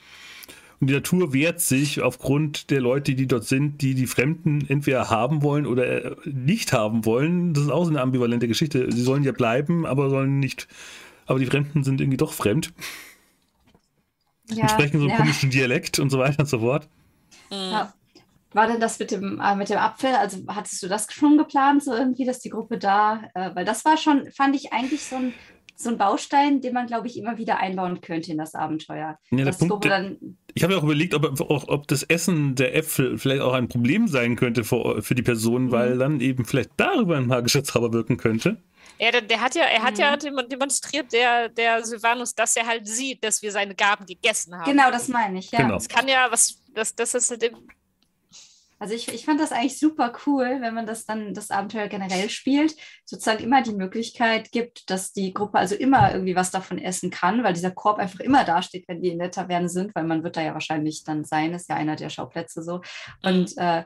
Und 0.80 0.88
die 0.88 0.94
Natur 0.94 1.32
wehrt 1.32 1.60
sich 1.60 2.02
aufgrund 2.02 2.70
der 2.70 2.80
Leute, 2.80 3.14
die 3.14 3.28
dort 3.28 3.44
sind, 3.44 3.82
die 3.82 3.94
die 3.94 4.08
Fremden 4.08 4.64
entweder 4.68 5.10
haben 5.10 5.42
wollen 5.42 5.64
oder 5.64 6.04
äh, 6.04 6.16
nicht 6.24 6.72
haben 6.72 7.04
wollen. 7.04 7.54
Das 7.54 7.64
ist 7.64 7.70
auch 7.70 7.84
so 7.84 7.90
eine 7.90 8.00
ambivalente 8.00 8.48
Geschichte. 8.48 8.90
Sie 8.90 9.02
sollen 9.02 9.22
ja 9.22 9.30
bleiben, 9.30 9.86
aber 9.86 10.10
sollen 10.10 10.40
nicht. 10.40 10.66
Aber 11.26 11.38
die 11.38 11.46
Fremden 11.46 11.84
sind 11.84 12.00
irgendwie 12.00 12.16
doch 12.16 12.32
fremd. 12.32 12.72
Ja, 14.50 14.62
und 14.62 14.70
sprechen 14.70 14.98
so 14.98 15.04
einen 15.04 15.10
ja. 15.10 15.16
komischen 15.16 15.50
Dialekt 15.50 15.98
und 15.98 16.10
so 16.10 16.18
weiter 16.18 16.40
und 16.40 16.48
so 16.48 16.60
fort. 16.60 16.88
Ja. 17.50 17.92
War 18.54 18.66
denn 18.66 18.80
das 18.80 18.98
mit 18.98 19.10
dem, 19.10 19.40
äh, 19.40 19.56
mit 19.56 19.70
dem 19.70 19.78
Apfel? 19.78 20.14
Also 20.14 20.38
hattest 20.48 20.82
du 20.82 20.88
das 20.88 21.06
schon 21.10 21.38
geplant, 21.38 21.82
so 21.82 21.94
irgendwie, 21.94 22.26
dass 22.26 22.40
die 22.40 22.50
Gruppe 22.50 22.78
da, 22.78 23.22
äh, 23.34 23.50
weil 23.54 23.64
das 23.64 23.84
war 23.84 23.96
schon, 23.96 24.30
fand 24.30 24.54
ich 24.56 24.72
eigentlich 24.72 25.04
so 25.04 25.16
ein, 25.16 25.32
so 25.74 25.88
ein 25.88 25.98
Baustein, 25.98 26.60
den 26.60 26.74
man, 26.74 26.86
glaube 26.86 27.06
ich, 27.06 27.16
immer 27.18 27.38
wieder 27.38 27.58
einbauen 27.58 28.00
könnte 28.00 28.30
in 28.30 28.38
das 28.38 28.54
Abenteuer. 28.54 29.18
Ja, 29.30 29.44
das 29.44 29.58
Punkt, 29.58 29.84
dann, 29.86 30.36
ich 30.54 30.62
habe 30.62 30.74
ja 30.74 30.78
auch 30.78 30.84
überlegt, 30.84 31.14
ob, 31.14 31.40
ob, 31.40 31.68
ob, 31.68 31.88
das 31.88 32.02
Essen 32.02 32.54
der 32.54 32.76
Äpfel 32.76 33.16
vielleicht 33.18 33.40
auch 33.40 33.54
ein 33.54 33.68
Problem 33.68 34.06
sein 34.06 34.36
könnte 34.36 34.64
für, 34.64 35.02
für 35.02 35.14
die 35.14 35.22
Person, 35.22 35.64
mhm. 35.64 35.72
weil 35.72 35.98
dann 35.98 36.20
eben 36.20 36.44
vielleicht 36.44 36.72
darüber 36.76 37.16
ein 37.16 37.26
magischer 37.26 37.64
Zauber 37.64 37.92
wirken 37.92 38.18
könnte. 38.18 38.58
Ja, 38.98 39.10
der, 39.10 39.22
der, 39.22 39.40
hat 39.40 39.54
ja, 39.54 39.64
er 39.64 39.82
hat 39.82 39.94
mhm. 39.94 40.00
ja 40.00 40.16
demonstriert, 40.16 41.12
der, 41.12 41.48
der 41.48 41.84
Sylvanus, 41.84 42.34
dass 42.34 42.56
er 42.56 42.66
halt 42.66 42.86
sieht, 42.86 43.22
dass 43.24 43.42
wir 43.42 43.50
seine 43.50 43.74
Gaben 43.74 44.06
gegessen 44.06 44.54
haben. 44.54 44.64
Genau, 44.64 44.90
das 44.90 45.08
meine 45.08 45.38
ich, 45.38 45.50
ja. 45.50 45.58
Genau. 45.60 45.74
Das 45.74 45.88
kann 45.88 46.08
ja, 46.08 46.30
was, 46.30 46.56
das, 46.72 46.94
das 46.94 47.14
ist 47.14 47.30
halt 47.30 47.52
also 48.82 48.94
ich, 48.94 49.06
ich 49.14 49.24
fand 49.24 49.38
das 49.38 49.52
eigentlich 49.52 49.78
super 49.78 50.12
cool, 50.26 50.58
wenn 50.60 50.74
man 50.74 50.86
das 50.86 51.06
dann, 51.06 51.34
das 51.34 51.52
Abenteuer 51.52 51.86
generell 51.86 52.28
spielt, 52.28 52.74
sozusagen 53.04 53.44
immer 53.44 53.62
die 53.62 53.74
Möglichkeit 53.74 54.50
gibt, 54.50 54.90
dass 54.90 55.12
die 55.12 55.32
Gruppe 55.32 55.58
also 55.58 55.76
immer 55.76 56.12
irgendwie 56.12 56.34
was 56.34 56.50
davon 56.50 56.78
essen 56.78 57.10
kann, 57.10 57.44
weil 57.44 57.52
dieser 57.52 57.70
Korb 57.70 58.00
einfach 58.00 58.18
immer 58.18 58.42
dasteht, 58.42 58.88
wenn 58.88 59.00
die 59.00 59.10
in 59.10 59.20
der 59.20 59.30
Taverne 59.30 59.68
sind, 59.68 59.94
weil 59.94 60.02
man 60.02 60.24
wird 60.24 60.36
da 60.36 60.42
ja 60.42 60.52
wahrscheinlich 60.54 61.04
dann 61.04 61.24
sein, 61.24 61.54
ist 61.54 61.68
ja 61.68 61.76
einer 61.76 61.94
der 61.94 62.10
Schauplätze 62.10 62.64
so. 62.64 62.80
Und 63.22 63.56
mhm. 63.56 63.62
äh, 63.62 63.84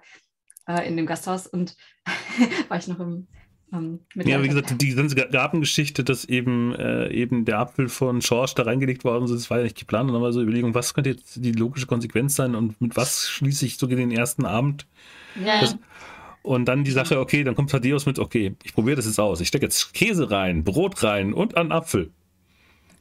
äh, 0.66 0.88
in 0.88 0.96
dem 0.96 1.04
Gasthaus 1.04 1.46
und 1.46 1.76
war 2.68 2.78
ich 2.78 2.88
noch 2.88 2.98
im 2.98 3.28
ähm, 3.72 4.00
ja, 4.14 4.42
wie 4.42 4.48
gesagt, 4.48 4.80
die 4.80 4.94
ganze 4.94 5.16
Gabengeschichte, 5.16 6.04
dass 6.04 6.24
eben, 6.24 6.74
äh, 6.74 7.10
eben 7.12 7.44
der 7.44 7.58
Apfel 7.58 7.88
von 7.88 8.22
Schorsch 8.22 8.54
da 8.54 8.62
reingelegt 8.62 9.04
worden 9.04 9.24
ist, 9.24 9.32
das 9.32 9.50
war 9.50 9.58
ja 9.58 9.64
nicht 9.64 9.78
geplant. 9.78 10.08
Und 10.08 10.14
dann 10.14 10.22
war 10.22 10.32
so 10.32 10.40
Überlegung, 10.40 10.74
was 10.74 10.94
könnte 10.94 11.10
jetzt 11.10 11.44
die 11.44 11.52
logische 11.52 11.86
Konsequenz 11.86 12.36
sein 12.36 12.54
und 12.54 12.80
mit 12.80 12.96
was 12.96 13.28
schließe 13.28 13.66
ich 13.66 13.76
sogar 13.76 13.96
den 13.96 14.12
ersten 14.12 14.44
Abend? 14.44 14.86
Ja. 15.44 15.60
Das, 15.60 15.76
und 16.42 16.66
dann 16.66 16.84
die 16.84 16.92
Sache, 16.92 17.18
okay, 17.18 17.42
dann 17.42 17.56
kommt 17.56 17.70
Thaddeus 17.70 18.06
mit, 18.06 18.20
okay, 18.20 18.54
ich 18.62 18.72
probiere 18.72 18.96
das 18.96 19.06
jetzt 19.06 19.18
aus. 19.18 19.40
Ich 19.40 19.48
stecke 19.48 19.66
jetzt 19.66 19.92
Käse 19.92 20.30
rein, 20.30 20.62
Brot 20.62 21.02
rein 21.02 21.32
und 21.32 21.56
einen 21.56 21.72
Apfel. 21.72 22.12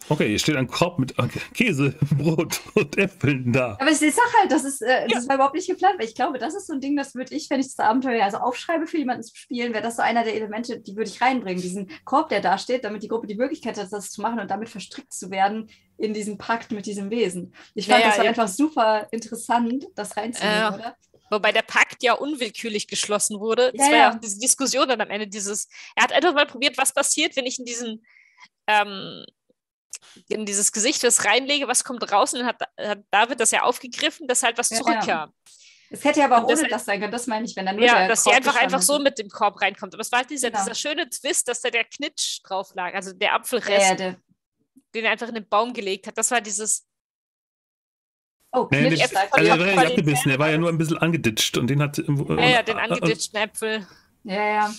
Okay, 0.07 0.27
hier 0.27 0.39
steht 0.39 0.55
ein 0.55 0.67
Korb 0.67 0.99
mit 0.99 1.15
Käse, 1.53 1.95
Brot 2.17 2.61
und 2.75 2.97
Äpfeln 2.97 3.51
da. 3.51 3.77
Aber 3.79 3.89
ich 3.89 3.97
sage 3.97 4.13
halt, 4.39 4.51
das 4.51 4.63
ist, 4.63 4.81
äh, 4.81 5.07
das 5.07 5.23
ja. 5.23 5.29
war 5.29 5.35
überhaupt 5.35 5.55
nicht 5.55 5.67
geplant, 5.67 5.97
weil 5.97 6.05
ich 6.05 6.15
glaube, 6.15 6.37
das 6.37 6.53
ist 6.53 6.67
so 6.67 6.73
ein 6.73 6.79
Ding, 6.79 6.95
das 6.95 7.15
würde 7.15 7.33
ich, 7.33 7.49
wenn 7.49 7.59
ich 7.59 7.67
das 7.67 7.79
Abenteuer 7.79 8.23
also 8.23 8.37
aufschreibe 8.37 8.85
für 8.85 8.97
jemanden 8.97 9.23
zu 9.23 9.35
spielen, 9.35 9.73
wäre 9.73 9.83
das 9.83 9.95
so 9.95 10.03
einer 10.03 10.23
der 10.23 10.35
Elemente, 10.35 10.79
die 10.79 10.95
würde 10.95 11.09
ich 11.09 11.21
reinbringen. 11.21 11.61
Diesen 11.61 11.89
Korb, 12.03 12.29
der 12.29 12.41
da 12.41 12.57
steht, 12.57 12.83
damit 12.83 13.01
die 13.01 13.07
Gruppe 13.07 13.25
die 13.27 13.35
Möglichkeit 13.35 13.77
hat, 13.77 13.91
das 13.91 14.11
zu 14.11 14.21
machen 14.21 14.39
und 14.39 14.51
damit 14.51 14.69
verstrickt 14.69 15.13
zu 15.13 15.31
werden 15.31 15.69
in 15.97 16.13
diesen 16.13 16.37
Pakt 16.37 16.71
mit 16.71 16.85
diesem 16.85 17.09
Wesen. 17.09 17.55
Ich 17.73 17.87
fand, 17.87 18.01
ja, 18.01 18.07
das 18.07 18.17
war 18.17 18.25
ja. 18.25 18.29
einfach 18.29 18.47
super 18.47 19.07
interessant, 19.11 19.87
das 19.95 20.15
reinzunehmen, 20.15 20.73
äh, 20.73 20.75
oder? 20.75 20.95
Wobei 21.31 21.51
der 21.51 21.63
Pakt 21.63 22.03
ja 22.03 22.13
unwillkürlich 22.13 22.87
geschlossen 22.87 23.39
wurde. 23.39 23.71
Das 23.75 23.87
ja, 23.87 23.91
war 23.91 23.99
ja 23.99 24.13
auch 24.13 24.19
diese 24.19 24.39
Diskussion 24.39 24.87
dann 24.87 25.01
am 25.01 25.09
Ende 25.09 25.27
dieses. 25.27 25.67
Er 25.95 26.03
hat 26.03 26.13
einfach 26.13 26.33
mal 26.33 26.45
probiert, 26.45 26.77
was 26.77 26.93
passiert, 26.93 27.35
wenn 27.35 27.45
ich 27.45 27.57
in 27.57 27.65
diesen 27.65 28.05
ähm, 28.67 29.25
in 30.27 30.45
dieses 30.45 30.71
Gesicht 30.71 31.03
was 31.03 31.25
reinlege, 31.25 31.67
was 31.67 31.83
kommt 31.83 32.11
raus 32.11 32.33
und 32.33 32.39
dann 32.39 32.47
hat, 32.49 32.61
hat 32.77 32.99
David 33.11 33.39
das 33.39 33.51
ja 33.51 33.63
aufgegriffen, 33.63 34.27
dass 34.27 34.43
halt 34.43 34.57
was 34.57 34.69
ja, 34.69 34.77
zurückkam. 34.77 35.07
Ja. 35.07 35.33
Es 35.89 36.03
hätte 36.03 36.19
ja 36.19 36.25
aber 36.25 36.39
auch 36.39 36.43
ohne 36.45 36.61
das, 36.61 36.69
das 36.69 36.85
sein 36.85 36.99
können, 36.99 37.11
das 37.11 37.27
meine 37.27 37.45
ich, 37.45 37.55
wenn 37.55 37.65
dann 37.65 37.75
nur 37.75 37.85
Ja, 37.85 38.07
dass 38.07 38.23
sie 38.23 38.31
einfach, 38.31 38.55
einfach 38.55 38.81
so 38.81 38.99
mit 38.99 39.17
dem 39.19 39.29
Korb 39.29 39.61
reinkommt. 39.61 39.93
Aber 39.93 40.01
es 40.01 40.11
war 40.11 40.19
halt 40.19 40.29
dieser, 40.29 40.49
genau. 40.49 40.63
dieser 40.63 40.75
schöne 40.75 41.09
Twist, 41.09 41.47
dass 41.47 41.61
da 41.61 41.69
der 41.69 41.83
Knitsch 41.83 42.39
drauf 42.43 42.73
lag, 42.73 42.93
also 42.93 43.13
der 43.13 43.33
Apfelrest, 43.35 43.89
ja, 43.89 43.95
der, 43.95 44.15
den 44.93 45.05
er 45.05 45.11
einfach 45.11 45.27
in 45.27 45.35
den 45.35 45.47
Baum 45.47 45.73
gelegt 45.73 46.07
hat. 46.07 46.17
Das 46.17 46.31
war 46.31 46.41
dieses. 46.41 46.85
Oh, 48.51 48.65
Knitsch. 48.65 48.97
Nee, 48.97 49.03
also, 49.03 49.15
der 49.15 49.59
war 49.59 49.67
ja 49.67 49.75
nicht 49.75 49.87
abgebissen, 49.87 50.29
der 50.29 50.39
war 50.39 50.49
ja 50.49 50.57
nur 50.57 50.69
ein 50.69 50.77
bisschen 50.77 50.97
angeditscht 50.97 51.57
und 51.57 51.67
den 51.67 51.81
hat. 51.81 51.97
Ja, 51.97 52.49
ja, 52.49 52.63
den 52.63 52.77
angeditschten 52.77 53.39
Äpfel. 53.39 53.87
Ja, 54.23 54.47
ja. 54.47 54.73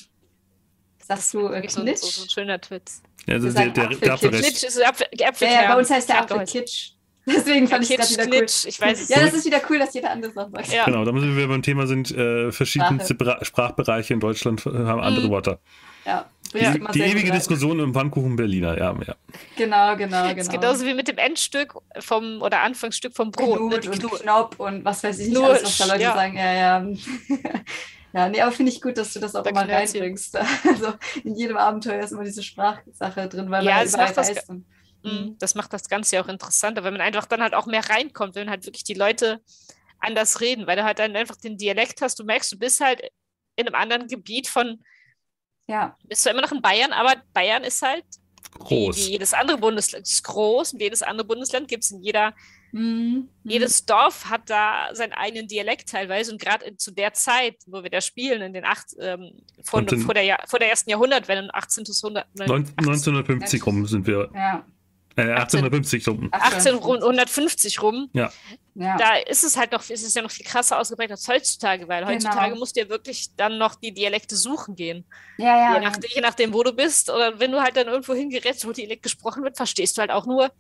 Sagst 1.07 1.35
du 1.35 1.49
äh, 1.49 1.61
Knitsch? 1.61 2.01
So, 2.01 2.09
so 2.09 2.23
ein 2.23 2.31
schöner 2.31 2.61
Twist. 2.61 3.03
Ja, 3.27 3.35
das 3.35 3.45
ist 3.45 3.59
der, 3.59 3.69
der, 3.69 3.89
der 3.89 4.15
Apfelrest. 4.15 4.65
ist 4.65 4.85
Apfel, 4.85 5.07
Apfel 5.25 5.49
ja, 5.49 5.73
bei 5.73 5.79
uns 5.79 5.91
heißt 5.91 6.09
der 6.09 6.23
Apfelkitsch. 6.23 6.91
Deswegen 7.27 7.67
fand 7.67 7.89
ich 7.89 7.97
das 7.97 8.13
wieder 8.13 8.27
cool. 8.27 8.45
Ich 8.45 8.81
weiß 8.81 9.09
ja, 9.09 9.21
das 9.21 9.35
ist 9.35 9.47
wieder 9.47 9.61
cool, 9.69 9.81
dass 9.81 9.95
jeder 9.95 10.13
anders 10.13 10.35
noch 10.35 10.49
sagt. 10.51 10.73
Ja. 10.73 10.85
Genau, 10.85 11.05
da 11.05 11.11
müssen 11.11 11.37
wir 11.37 11.49
beim 11.49 11.63
Thema 11.63 11.87
sind, 11.89 12.13
äh, 12.13 12.53
verschiedene 12.53 13.05
Sprache. 13.05 13.45
Sprachbereiche 13.45 14.15
in 14.15 14.21
Deutschland 14.21 14.65
äh, 14.65 14.71
haben 14.71 15.01
andere 15.01 15.27
mhm. 15.27 15.33
Wörter. 15.33 15.59
Ja. 16.05 16.27
Die, 16.55 16.81
die 16.93 17.03
ewige 17.03 17.33
Diskussion 17.33 17.81
im 17.81 17.93
Pfannkuchen 17.93 18.37
Berliner, 18.37 18.79
ja, 18.79 18.95
ja. 19.07 19.17
Genau, 19.57 19.97
genau, 19.97 20.33
genau. 20.33 20.51
genauso 20.53 20.87
wie 20.87 20.95
mit 20.95 21.09
dem 21.09 21.19
Endstück 21.19 21.75
vom 21.99 22.41
oder 22.41 22.61
Anfangsstück 22.61 23.15
vom 23.17 23.33
Brot. 23.33 23.59
Knut 23.59 23.85
ne? 23.85 23.91
und 23.91 24.21
Knopp 24.21 24.55
und 24.59 24.85
was 24.85 25.03
weiß 25.03 25.19
ich 25.19 25.29
nicht, 25.31 25.43
alles, 25.43 25.65
was 25.65 25.79
da 25.79 25.87
Leute 25.87 26.03
ja. 26.03 26.15
sagen. 26.15 26.37
Ja, 26.37 26.53
ja. 26.53 26.87
Ja, 28.17 28.31
nee, 28.31 28.41
aber 28.41 28.51
finde 28.51 28.73
ich 28.73 28.81
gut, 28.81 28.97
dass 28.97 29.13
du 29.13 29.21
das 29.21 29.35
auch 29.35 29.45
immer 29.45 29.69
reinbringst. 29.69 30.39
Also 30.67 30.95
in 31.23 31.35
jedem 31.35 31.59
Abenteuer 31.59 32.03
ist 32.03 32.13
immer 32.13 32.25
diese 32.25 32.43
Sprachsache 32.43 33.29
drin, 33.29 33.51
weil 33.51 33.63
ja, 33.63 33.75
man 33.75 33.89
überall 33.89 34.13
reist. 34.13 34.49
Mhm. 34.49 34.65
mhm. 35.03 35.37
Das 35.39 35.55
macht 35.55 35.71
das 35.75 35.87
Ganze 35.87 36.17
ja 36.17 36.25
auch 36.25 36.29
interessanter, 36.29 36.83
weil 36.83 36.93
man 36.93 37.03
einfach 37.03 37.27
dann 37.27 37.43
halt 37.43 37.53
auch 37.53 37.67
mehr 37.67 37.87
reinkommt, 37.87 38.35
wenn 38.35 38.49
halt 38.49 38.65
wirklich 38.65 38.85
die 38.85 38.95
Leute 38.95 39.43
anders 40.01 40.41
reden, 40.41 40.67
weil 40.67 40.77
du 40.77 40.85
halt 40.85 40.99
dann 40.99 41.15
einfach 41.15 41.37
den 41.37 41.59
Dialekt 41.59 42.01
hast. 42.01 42.19
Du 42.19 42.25
merkst, 42.25 42.51
du 42.53 42.59
bist 42.59 42.81
halt 42.81 43.03
in 43.55 43.67
einem 43.67 43.75
anderen 43.75 44.09
Gebiet 44.09 44.49
von. 44.49 44.83
Ja. 45.67 45.95
Bist 46.05 46.25
du 46.25 46.31
immer 46.31 46.41
noch 46.41 46.53
in 46.53 46.63
Bayern, 46.63 46.95
aber 46.95 47.17
Bayern 47.35 47.65
ist 47.65 47.83
halt 47.83 48.07
groß. 48.59 48.97
Wie, 48.97 49.01
wie 49.01 49.11
jedes 49.11 49.35
andere 49.35 49.59
Bundesland 49.59 50.07
ist 50.07 50.25
groß 50.25 50.73
und 50.73 50.81
jedes 50.81 51.03
andere 51.03 51.27
Bundesland 51.27 51.69
gibt 51.69 51.85
es 51.85 51.91
in 51.91 52.03
jeder. 52.03 52.35
Mhm. 52.73 53.29
Jedes 53.45 53.87
Dorf 53.87 54.27
hat 54.29 54.51
da 54.51 54.89
seinen 54.93 55.13
eigenen 55.13 55.49
Dialekt 55.49 55.89
teilweise 55.89 56.33
und 56.33 56.41
gerade 56.41 56.77
zu 56.77 56.91
der 56.91 57.13
Zeit, 57.13 57.57
wo 57.67 57.83
wir 57.83 57.91
da 57.91 58.01
spielen, 58.01 58.43
in 58.43 58.53
den 58.53 58.65
acht, 58.65 58.87
ähm, 59.01 59.31
vor, 59.63 59.85
vor, 60.05 60.15
der, 60.15 60.39
vor 60.47 60.59
der 60.59 60.71
ersten 60.71 60.91
Jahrhundertwelle, 60.91 61.49
18. 61.53 61.85
Jahrhundert. 61.87 62.27
1950 62.39 63.67
rum 63.67 63.87
sind 63.87 64.07
wir. 64.07 64.31
Ja. 64.35 64.65
Äh, 65.17 65.33
1850 65.33 66.07
rum. 66.09 66.29
1850 66.31 67.81
rum. 67.81 68.11
Ja. 68.13 68.31
ja. 68.75 68.97
Da 68.99 69.17
ist 69.17 69.45
es 69.45 69.57
halt 69.57 69.73
noch, 69.73 69.89
ist 69.89 70.05
es 70.05 70.13
ja 70.13 70.21
noch 70.21 70.31
viel 70.31 70.45
krasser 70.45 70.79
ausgeprägt 70.79 71.11
als 71.11 71.27
heutzutage, 71.27 71.89
weil 71.89 72.01
genau. 72.01 72.13
heutzutage 72.13 72.55
musst 72.57 72.77
du 72.77 72.81
ja 72.81 72.89
wirklich 72.91 73.35
dann 73.35 73.57
noch 73.57 73.77
die 73.77 73.95
Dialekte 73.95 74.37
suchen 74.37 74.77
gehen. 74.77 75.07
Ja, 75.39 75.47
ja. 75.47 75.75
Je, 75.75 75.81
nach, 75.81 75.97
je 76.15 76.21
nachdem, 76.21 76.53
wo 76.53 76.63
du 76.63 76.75
bist. 76.75 77.09
Oder 77.09 77.41
wenn 77.41 77.51
du 77.51 77.63
halt 77.63 77.77
dann 77.77 77.87
irgendwo 77.87 78.13
hingerätst, 78.13 78.67
wo 78.67 78.73
Dialekt 78.73 79.05
gesprochen 79.05 79.43
wird, 79.43 79.57
verstehst 79.57 79.97
du 79.97 80.03
halt 80.03 80.11
auch 80.11 80.27
nur 80.27 80.53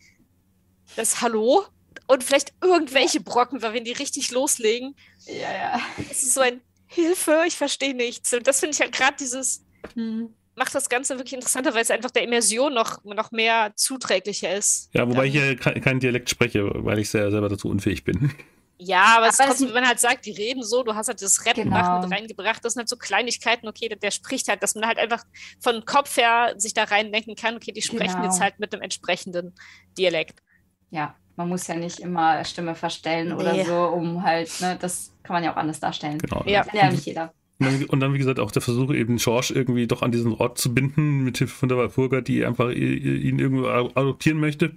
das 0.96 1.20
Hallo 1.20 1.66
und 2.06 2.24
vielleicht 2.24 2.52
irgendwelche 2.62 3.20
Brocken, 3.20 3.62
weil 3.62 3.74
wenn 3.74 3.84
die 3.84 3.92
richtig 3.92 4.30
loslegen. 4.30 4.94
Ja, 5.26 5.52
ja. 5.52 5.80
Es 6.10 6.22
ist 6.22 6.34
so 6.34 6.40
ein 6.40 6.60
Hilfe, 6.86 7.42
ich 7.46 7.56
verstehe 7.56 7.94
nichts. 7.94 8.32
Und 8.32 8.46
das 8.46 8.60
finde 8.60 8.74
ich 8.74 8.80
halt 8.80 8.92
gerade 8.92 9.16
dieses. 9.18 9.64
Hm 9.94 10.34
macht 10.56 10.74
das 10.74 10.88
Ganze 10.88 11.16
wirklich 11.18 11.34
interessanter, 11.34 11.74
weil 11.74 11.82
es 11.82 11.90
einfach 11.90 12.10
der 12.10 12.22
Immersion 12.22 12.74
noch, 12.74 13.04
noch 13.04 13.30
mehr 13.30 13.72
zuträglicher 13.76 14.54
ist. 14.54 14.88
Ja, 14.94 15.08
wobei 15.08 15.26
ich 15.26 15.34
ja 15.34 15.54
keinen 15.54 16.00
Dialekt 16.00 16.30
spreche, 16.30 16.68
weil 16.84 16.98
ich 16.98 17.10
sehr, 17.10 17.30
selber 17.30 17.48
dazu 17.48 17.68
unfähig 17.68 18.04
bin. 18.04 18.32
Ja, 18.78 19.04
aber, 19.16 19.16
aber 19.16 19.28
es 19.28 19.36
trotzdem, 19.38 19.68
wenn 19.68 19.74
man 19.74 19.88
halt 19.88 20.00
sagt, 20.00 20.26
die 20.26 20.32
reden 20.32 20.62
so, 20.62 20.82
du 20.82 20.94
hast 20.94 21.08
halt 21.08 21.22
das 21.22 21.46
Rappen 21.46 21.64
genau. 21.64 22.00
mit 22.00 22.10
reingebracht, 22.10 22.62
das 22.64 22.74
sind 22.74 22.80
halt 22.80 22.88
so 22.88 22.96
Kleinigkeiten, 22.96 23.68
okay, 23.68 23.88
der, 23.88 23.96
der, 23.96 24.10
spricht 24.10 24.48
halt, 24.48 24.62
dass 24.62 24.74
man 24.74 24.86
halt 24.86 24.98
einfach 24.98 25.24
von 25.60 25.84
Kopf 25.86 26.16
her 26.18 26.54
sich 26.58 26.74
da 26.74 26.84
reindenken 26.84 27.36
kann, 27.36 27.56
okay, 27.56 27.72
die 27.72 27.80
sprechen 27.80 28.16
genau. 28.16 28.24
jetzt 28.24 28.40
halt 28.40 28.58
mit 28.58 28.72
dem 28.74 28.82
entsprechenden 28.82 29.54
Dialekt. 29.96 30.42
Ja, 30.90 31.16
man 31.36 31.48
muss 31.48 31.66
ja 31.66 31.76
nicht 31.76 32.00
immer 32.00 32.44
Stimme 32.44 32.74
verstellen 32.74 33.28
nee. 33.28 33.34
oder 33.34 33.64
so, 33.64 33.88
um 33.88 34.22
halt, 34.22 34.50
ne, 34.60 34.76
das 34.80 35.12
kann 35.22 35.34
man 35.34 35.44
ja 35.44 35.52
auch 35.52 35.56
anders 35.56 35.80
darstellen. 35.80 36.18
Genau. 36.18 36.42
Ja, 36.46 36.64
ja 36.72 36.90
nicht 36.90 37.06
jeder. 37.06 37.32
Und 37.58 38.00
dann, 38.00 38.12
wie 38.12 38.18
gesagt, 38.18 38.38
auch 38.38 38.50
der 38.50 38.60
Versuch, 38.60 38.92
eben 38.92 39.16
George 39.16 39.52
irgendwie 39.54 39.86
doch 39.86 40.02
an 40.02 40.12
diesen 40.12 40.34
Ort 40.34 40.58
zu 40.58 40.74
binden, 40.74 41.24
mit 41.24 41.38
Hilfe 41.38 41.54
von 41.54 41.68
der 41.70 41.78
Walpurga, 41.78 42.20
die 42.20 42.44
einfach 42.44 42.70
ihn 42.70 43.38
irgendwo 43.38 43.66
adoptieren 43.68 44.38
möchte. 44.40 44.72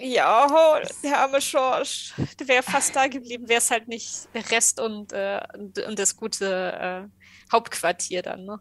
Ja, 0.00 0.46
der 1.02 1.20
arme 1.20 1.38
George, 1.38 2.12
der 2.38 2.48
wäre 2.48 2.62
fast 2.62 2.94
da 2.94 3.06
geblieben, 3.06 3.48
wäre 3.48 3.58
es 3.58 3.70
halt 3.70 3.88
nicht 3.88 4.28
der 4.34 4.50
Rest 4.50 4.80
und, 4.80 5.12
äh, 5.12 5.40
und, 5.86 5.98
das 5.98 6.16
gute 6.16 7.08
äh, 7.08 7.52
Hauptquartier 7.52 8.22
dann, 8.22 8.44
ne? 8.44 8.60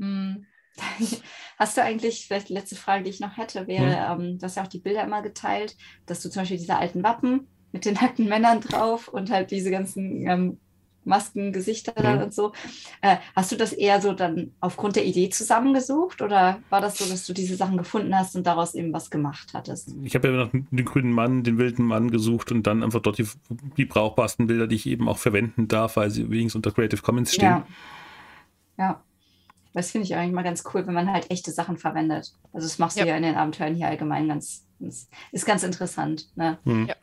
Hm. 0.00 0.46
Hast 1.58 1.76
du 1.76 1.82
eigentlich, 1.82 2.26
vielleicht 2.26 2.50
die 2.50 2.54
letzte 2.54 2.76
Frage, 2.76 3.04
die 3.04 3.10
ich 3.10 3.20
noch 3.20 3.36
hätte, 3.36 3.66
wäre, 3.66 4.14
hm. 4.14 4.20
ähm, 4.20 4.38
du 4.38 4.44
hast 4.44 4.56
ja 4.56 4.62
auch 4.62 4.68
die 4.68 4.80
Bilder 4.80 5.04
immer 5.04 5.22
geteilt, 5.22 5.76
dass 6.04 6.20
du 6.20 6.28
zum 6.28 6.42
Beispiel 6.42 6.58
diese 6.58 6.76
alten 6.76 7.02
Wappen 7.02 7.48
mit 7.72 7.84
den 7.84 7.94
nackten 7.94 8.28
Männern 8.28 8.60
drauf 8.60 9.08
und 9.08 9.30
halt 9.30 9.50
diese 9.50 9.70
ganzen 9.70 10.26
ähm, 10.26 10.58
Masken, 11.06 11.52
Gesichter 11.52 11.94
mhm. 12.16 12.22
und 12.22 12.34
so. 12.34 12.52
Äh, 13.00 13.16
hast 13.34 13.52
du 13.52 13.56
das 13.56 13.72
eher 13.72 14.00
so 14.00 14.12
dann 14.12 14.52
aufgrund 14.60 14.96
der 14.96 15.06
Idee 15.06 15.30
zusammengesucht 15.30 16.20
oder 16.20 16.60
war 16.68 16.80
das 16.80 16.98
so, 16.98 17.08
dass 17.08 17.26
du 17.26 17.32
diese 17.32 17.56
Sachen 17.56 17.76
gefunden 17.76 18.14
hast 18.14 18.36
und 18.36 18.46
daraus 18.46 18.74
eben 18.74 18.92
was 18.92 19.10
gemacht 19.10 19.52
hattest? 19.54 19.94
Ich 20.02 20.14
habe 20.14 20.28
ja 20.28 20.34
nach 20.34 20.50
dem 20.50 20.84
grünen 20.84 21.12
Mann, 21.12 21.44
den 21.44 21.58
wilden 21.58 21.84
Mann 21.84 22.10
gesucht 22.10 22.50
und 22.52 22.66
dann 22.66 22.82
einfach 22.82 23.00
dort 23.00 23.18
die, 23.18 23.28
die 23.76 23.84
brauchbarsten 23.84 24.46
Bilder, 24.48 24.66
die 24.66 24.76
ich 24.76 24.86
eben 24.86 25.08
auch 25.08 25.18
verwenden 25.18 25.68
darf, 25.68 25.96
weil 25.96 26.10
sie 26.10 26.22
übrigens 26.22 26.54
unter 26.54 26.72
Creative 26.72 27.02
Commons 27.02 27.32
stehen. 27.32 27.46
Ja. 27.48 27.66
ja. 28.78 29.02
Das 29.76 29.90
finde 29.90 30.06
ich 30.06 30.14
eigentlich 30.16 30.32
mal 30.32 30.42
ganz 30.42 30.64
cool, 30.72 30.86
wenn 30.86 30.94
man 30.94 31.12
halt 31.12 31.30
echte 31.30 31.52
Sachen 31.52 31.76
verwendet. 31.76 32.32
Also 32.54 32.66
das 32.66 32.78
machst 32.78 32.96
du 32.96 33.00
ja, 33.00 33.08
ja 33.08 33.16
in 33.18 33.22
den 33.22 33.34
Abenteuern 33.34 33.74
hier 33.74 33.88
allgemein 33.88 34.26
ganz, 34.26 34.64
ist 34.80 35.44
ganz 35.44 35.64
interessant. 35.64 36.28
Ne? 36.34 36.56
Mhm. 36.64 36.86
Ja. 36.86 36.94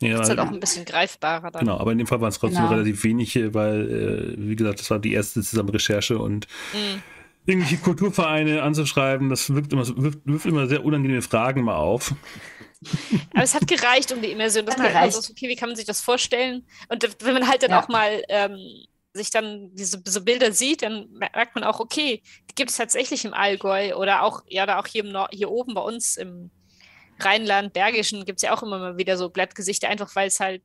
Ja, 0.00 0.20
ist 0.20 0.28
halt 0.28 0.40
auch 0.40 0.50
ein 0.50 0.58
bisschen 0.58 0.84
greifbarer 0.84 1.52
dann. 1.52 1.60
Genau, 1.60 1.78
aber 1.78 1.92
in 1.92 1.98
dem 1.98 2.08
Fall 2.08 2.20
waren 2.20 2.30
es 2.30 2.40
trotzdem 2.40 2.62
genau. 2.62 2.72
relativ 2.72 3.04
wenige, 3.04 3.54
weil, 3.54 4.34
äh, 4.34 4.34
wie 4.36 4.56
gesagt, 4.56 4.80
das 4.80 4.90
war 4.90 4.98
die 4.98 5.12
erste 5.12 5.42
zusammen 5.42 5.68
Recherche 5.68 6.18
und 6.18 6.48
mhm. 6.72 7.02
irgendwelche 7.46 7.76
Kulturvereine 7.78 8.62
anzuschreiben, 8.62 9.30
das 9.30 9.54
wirft 9.54 9.72
immer, 9.72 9.86
wirft, 9.86 10.18
wirft 10.24 10.44
immer 10.44 10.66
sehr 10.66 10.84
unangenehme 10.84 11.22
Fragen 11.22 11.62
mal 11.62 11.76
auf. 11.76 12.14
Aber 13.32 13.44
es 13.44 13.54
hat 13.54 13.66
gereicht 13.68 14.12
um 14.12 14.20
die 14.20 14.32
Immersion. 14.32 14.66
Das 14.66 14.76
war 14.76 15.10
so, 15.12 15.30
okay, 15.30 15.48
wie 15.48 15.56
kann 15.56 15.68
man 15.68 15.76
sich 15.76 15.86
das 15.86 16.00
vorstellen? 16.00 16.66
Und 16.88 17.08
wenn 17.20 17.34
man 17.34 17.48
halt 17.48 17.62
dann 17.62 17.70
ja. 17.70 17.80
auch 17.80 17.88
mal 17.88 18.22
ähm, 18.28 18.58
sich 19.16 19.30
dann 19.30 19.74
diese, 19.74 20.00
diese 20.00 20.20
Bilder 20.20 20.52
sieht, 20.52 20.82
dann 20.82 21.08
merkt 21.12 21.54
man 21.54 21.64
auch, 21.64 21.80
okay, 21.80 22.22
die 22.50 22.54
gibt 22.54 22.70
es 22.70 22.76
tatsächlich 22.76 23.24
im 23.24 23.34
Allgäu 23.34 23.94
oder 23.96 24.22
auch, 24.22 24.42
ja, 24.48 24.62
oder 24.62 24.78
auch 24.78 24.86
hier, 24.86 25.04
im 25.04 25.10
Nord 25.10 25.34
hier 25.34 25.50
oben 25.50 25.74
bei 25.74 25.80
uns 25.80 26.16
im 26.16 26.50
Rheinland, 27.18 27.72
Bergischen 27.72 28.24
gibt 28.24 28.38
es 28.38 28.42
ja 28.42 28.54
auch 28.54 28.62
immer 28.62 28.78
mal 28.78 28.98
wieder 28.98 29.16
so 29.16 29.30
Blattgesichter, 29.30 29.88
einfach 29.88 30.14
weil 30.14 30.28
es 30.28 30.38
halt, 30.38 30.62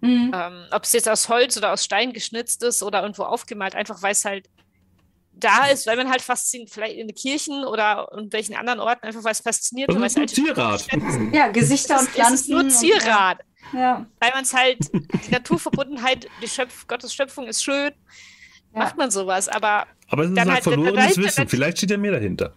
mhm. 0.00 0.32
ähm, 0.34 0.64
ob 0.70 0.84
es 0.84 0.92
jetzt 0.92 1.08
aus 1.08 1.28
Holz 1.28 1.56
oder 1.56 1.72
aus 1.72 1.84
Stein 1.84 2.12
geschnitzt 2.12 2.62
ist 2.62 2.82
oder 2.82 3.02
irgendwo 3.02 3.24
aufgemalt, 3.24 3.74
einfach 3.74 4.00
weil 4.02 4.12
es 4.12 4.24
halt 4.24 4.48
da 5.32 5.66
ist, 5.66 5.86
weil 5.86 5.96
man 5.96 6.10
halt 6.10 6.22
fasziniert, 6.22 6.70
vielleicht 6.70 6.96
in 6.96 7.06
den 7.06 7.14
Kirchen 7.14 7.64
oder 7.64 8.08
in 8.16 8.32
welchen 8.32 8.56
anderen 8.56 8.80
Orten, 8.80 9.06
einfach 9.06 9.22
weil 9.22 9.32
es 9.32 9.40
fasziniert. 9.40 9.88
Das 9.90 9.96
ist 9.96 10.18
ein 10.18 10.28
Zierat. 10.28 10.86
Ja, 11.32 11.48
Gesichter 11.48 12.00
und 12.00 12.08
Pflanzen. 12.08 12.34
Es 12.34 12.40
ist 12.42 12.48
nur 12.48 12.68
Zierat. 12.68 13.38
Ja. 13.72 14.06
Weil 14.20 14.30
man 14.32 14.42
es 14.42 14.54
halt, 14.54 14.78
die 14.92 15.30
Naturverbundenheit, 15.30 16.28
die 16.42 16.48
Schöpf 16.48 16.86
Gottes 16.86 17.14
Schöpfung 17.14 17.46
ist 17.46 17.62
schön, 17.62 17.92
ja. 18.72 18.78
macht 18.78 18.96
man 18.96 19.10
sowas, 19.10 19.48
aber. 19.48 19.86
Aber 20.08 20.24
es 20.24 20.30
ist 20.30 20.38
halt, 20.38 20.50
halt 20.50 20.62
verlorenes 20.62 21.16
Wissen. 21.16 21.48
Vielleicht 21.48 21.78
steht 21.78 21.90
ja 21.90 21.98
mehr 21.98 22.12
dahinter. 22.12 22.54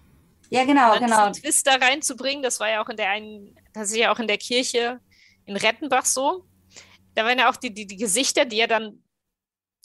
Ja, 0.50 0.66
genau, 0.66 0.94
dann 0.94 1.06
genau. 1.06 1.30
Diesen 1.30 1.44
Twist 1.44 1.68
da 1.68 1.76
reinzubringen, 1.76 2.44
das 2.44 2.60
war 2.60 2.70
ja 2.70 2.84
auch 2.84 2.90
in 2.90 2.98
der 2.98 3.10
einen, 3.10 3.56
das 3.74 3.90
ist 3.92 3.98
ja 3.98 4.14
auch 4.14 4.20
in 4.20 4.28
der 4.28 4.38
Kirche 4.38 5.00
in 5.46 5.56
Rettenbach 5.56 6.06
so. 6.06 6.46
Da 7.16 7.26
waren 7.26 7.40
ja 7.40 7.50
auch 7.50 7.56
die, 7.56 7.74
die, 7.74 7.88
die 7.88 7.98
Gesichter, 7.98 8.46
die 8.46 8.58
ja 8.58 8.68
dann 8.68 9.02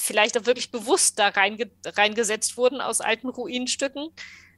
vielleicht 0.00 0.38
auch 0.38 0.46
wirklich 0.46 0.70
bewusst 0.70 1.18
da 1.18 1.28
reinge 1.28 1.70
reingesetzt 1.84 2.56
wurden 2.56 2.80
aus 2.80 3.00
alten 3.00 3.28
Ruinenstücken, 3.28 4.08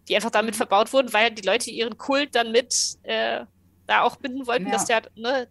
die 0.08 0.16
einfach 0.16 0.30
damit 0.30 0.54
mhm. 0.54 0.58
verbaut 0.58 0.92
wurden, 0.92 1.12
weil 1.12 1.30
die 1.30 1.46
Leute 1.46 1.70
ihren 1.70 1.96
Kult 1.98 2.34
dann 2.34 2.52
mit 2.52 2.74
äh, 3.02 3.44
da 3.86 4.02
auch 4.02 4.16
binden 4.16 4.46
wollten, 4.46 4.66
ja. 4.66 4.72
dass 4.72 4.86
der, 4.86 5.02
ne, 5.14 5.48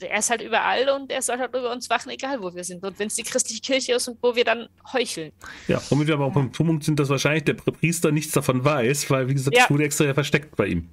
er 0.00 0.18
ist 0.18 0.30
halt 0.30 0.42
überall 0.42 0.88
und 0.90 1.10
er 1.10 1.22
soll 1.22 1.38
halt 1.38 1.54
über 1.54 1.72
uns 1.72 1.88
wachen, 1.88 2.10
egal 2.10 2.42
wo 2.42 2.54
wir 2.54 2.64
sind. 2.64 2.84
Und 2.84 2.98
wenn 2.98 3.06
es 3.06 3.14
die 3.14 3.22
christliche 3.22 3.60
Kirche 3.60 3.94
ist 3.94 4.08
und 4.08 4.18
wo 4.22 4.34
wir 4.34 4.44
dann 4.44 4.68
heucheln. 4.92 5.32
Ja, 5.68 5.80
womit 5.88 6.08
wir 6.08 6.14
aber 6.14 6.26
auch 6.26 6.32
beim 6.32 6.52
Punkt 6.52 6.84
sind, 6.84 6.98
dass 7.00 7.08
wahrscheinlich 7.08 7.44
der 7.44 7.54
Priester 7.54 8.12
nichts 8.12 8.32
davon 8.32 8.64
weiß, 8.64 9.10
weil, 9.10 9.28
wie 9.28 9.34
gesagt, 9.34 9.56
ja. 9.56 9.62
das 9.62 9.70
wurde 9.70 9.84
extra 9.84 10.04
ja 10.04 10.14
versteckt 10.14 10.56
bei 10.56 10.66
ihm. 10.66 10.88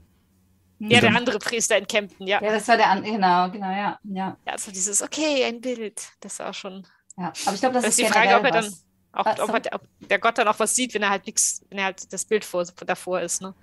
Ja, 0.80 1.00
der 1.00 1.16
andere 1.16 1.39
Priester 1.39 1.78
in 1.78 1.88
Kempten, 1.88 2.28
ja. 2.28 2.42
Ja, 2.42 2.52
das 2.52 2.68
war 2.68 2.76
der 2.76 2.89
andere, 2.89 3.13
genau, 3.13 3.50
genau, 3.50 3.70
ja. 3.70 4.00
Ja, 4.04 4.38
ja 4.46 4.52
also 4.52 4.72
dieses, 4.72 5.02
okay, 5.02 5.44
ein 5.46 5.62
Bild, 5.62 6.02
das 6.20 6.39
war 6.39 6.54
schon. 6.54 6.86
Ja, 7.18 7.32
aber 7.46 7.54
ich 7.54 7.62
glaube, 7.62 7.76
das, 7.76 7.84
das, 7.84 7.89
ist 7.92 8.00
die 8.00 8.12
Frage, 8.12 8.36
ob 8.36 8.44
er 8.44 8.52
dann, 8.52 8.74
auch, 9.13 9.26
ob, 9.26 9.66
er, 9.66 9.76
ob, 9.76 9.82
der 10.00 10.20
Gott 10.20 10.38
dann 10.38 10.48
auch 10.48 10.60
was 10.60 10.76
sieht, 10.76 10.94
wenn 10.94 11.04
er 11.04 11.10
halt 11.10 11.26
nichts, 11.26 11.63
wenn 11.70 11.78
er 11.78 11.86
halt 11.86 12.12
das 12.12 12.26
Bild 12.26 12.44
vor, 12.44 12.66
davor 12.86 13.22
ist, 13.22 13.42
ne? 13.42 13.54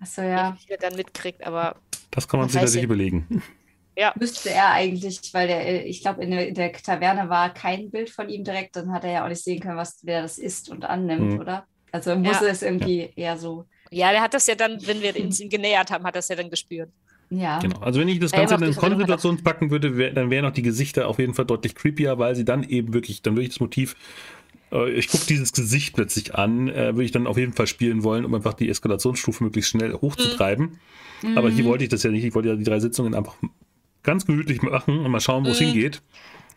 Achso, 0.00 0.22
ja. 0.22 0.56
Wie 0.66 0.72
er 0.72 0.78
dann 0.78 0.96
mitkriegt, 0.96 1.46
aber. 1.46 1.76
Das 2.10 2.26
kann 2.26 2.40
man 2.40 2.48
sich 2.48 2.60
natürlich 2.60 2.84
überlegen. 2.84 3.42
Ja. 3.96 4.14
Müsste 4.18 4.50
er 4.50 4.70
eigentlich, 4.70 5.20
weil 5.32 5.48
der, 5.48 5.86
ich 5.86 6.00
glaube, 6.00 6.22
in, 6.24 6.32
in, 6.32 6.54
der 6.54 6.72
Taverne 6.72 7.28
war 7.28 7.52
kein 7.52 7.90
Bild 7.90 8.08
von 8.08 8.28
ihm 8.28 8.42
direkt, 8.42 8.76
dann 8.76 8.92
hat 8.92 9.04
er 9.04 9.12
ja 9.12 9.24
auch 9.24 9.28
nicht 9.28 9.44
sehen 9.44 9.60
können, 9.60 9.76
was 9.76 10.00
wer 10.02 10.22
das 10.22 10.38
ist 10.38 10.70
und 10.70 10.84
annimmt, 10.84 11.34
mhm. 11.34 11.40
oder? 11.40 11.66
Also 11.90 12.16
muss 12.16 12.40
ja. 12.40 12.48
es 12.48 12.62
irgendwie 12.62 13.10
eher 13.16 13.36
so. 13.36 13.66
Ja, 13.90 14.10
der 14.10 14.22
hat 14.22 14.32
das 14.32 14.46
ja 14.46 14.54
dann, 14.54 14.78
wenn 14.86 15.02
wir 15.02 15.14
uns 15.22 15.38
ihm 15.40 15.50
genähert 15.50 15.90
haben, 15.90 16.04
hat 16.04 16.16
das 16.16 16.28
ja 16.28 16.36
dann 16.36 16.48
gespürt. 16.48 16.88
Ja. 17.28 17.58
Genau. 17.58 17.78
Also 17.80 18.00
wenn 18.00 18.08
ich 18.08 18.18
das 18.18 18.32
Ganze 18.32 18.54
in 18.54 18.62
eine 18.62 18.74
Konnotation 18.74 19.42
packen 19.42 19.70
würde, 19.70 19.96
wär, 19.96 20.12
dann 20.12 20.30
wären 20.30 20.46
auch 20.46 20.52
die 20.52 20.62
Gesichter 20.62 21.08
auf 21.08 21.18
jeden 21.18 21.34
Fall 21.34 21.44
deutlich 21.44 21.74
creepier, 21.74 22.18
weil 22.18 22.34
sie 22.34 22.44
dann 22.44 22.62
eben 22.62 22.94
wirklich, 22.94 23.22
dann 23.22 23.34
würde 23.34 23.44
ich 23.44 23.50
das 23.50 23.60
Motiv, 23.60 23.96
äh, 24.70 24.90
ich 24.90 25.08
gucke 25.08 25.24
dieses 25.26 25.52
Gesicht 25.52 25.94
plötzlich 25.94 26.34
an, 26.34 26.68
äh, 26.68 26.94
würde 26.94 27.04
ich 27.04 27.12
dann 27.12 27.26
auf 27.26 27.38
jeden 27.38 27.52
Fall 27.52 27.66
spielen 27.66 28.02
wollen, 28.02 28.24
um 28.24 28.34
einfach 28.34 28.54
die 28.54 28.68
Eskalationsstufe 28.68 29.44
möglichst 29.44 29.70
schnell 29.70 29.94
hochzutreiben. 29.94 30.78
Mhm. 31.22 31.38
Aber 31.38 31.50
hier 31.50 31.64
wollte 31.64 31.84
ich 31.84 31.90
das 31.90 32.02
ja 32.02 32.10
nicht. 32.10 32.24
Ich 32.24 32.34
wollte 32.34 32.48
ja 32.48 32.56
die 32.56 32.64
drei 32.64 32.80
Sitzungen 32.80 33.14
einfach 33.14 33.36
ganz 34.02 34.26
gemütlich 34.26 34.62
machen 34.62 35.00
und 35.00 35.10
mal 35.10 35.20
schauen, 35.20 35.44
wo 35.44 35.50
es 35.50 35.60
mhm. 35.60 35.66
hingeht. 35.66 36.02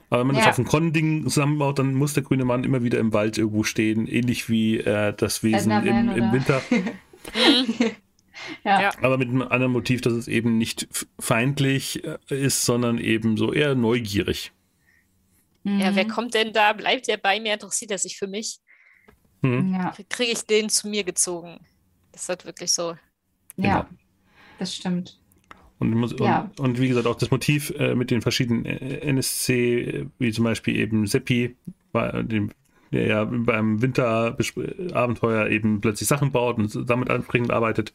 Aber 0.09 0.21
wenn 0.21 0.27
man 0.27 0.35
ja. 0.35 0.43
das 0.43 0.51
auf 0.51 0.59
ein 0.59 0.65
Con-Ding 0.65 1.23
zusammenbaut, 1.23 1.79
dann 1.79 1.95
muss 1.95 2.13
der 2.13 2.23
grüne 2.23 2.45
Mann 2.45 2.63
immer 2.63 2.83
wieder 2.83 2.99
im 2.99 3.11
Wald 3.13 3.37
irgendwo 3.37 3.63
stehen, 3.63 4.07
ähnlich 4.07 4.49
wie 4.49 4.77
äh, 4.77 5.13
das 5.15 5.43
Wesen 5.43 5.71
im, 5.71 6.09
im, 6.09 6.31
Winter. 6.31 6.61
ja. 8.63 8.91
Aber 9.01 9.17
mit 9.17 9.29
einem 9.29 9.41
anderen 9.41 9.71
Motiv, 9.71 10.01
dass 10.01 10.13
es 10.13 10.27
eben 10.27 10.57
nicht 10.57 10.87
feindlich 11.19 12.03
äh, 12.05 12.17
ist, 12.29 12.65
sondern 12.65 12.99
eben 12.99 13.35
so 13.35 13.51
eher 13.51 13.73
neugierig. 13.73 14.51
Ja, 15.63 15.95
wer 15.95 16.03
mhm. 16.03 16.09
kommt 16.09 16.33
denn 16.35 16.53
da? 16.53 16.73
Bleibt 16.73 17.07
der 17.07 17.17
bei 17.17 17.39
mir? 17.39 17.53
Interessiert 17.53 17.89
er 17.89 17.97
sich 17.97 18.17
für 18.17 18.27
mich? 18.27 18.59
mhm. 19.45 19.73
ja. 19.73 19.93
kriege 20.09 20.31
ich 20.31 20.45
den 20.45 20.69
zu 20.69 20.87
mir 20.87 21.03
gezogen. 21.03 21.59
Das 22.11 22.23
ist 22.23 22.29
halt 22.29 22.45
wirklich 22.45 22.71
so. 22.71 22.95
Ja, 23.57 23.81
genau. 23.81 23.85
das 24.59 24.75
stimmt. 24.75 25.19
Und, 25.77 26.19
ja. 26.19 26.49
und, 26.57 26.79
wie 26.79 26.87
gesagt, 26.87 27.05
auch 27.05 27.15
das 27.15 27.31
Motiv 27.31 27.73
äh, 27.77 27.95
mit 27.95 28.09
den 28.09 28.21
verschiedenen 28.21 28.65
äh, 28.65 28.99
NSC, 28.99 30.05
wie 30.19 30.31
zum 30.31 30.45
Beispiel 30.45 30.77
eben 30.77 31.05
Seppi, 31.05 31.55
dem, 31.93 32.51
der 32.91 33.07
ja 33.07 33.23
beim 33.25 33.81
Winterabenteuer 33.81 35.47
eben 35.49 35.81
plötzlich 35.81 36.07
Sachen 36.07 36.31
baut 36.31 36.57
und 36.57 36.89
damit 36.89 37.09
ansprechend 37.09 37.51
arbeitet. 37.51 37.93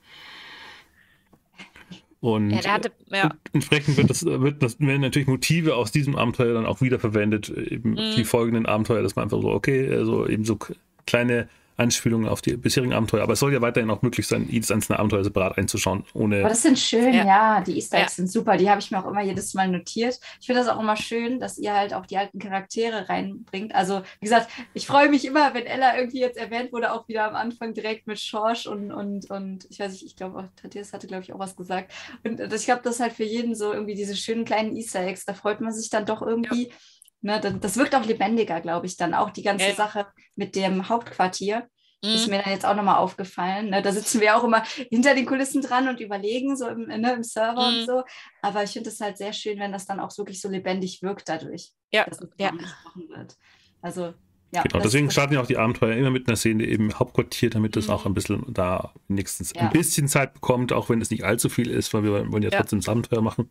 Und 2.20 2.50
ja, 2.50 2.64
hatte, 2.70 2.92
ja. 3.10 3.30
entsprechend 3.54 3.96
wird 3.96 4.10
das, 4.10 4.26
wird 4.26 4.62
das, 4.62 4.78
werden 4.78 5.00
natürlich 5.00 5.26
Motive 5.26 5.74
aus 5.74 5.90
diesem 5.90 6.16
Abenteuer 6.16 6.52
dann 6.52 6.66
auch 6.66 6.82
wiederverwendet, 6.82 7.48
eben 7.48 7.92
mhm. 7.92 8.14
die 8.14 8.24
folgenden 8.24 8.66
Abenteuer, 8.66 9.02
dass 9.02 9.16
man 9.16 9.24
einfach 9.24 9.40
so, 9.40 9.48
okay, 9.48 9.88
also 9.90 10.28
eben 10.28 10.44
so 10.44 10.58
kleine 11.06 11.48
Anspielungen 11.76 12.28
auf 12.28 12.40
die 12.42 12.56
bisherigen 12.56 12.92
Abenteuer. 12.92 13.22
Aber 13.22 13.32
es 13.32 13.40
soll 13.40 13.52
ja 13.52 13.60
weiterhin 13.60 13.90
auch 13.90 14.02
möglich 14.02 14.26
sein, 14.26 14.46
jedes 14.50 14.70
einzelne 14.70 14.98
Abenteuer 14.98 15.24
separat 15.24 15.58
einzuschauen. 15.58 16.04
Ohne 16.14 16.40
Aber 16.40 16.50
das 16.50 16.62
sind 16.62 16.78
schön, 16.78 17.14
ja. 17.14 17.24
ja 17.24 17.60
die 17.62 17.76
Easter 17.76 17.98
Eggs 17.98 18.12
ja. 18.12 18.16
sind 18.16 18.30
super. 18.30 18.56
Die 18.56 18.68
habe 18.68 18.80
ich 18.80 18.90
mir 18.90 18.98
auch 18.98 19.10
immer 19.10 19.22
jedes 19.22 19.54
Mal 19.54 19.68
notiert. 19.68 20.20
Ich 20.40 20.46
finde 20.46 20.60
das 20.60 20.68
auch 20.68 20.80
immer 20.80 20.96
schön, 20.96 21.40
dass 21.40 21.58
ihr 21.58 21.74
halt 21.74 21.94
auch 21.94 22.06
die 22.06 22.16
alten 22.16 22.38
Charaktere 22.38 23.08
reinbringt. 23.08 23.74
Also, 23.74 24.02
wie 24.20 24.26
gesagt, 24.26 24.50
ich 24.74 24.86
freue 24.86 25.08
mich 25.08 25.24
immer, 25.24 25.54
wenn 25.54 25.66
Ella 25.66 25.96
irgendwie 25.96 26.20
jetzt 26.20 26.38
erwähnt 26.38 26.72
wurde, 26.72 26.92
auch 26.92 27.08
wieder 27.08 27.28
am 27.28 27.34
Anfang 27.34 27.74
direkt 27.74 28.06
mit 28.06 28.20
Schorsch 28.20 28.66
und, 28.66 28.92
und, 28.92 29.30
und 29.30 29.66
ich 29.70 29.80
weiß 29.80 29.92
nicht, 29.92 30.04
ich 30.04 30.16
glaube 30.16 30.38
auch, 30.38 30.44
Thaddeus 30.60 30.92
hatte, 30.92 31.06
glaube 31.06 31.22
ich, 31.22 31.32
auch 31.32 31.38
was 31.38 31.56
gesagt. 31.56 31.92
Und 32.24 32.40
ich 32.40 32.64
glaube, 32.64 32.82
das 32.84 32.96
ist 32.96 33.00
halt 33.00 33.12
für 33.12 33.24
jeden 33.24 33.54
so 33.54 33.72
irgendwie 33.72 33.94
diese 33.94 34.16
schönen 34.16 34.44
kleinen 34.44 34.76
Easter 34.76 35.00
Eggs. 35.00 35.24
Da 35.24 35.34
freut 35.34 35.60
man 35.60 35.72
sich 35.72 35.90
dann 35.90 36.06
doch 36.06 36.22
irgendwie. 36.22 36.68
Ja 36.68 36.74
Ne, 37.22 37.38
das 37.38 37.76
wirkt 37.76 37.94
auch 37.94 38.04
lebendiger, 38.04 38.60
glaube 38.60 38.86
ich, 38.86 38.96
dann 38.96 39.12
auch 39.12 39.30
die 39.30 39.42
ganze 39.42 39.68
ja. 39.68 39.74
Sache 39.74 40.06
mit 40.36 40.56
dem 40.56 40.88
Hauptquartier. 40.88 41.68
Mhm. 42.02 42.10
Ist 42.10 42.28
mir 42.28 42.42
dann 42.42 42.52
jetzt 42.52 42.64
auch 42.64 42.74
nochmal 42.74 42.96
aufgefallen. 42.96 43.70
Ne? 43.70 43.82
Da 43.82 43.92
sitzen 43.92 44.22
wir 44.22 44.36
auch 44.36 44.44
immer 44.44 44.62
hinter 44.88 45.14
den 45.14 45.26
Kulissen 45.26 45.60
dran 45.60 45.86
und 45.86 46.00
überlegen, 46.00 46.56
so 46.56 46.66
im, 46.66 46.86
ne, 46.86 47.12
im 47.12 47.22
Server 47.22 47.70
mhm. 47.70 47.80
und 47.80 47.86
so. 47.86 48.02
Aber 48.40 48.64
ich 48.64 48.70
finde 48.70 48.88
es 48.88 49.00
halt 49.00 49.18
sehr 49.18 49.34
schön, 49.34 49.58
wenn 49.58 49.72
das 49.72 49.84
dann 49.84 50.00
auch 50.00 50.16
wirklich 50.16 50.40
so 50.40 50.48
lebendig 50.48 51.02
wirkt 51.02 51.28
dadurch, 51.28 51.72
ja. 51.92 52.04
dass 52.04 52.22
es 52.22 52.30
ja. 52.38 52.52
gesprochen 52.52 53.08
wird. 53.10 53.36
Also 53.82 54.14
ja, 54.52 54.62
genau, 54.62 54.82
deswegen 54.82 55.10
starten 55.10 55.34
ja 55.34 55.42
auch 55.42 55.46
die 55.46 55.58
Abenteuer 55.58 55.94
immer 55.94 56.10
mit 56.10 56.26
einer 56.26 56.36
Szene 56.36 56.64
im 56.64 56.98
Hauptquartier, 56.98 57.50
damit 57.50 57.76
es 57.76 57.86
mhm. 57.86 57.94
auch 57.94 58.06
ein 58.06 58.14
bisschen 58.14 58.44
da 58.48 58.92
wenigstens 59.06 59.52
ja. 59.54 59.62
ein 59.62 59.70
bisschen 59.70 60.08
Zeit 60.08 60.34
bekommt, 60.34 60.72
auch 60.72 60.88
wenn 60.88 61.00
es 61.00 61.10
nicht 61.10 61.24
allzu 61.24 61.48
viel 61.48 61.70
ist, 61.70 61.94
weil 61.94 62.02
wir 62.02 62.32
wollen 62.32 62.42
ja, 62.42 62.50
ja. 62.50 62.58
trotzdem 62.58 62.80
das 62.80 62.88
Abenteuer 62.88 63.20
machen. 63.20 63.50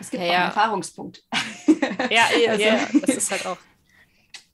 Es 0.00 0.10
gibt 0.10 0.22
ja, 0.22 0.28
auch 0.28 0.34
einen 0.34 0.44
Erfahrungspunkt. 0.46 1.24
Ja, 2.10 2.28
ja, 2.36 2.50
also. 2.52 2.64
ja, 2.64 2.88
das 3.06 3.16
ist 3.16 3.30
halt 3.30 3.46
auch. 3.46 3.58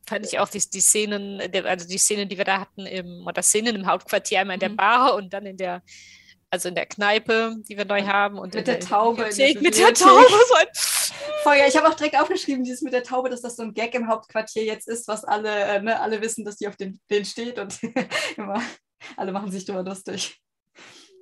Fand 0.06 0.26
ich 0.26 0.38
auch 0.38 0.48
die, 0.48 0.58
die 0.58 0.80
Szenen, 0.80 1.40
also 1.64 1.86
die 1.88 1.98
Szenen, 1.98 2.28
die 2.28 2.36
wir 2.36 2.44
da 2.44 2.60
hatten, 2.60 2.84
im, 2.86 3.26
oder 3.26 3.42
Szenen 3.42 3.76
im 3.76 3.86
Hauptquartier, 3.86 4.40
einmal 4.40 4.54
in 4.54 4.60
der 4.60 4.70
mhm. 4.70 4.76
Bar 4.76 5.14
und 5.14 5.32
dann 5.32 5.46
in 5.46 5.56
der, 5.56 5.82
also 6.50 6.68
in 6.68 6.74
der 6.74 6.86
Kneipe, 6.86 7.56
die 7.68 7.76
wir 7.76 7.84
neu 7.84 8.02
haben. 8.02 8.38
Und 8.38 8.54
mit 8.54 8.66
der, 8.66 8.76
der 8.76 8.86
Taube. 8.86 9.28
Der 9.30 9.60
mit 9.60 9.78
der 9.78 9.94
Taube. 9.94 10.26
So 10.28 10.54
ein 10.54 10.66
Voll, 11.42 11.56
ja, 11.56 11.66
ich 11.66 11.76
habe 11.76 11.88
auch 11.88 11.94
direkt 11.94 12.18
aufgeschrieben, 12.18 12.64
dieses 12.64 12.82
mit 12.82 12.92
der 12.92 13.02
Taube, 13.02 13.30
dass 13.30 13.42
das 13.42 13.56
so 13.56 13.62
ein 13.62 13.74
Gag 13.74 13.94
im 13.94 14.08
Hauptquartier 14.08 14.64
jetzt 14.64 14.88
ist, 14.88 15.08
was 15.08 15.24
alle, 15.24 15.50
äh, 15.50 15.82
ne, 15.82 16.00
alle 16.00 16.20
wissen, 16.20 16.44
dass 16.44 16.56
die 16.56 16.68
auf 16.68 16.76
den, 16.76 17.00
den 17.10 17.24
steht 17.24 17.58
und 17.58 17.78
immer, 18.36 18.62
alle 19.16 19.32
machen 19.32 19.50
sich 19.50 19.64
darüber 19.64 19.88
lustig. 19.88 20.40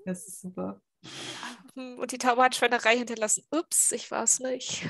Das 0.05 0.27
ist 0.27 0.41
super. 0.41 0.81
Und 1.75 2.13
die 2.13 2.19
Taube 2.19 2.43
hat 2.43 2.55
Schweinerei 2.55 2.97
hinterlassen. 2.97 3.45
Ups, 3.51 3.93
ich 3.93 4.11
war 4.11 4.25
es 4.25 4.41
nicht. 4.41 4.83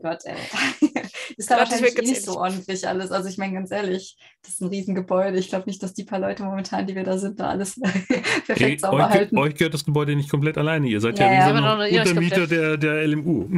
Gott, 0.00 0.20
ey. 0.24 0.36
ist 1.36 1.50
da 1.50 1.58
wahrscheinlich 1.58 1.98
eh 1.98 2.02
nicht 2.02 2.22
so 2.22 2.38
ordentlich 2.38 2.86
alles. 2.86 3.10
Also 3.10 3.28
ich 3.28 3.38
meine, 3.38 3.54
ganz 3.54 3.70
ehrlich, 3.70 4.16
das 4.42 4.54
ist 4.54 4.60
ein 4.60 4.68
Riesengebäude. 4.68 5.38
Ich 5.38 5.48
glaube 5.48 5.66
nicht, 5.66 5.82
dass 5.82 5.94
die 5.94 6.04
paar 6.04 6.18
Leute 6.18 6.42
momentan, 6.42 6.86
die 6.86 6.94
wir 6.94 7.04
da 7.04 7.18
sind, 7.18 7.40
da 7.40 7.50
alles 7.50 7.80
perfekt 8.46 8.60
hey, 8.60 8.78
sauber 8.78 9.06
euch, 9.06 9.10
halten. 9.10 9.38
Euch 9.38 9.54
gehört 9.54 9.74
das 9.74 9.84
Gebäude 9.84 10.14
nicht 10.14 10.30
komplett 10.30 10.58
alleine. 10.58 10.86
Ihr 10.88 11.00
seid 11.00 11.18
ja, 11.18 11.26
ja, 11.26 11.48
ja 11.48 11.54
wie 11.54 11.94
so 11.94 11.98
ein 11.98 12.08
Untermieter 12.08 12.46
der, 12.46 12.76
der 12.76 13.06
LMU. 13.06 13.48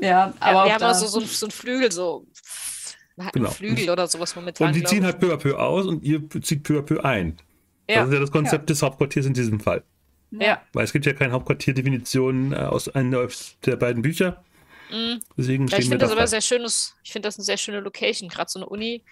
Ja, 0.00 0.32
aber 0.40 0.52
ja, 0.52 0.64
wir 0.64 0.74
haben 0.74 0.84
auch 0.84 0.94
so, 0.94 1.06
so, 1.06 1.20
so 1.20 1.46
einen 1.46 1.50
Flügel, 1.50 1.92
so 1.92 2.26
genau. 3.32 3.50
Flügel 3.50 3.90
oder 3.90 4.06
sowas 4.06 4.34
momentan. 4.34 4.68
Und 4.68 4.76
die 4.76 4.84
ziehen 4.84 5.04
halt 5.04 5.20
peu 5.20 5.32
à 5.32 5.36
peu 5.36 5.58
aus 5.58 5.86
und 5.86 6.02
ihr 6.02 6.22
zieht 6.42 6.62
peu 6.62 6.78
à 6.78 6.82
peu 6.82 7.04
ein. 7.04 7.36
Ja. 7.88 8.00
Das 8.00 8.08
ist 8.08 8.14
ja 8.14 8.20
das 8.20 8.30
Konzept 8.30 8.62
ja. 8.62 8.74
des 8.74 8.82
Hauptquartiers 8.82 9.26
in 9.26 9.34
diesem 9.34 9.60
Fall. 9.60 9.82
Ja. 10.30 10.62
Weil 10.72 10.84
es 10.84 10.92
gibt 10.92 11.06
ja 11.06 11.12
keine 11.12 11.32
Hauptquartierdefinition 11.32 12.52
äh, 12.52 12.56
aus 12.56 12.88
einer 12.88 13.28
der 13.66 13.76
beiden 13.76 14.02
Bücher. 14.02 14.44
Mhm. 14.90 15.20
Deswegen 15.36 15.66
ja, 15.66 15.78
ich 15.78 15.84
finde 15.84 15.98
das 15.98 16.12
aber 16.12 16.26
sehr 16.26 16.40
schönes, 16.40 16.96
ich 17.02 17.12
finde 17.12 17.28
das 17.28 17.38
eine 17.38 17.44
sehr 17.44 17.56
schöne 17.56 17.80
Location, 17.80 18.28
gerade 18.28 18.50
so 18.50 18.58
eine 18.58 18.68
Uni. 18.68 19.02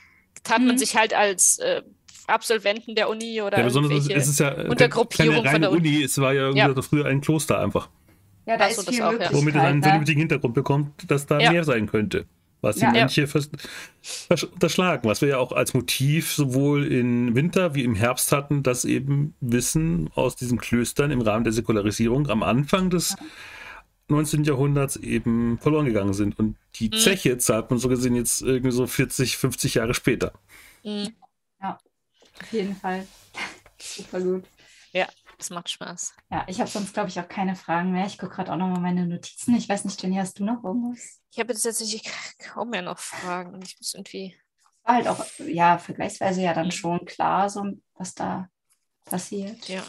Tat 0.45 0.61
mhm. 0.61 0.69
man 0.69 0.79
sich 0.79 0.97
halt 0.97 1.15
als 1.15 1.59
äh, 1.59 1.83
Absolventen 2.27 2.95
der 2.95 3.09
Uni 3.09 3.41
oder 3.41 3.59
ja, 3.59 3.65
besonders 3.65 4.07
es 4.07 4.29
ist 4.29 4.41
ja 4.41 4.53
Untergruppierung 4.69 5.43
keine 5.43 5.51
von 5.51 5.61
der 5.63 5.71
Uni. 5.71 5.89
Uni. 5.89 6.03
Es 6.05 6.19
war 6.19 6.33
ja, 6.33 6.51
ja. 6.51 6.83
früher 6.83 7.07
ein 7.07 7.21
Kloster 7.21 7.59
einfach. 7.59 7.89
Ja, 8.47 8.57
da 8.57 8.67
ist 8.67 8.77
so, 8.81 8.91
viel 8.91 9.03
auch, 9.03 9.13
ja. 9.13 9.33
Womit 9.33 9.55
es 9.55 9.61
einen 9.61 9.81
ne? 9.81 9.85
vernünftigen 9.85 10.21
Hintergrund 10.21 10.55
bekommt, 10.55 11.11
dass 11.11 11.27
da 11.27 11.39
ja. 11.39 11.53
mehr 11.53 11.65
sein 11.65 11.87
könnte. 11.87 12.27
Was 12.61 12.77
die 12.77 12.87
Mönche 12.87 13.29
unterschlagen, 14.53 15.09
was 15.09 15.21
wir 15.21 15.29
ja 15.29 15.39
auch 15.39 15.53
als 15.53 15.75
Motiv 15.75 16.33
sowohl 16.33 16.87
in 16.87 17.37
Winter 17.37 17.75
wie 17.75 17.85
im 17.85 17.95
Herbst 17.95 18.33
hatten, 18.33 18.65
dass 18.65 18.85
eben 18.85 19.35
Wissen 19.41 20.11
aus 20.15 20.35
diesen 20.35 20.59
Klöstern 20.59 21.13
im 21.13 21.21
Rahmen 21.21 21.45
der 21.45 21.53
Säkularisierung 21.53 22.29
am 22.29 22.43
Anfang 22.43 22.91
des 22.91 23.17
19. 24.09 24.45
Jahrhunderts 24.45 24.97
eben 24.97 25.59
verloren 25.59 25.87
gegangen 25.87 26.15
sind. 26.15 26.39
Und 26.39 26.57
die 26.77 26.89
mhm. 26.89 26.95
Zeche 26.95 27.39
zahlt 27.39 27.71
man 27.71 27.79
so 27.79 27.89
gesehen 27.89 28.17
jetzt 28.17 28.43
irgendwie 28.43 28.73
so 28.73 28.87
40, 28.87 29.37
50 29.37 29.75
Jahre 29.75 29.95
später. 29.95 30.33
Mhm. 30.83 31.15
Ja, 31.61 31.79
auf 32.41 32.53
jeden 32.53 32.75
Fall. 32.75 33.07
Super 33.79 34.21
gut. 34.21 34.45
Ja, 34.93 35.07
das 35.39 35.51
macht 35.51 35.71
Spaß. 35.71 36.15
Ja, 36.31 36.45
ich 36.49 36.61
habe 36.61 36.69
sonst, 36.69 36.93
glaube 36.93 37.09
ich, 37.09 37.19
auch 37.21 37.29
keine 37.29 37.55
Fragen 37.55 37.93
mehr. 37.93 38.07
Ich 38.07 38.19
gucke 38.19 38.35
gerade 38.35 38.53
auch 38.53 38.57
nochmal 38.57 38.81
meine 38.81 39.07
Notizen. 39.07 39.55
Ich 39.55 39.69
weiß 39.69 39.85
nicht, 39.85 40.03
Jenny, 40.03 40.17
hast 40.17 40.39
du 40.39 40.45
noch 40.45 40.65
irgendwas? 40.65 41.21
Ich 41.31 41.39
habe 41.39 41.53
jetzt 41.53 41.63
tatsächlich 41.63 42.03
kaum 42.39 42.71
mehr 42.71 42.83
noch 42.83 42.99
Fragen. 42.99 43.55
Und 43.55 43.65
ich 43.65 43.77
muss 43.79 43.95
irgendwie. 43.95 44.35
War 44.83 44.97
halt 44.97 45.09
auch, 45.09 45.25
ja, 45.47 45.79
vergleichsweise 45.79 46.43
ja 46.43 46.55
dann 46.55 46.67
mhm. 46.67 46.73
schon 46.73 47.05
klar, 47.05 47.49
so 47.49 47.65
was 47.95 48.15
da 48.15 48.49
passiert. 49.05 49.69
Ja. 49.69 49.85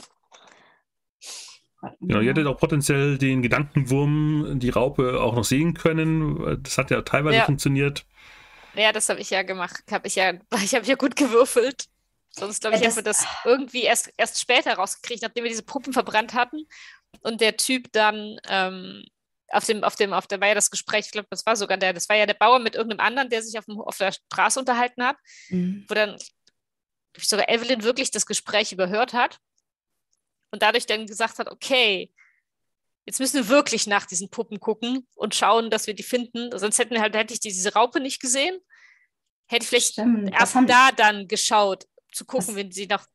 Genau, 2.02 2.20
ihr 2.20 2.30
hättet 2.30 2.46
auch 2.46 2.58
potenziell 2.58 3.18
den 3.18 3.42
Gedankenwurm, 3.42 4.60
die 4.60 4.70
Raupe 4.70 5.22
auch 5.22 5.34
noch 5.34 5.46
sehen 5.46 5.74
können. 5.74 6.62
Das 6.62 6.78
hat 6.78 6.92
ja 6.92 7.02
teilweise 7.02 7.38
ja. 7.38 7.46
funktioniert. 7.46 8.06
Ja, 8.76 8.92
das 8.92 9.10
habe 9.10 9.20
ich 9.20 9.30
ja 9.30 9.44
gemacht. 9.44 9.84
Hab 9.90 10.06
ich 10.06 10.16
ja, 10.16 10.34
ich 10.64 10.76
habe 10.76 10.86
ja 10.86 10.96
gut 10.96 11.16
gewürfelt. 11.16 11.88
Sonst 12.40 12.62
glaube 12.62 12.76
ich, 12.76 12.82
ja, 12.82 12.88
hätten 12.88 12.98
wir 12.98 13.04
das 13.04 13.26
irgendwie 13.46 13.84
erst, 13.84 14.12
erst 14.18 14.40
später 14.40 14.74
rausgekriegt, 14.74 15.22
nachdem 15.22 15.44
wir 15.44 15.50
diese 15.50 15.64
Puppen 15.64 15.94
verbrannt 15.94 16.34
hatten. 16.34 16.68
Und 17.22 17.42
der 17.42 17.58
Typ 17.58 17.92
dann 17.92 18.40
ähm, 18.48 19.04
auf 19.52 19.66
dem, 19.66 19.84
auf 19.84 19.96
dem, 19.96 20.14
auf 20.14 20.28
der 20.28 20.40
war 20.40 20.50
ja 20.50 20.56
das 20.56 20.72
Gespräch, 20.72 21.08
ich 21.08 21.12
glaube, 21.12 21.28
das 21.30 21.46
war 21.46 21.56
sogar 21.56 21.78
der, 21.78 21.94
das 21.94 22.08
war 22.10 22.16
ja 22.16 22.26
der 22.26 22.36
Bauer 22.36 22.60
mit 22.60 22.76
irgendeinem 22.76 23.06
anderen, 23.06 23.30
der 23.30 23.42
sich 23.42 23.58
auf, 23.58 23.66
dem, 23.66 23.80
auf 23.80 23.98
der 23.98 24.12
Straße 24.12 24.60
unterhalten 24.60 25.04
hat, 25.04 25.18
mhm. 25.50 25.86
wo 25.88 25.94
dann 25.94 26.18
sogar 27.18 27.50
Evelyn 27.50 27.84
wirklich 27.84 28.12
das 28.12 28.26
Gespräch 28.26 28.72
überhört 28.72 29.14
hat 29.14 29.40
und 30.52 30.62
dadurch 30.62 30.86
dann 30.86 31.08
gesagt 31.08 31.40
hat, 31.40 31.50
okay, 31.50 32.12
jetzt 33.06 33.20
müssen 33.20 33.38
wir 33.38 33.50
wirklich 33.50 33.88
nach 33.88 34.06
diesen 34.06 34.30
Puppen 34.30 34.60
gucken 34.60 35.08
und 35.16 35.36
schauen, 35.36 35.70
dass 35.70 35.88
wir 35.88 35.96
die 35.96 36.04
finden. 36.04 36.58
Sonst 36.58 36.78
hätten 36.78 36.94
wir 36.94 37.02
halt, 37.02 37.16
hätte 37.16 37.34
ich 37.34 37.40
diese 37.40 37.74
Raupe 37.74 38.00
nicht 38.00 38.22
gesehen. 38.22 38.60
Hätte 39.48 39.64
ich 39.64 39.70
vielleicht 39.70 39.94
Stimmt, 39.94 40.32
erst 40.32 40.56
da 40.68 40.92
dann 40.92 41.28
geschaut, 41.28 41.86
zu 42.12 42.26
gucken, 42.26 42.56
wenn 42.56 42.72
sie 42.72 42.88
nach, 42.88 43.06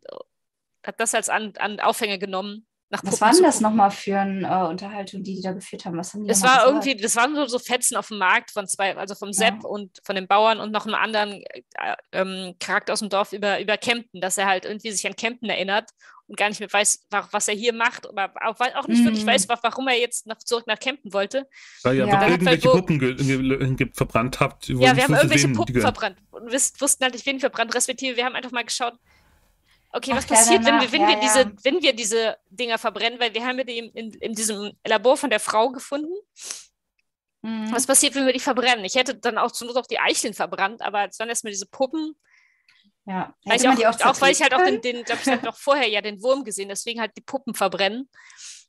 hat 0.84 1.00
das 1.00 1.14
als 1.14 1.28
an, 1.28 1.52
an 1.58 1.80
Aufhänger 1.80 2.18
genommen. 2.18 2.66
Nach 2.90 3.02
Was 3.02 3.20
waren 3.20 3.42
das 3.42 3.60
nochmal 3.60 3.90
für 3.90 4.20
eine 4.20 4.46
äh, 4.46 4.68
Unterhaltung, 4.68 5.22
die 5.22 5.34
die 5.34 5.42
da 5.42 5.52
geführt 5.52 5.84
haben? 5.84 5.96
Was 5.96 6.12
haben 6.12 6.22
die 6.22 6.28
das 6.28 6.42
war 6.42 6.58
gesagt? 6.58 6.68
irgendwie, 6.68 6.96
das 7.02 7.16
waren 7.16 7.34
so, 7.34 7.46
so 7.46 7.58
Fetzen 7.58 7.96
auf 7.96 8.08
dem 8.08 8.18
Markt 8.18 8.52
von 8.52 8.68
zwei, 8.68 8.96
also 8.96 9.14
vom 9.14 9.32
Sepp 9.32 9.62
ja. 9.62 9.68
und 9.68 9.98
von 10.04 10.14
den 10.14 10.28
Bauern 10.28 10.60
und 10.60 10.70
noch 10.70 10.86
einem 10.86 10.94
anderen 10.94 11.42
äh, 11.42 11.96
ähm, 12.12 12.54
Charakter 12.60 12.92
aus 12.92 13.00
dem 13.00 13.08
Dorf 13.08 13.32
über, 13.32 13.60
über 13.60 13.76
Kempten, 13.78 14.20
dass 14.20 14.38
er 14.38 14.46
halt 14.46 14.64
irgendwie 14.64 14.92
sich 14.92 15.06
an 15.06 15.16
Kempten 15.16 15.48
erinnert 15.48 15.90
und 16.26 16.36
gar 16.36 16.48
nicht 16.48 16.60
mehr 16.60 16.72
weiß, 16.72 17.06
was 17.30 17.48
er 17.48 17.54
hier 17.54 17.72
macht, 17.72 18.08
aber 18.08 18.32
auch, 18.46 18.58
auch 18.58 18.88
nicht 18.88 19.02
mm. 19.02 19.04
wirklich 19.04 19.26
weiß, 19.26 19.48
warum 19.48 19.88
er 19.88 19.98
jetzt 19.98 20.26
noch 20.26 20.38
zurück 20.38 20.66
nach 20.66 20.78
Campen 20.78 21.12
wollte. 21.12 21.48
Weil 21.82 21.96
ihr 21.96 22.06
ja. 22.06 22.28
irgendwelche 22.28 22.72
halt, 22.72 22.86
Puppen 22.86 23.92
verbrannt 23.92 24.40
habt. 24.40 24.68
Ja, 24.68 24.96
wir 24.96 25.04
haben 25.04 25.14
irgendwelche 25.14 25.48
Puppen 25.48 25.80
verbrannt 25.80 26.16
und 26.30 26.52
wussten 26.52 27.04
halt 27.04 27.14
nicht, 27.14 27.26
wen 27.26 27.40
verbrannt, 27.40 27.74
respektive 27.74 28.16
wir 28.16 28.24
haben 28.24 28.34
einfach 28.34 28.52
mal 28.52 28.64
geschaut, 28.64 28.94
okay, 29.92 30.10
Ach, 30.12 30.16
was 30.16 30.26
passiert, 30.26 30.64
wenn 30.64 30.80
wir, 30.80 30.92
wenn, 30.92 31.02
ja, 31.02 31.08
wir 31.08 31.20
diese, 31.20 31.52
wenn 31.62 31.82
wir 31.82 31.94
diese 31.94 32.36
Dinger 32.50 32.78
verbrennen, 32.78 33.20
weil 33.20 33.34
wir 33.34 33.44
haben 33.44 33.58
ja 33.58 33.64
die 33.64 33.78
in, 33.78 34.12
in 34.12 34.34
diesem 34.34 34.72
Labor 34.86 35.16
von 35.16 35.30
der 35.30 35.40
Frau 35.40 35.70
gefunden. 35.70 36.12
Mhm. 37.42 37.70
Was 37.70 37.86
passiert, 37.86 38.14
wenn 38.14 38.26
wir 38.26 38.32
die 38.32 38.40
verbrennen? 38.40 38.84
Ich 38.84 38.94
hätte 38.94 39.14
dann 39.14 39.38
auch 39.38 39.52
zur 39.52 39.68
Not 39.68 39.76
auch 39.76 39.86
die 39.86 40.00
Eicheln 40.00 40.34
verbrannt, 40.34 40.80
aber 40.80 41.08
es 41.08 41.18
waren 41.18 41.28
erstmal 41.28 41.52
diese 41.52 41.66
Puppen 41.66 42.16
ja, 43.06 43.34
weil 43.44 43.60
ich 43.60 43.68
auch, 43.68 43.78
auch, 43.78 44.00
auch, 44.00 44.20
weil 44.20 44.32
ich 44.32 44.42
halt 44.42 44.54
auch 44.54 44.64
den, 44.64 44.80
den 44.80 45.04
glaube 45.04 45.20
ich, 45.22 45.28
habe 45.30 45.44
noch 45.44 45.56
vorher 45.56 45.88
ja 45.88 46.00
den 46.00 46.22
Wurm 46.22 46.44
gesehen, 46.44 46.68
deswegen 46.68 47.00
halt 47.00 47.12
die 47.16 47.22
Puppen 47.22 47.54
verbrennen. 47.54 48.08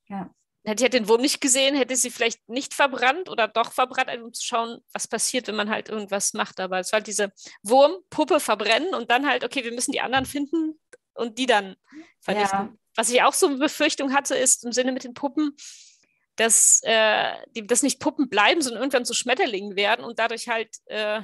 Ja. 0.07 0.29
hätte 0.65 0.83
ich 0.83 0.89
den 0.89 1.07
Wurm 1.07 1.21
nicht 1.21 1.39
gesehen, 1.41 1.75
hätte 1.75 1.95
sie 1.95 2.11
vielleicht 2.11 2.47
nicht 2.49 2.73
verbrannt 2.73 3.29
oder 3.29 3.47
doch 3.47 3.71
verbrannt, 3.71 4.11
um 4.21 4.33
zu 4.33 4.45
schauen, 4.45 4.79
was 4.93 5.07
passiert, 5.07 5.47
wenn 5.47 5.55
man 5.55 5.69
halt 5.69 5.89
irgendwas 5.89 6.33
macht. 6.33 6.59
Aber 6.59 6.79
es 6.79 6.91
war 6.91 6.97
halt 6.97 7.07
diese 7.07 7.31
Wurmpuppe 7.63 8.39
verbrennen 8.39 8.93
und 8.93 9.09
dann 9.09 9.25
halt, 9.27 9.43
okay, 9.43 9.63
wir 9.63 9.71
müssen 9.71 9.93
die 9.93 10.01
anderen 10.01 10.25
finden 10.25 10.79
und 11.13 11.37
die 11.37 11.45
dann 11.45 11.75
vernichten. 12.19 12.59
Ja. 12.59 12.73
Was 12.97 13.09
ich 13.09 13.21
auch 13.23 13.33
so 13.33 13.47
eine 13.47 13.57
Befürchtung 13.57 14.13
hatte, 14.13 14.35
ist 14.35 14.65
im 14.65 14.73
Sinne 14.73 14.91
mit 14.91 15.03
den 15.05 15.13
Puppen, 15.13 15.55
dass, 16.35 16.81
äh, 16.83 17.33
die, 17.55 17.65
dass 17.65 17.83
nicht 17.83 17.99
Puppen 17.99 18.29
bleiben, 18.29 18.61
sondern 18.61 18.81
irgendwann 18.81 19.05
zu 19.05 19.13
Schmetterlingen 19.13 19.75
werden 19.75 20.03
und 20.03 20.19
dadurch 20.19 20.49
halt 20.49 20.75
äh, 20.87 21.21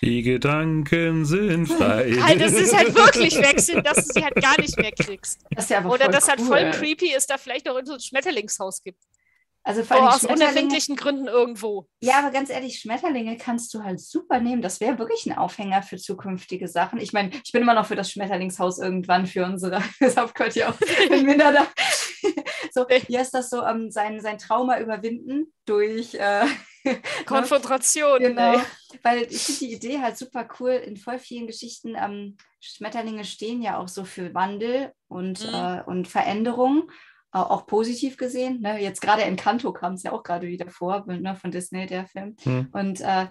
die 0.00 0.22
Gedanken 0.22 1.24
sind 1.24 1.66
frei. 1.66 2.12
Halt, 2.20 2.40
es 2.40 2.52
ist 2.52 2.74
halt 2.74 2.94
wirklich 2.94 3.36
wechseln, 3.38 3.82
dass 3.82 4.06
du 4.06 4.14
sie 4.14 4.24
halt 4.24 4.36
gar 4.36 4.58
nicht 4.60 4.76
mehr 4.78 4.92
kriegst. 4.92 5.40
Das 5.50 5.68
ja 5.68 5.84
Oder 5.84 6.08
dass 6.08 6.24
cool. 6.24 6.30
halt 6.30 6.40
voll 6.40 6.70
creepy 6.70 7.14
ist, 7.14 7.30
da 7.30 7.38
vielleicht 7.38 7.66
noch 7.66 7.78
so 7.84 7.94
ein 7.94 8.00
Schmetterlingshaus 8.00 8.82
gibt. 8.82 9.02
Also 9.62 9.84
vor 9.84 9.98
oh, 10.00 10.06
aus 10.06 10.24
unerfindlichen 10.24 10.96
Gründen 10.96 11.28
irgendwo. 11.28 11.86
Ja, 12.00 12.20
aber 12.20 12.30
ganz 12.30 12.48
ehrlich, 12.48 12.78
Schmetterlinge 12.78 13.36
kannst 13.36 13.74
du 13.74 13.82
halt 13.84 14.00
super 14.00 14.40
nehmen. 14.40 14.62
Das 14.62 14.80
wäre 14.80 14.98
wirklich 14.98 15.26
ein 15.26 15.36
Aufhänger 15.36 15.82
für 15.82 15.98
zukünftige 15.98 16.66
Sachen. 16.66 16.98
Ich 16.98 17.12
meine, 17.12 17.30
ich 17.44 17.52
bin 17.52 17.60
immer 17.60 17.74
noch 17.74 17.84
für 17.84 17.96
das 17.96 18.10
Schmetterlingshaus 18.10 18.78
irgendwann 18.78 19.26
für 19.26 19.44
unsere 19.44 19.82
Hauptquartier 20.16 20.74
in 21.10 21.26
Minada. 21.26 21.66
so, 22.74 22.86
hier 22.88 23.20
ist 23.20 23.34
das 23.34 23.50
so, 23.50 23.64
um, 23.64 23.90
sein, 23.90 24.20
sein 24.20 24.38
Trauma 24.38 24.80
überwinden 24.80 25.52
durch 25.66 26.14
äh, 26.14 26.46
Konfrontation. 27.26 28.18
genau. 28.18 28.54
Ey. 28.54 28.60
Weil 29.02 29.22
ich 29.22 29.42
finde 29.42 29.60
die 29.60 29.72
Idee 29.72 30.00
halt 30.00 30.16
super 30.16 30.48
cool. 30.58 30.72
In 30.72 30.96
voll 30.96 31.18
vielen 31.18 31.46
Geschichten, 31.46 31.94
ähm, 31.96 32.36
Schmetterlinge 32.60 33.24
stehen 33.24 33.62
ja 33.62 33.78
auch 33.78 33.88
so 33.88 34.04
für 34.04 34.34
Wandel 34.34 34.92
und, 35.08 35.46
mhm. 35.46 35.54
äh, 35.54 35.82
und 35.86 36.08
Veränderung 36.08 36.90
auch 37.32 37.66
positiv 37.66 38.16
gesehen. 38.16 38.60
Ne? 38.60 38.82
Jetzt 38.82 39.00
gerade 39.00 39.22
in 39.22 39.36
Kanto 39.36 39.72
kam 39.72 39.94
es 39.94 40.02
ja 40.02 40.12
auch 40.12 40.22
gerade 40.22 40.48
wieder 40.48 40.68
vor, 40.68 41.04
ne, 41.06 41.36
von 41.36 41.50
Disney, 41.50 41.86
der 41.86 42.06
Film. 42.06 42.34
Mhm. 42.44 42.68
Und 42.72 43.00
äh, 43.00 43.26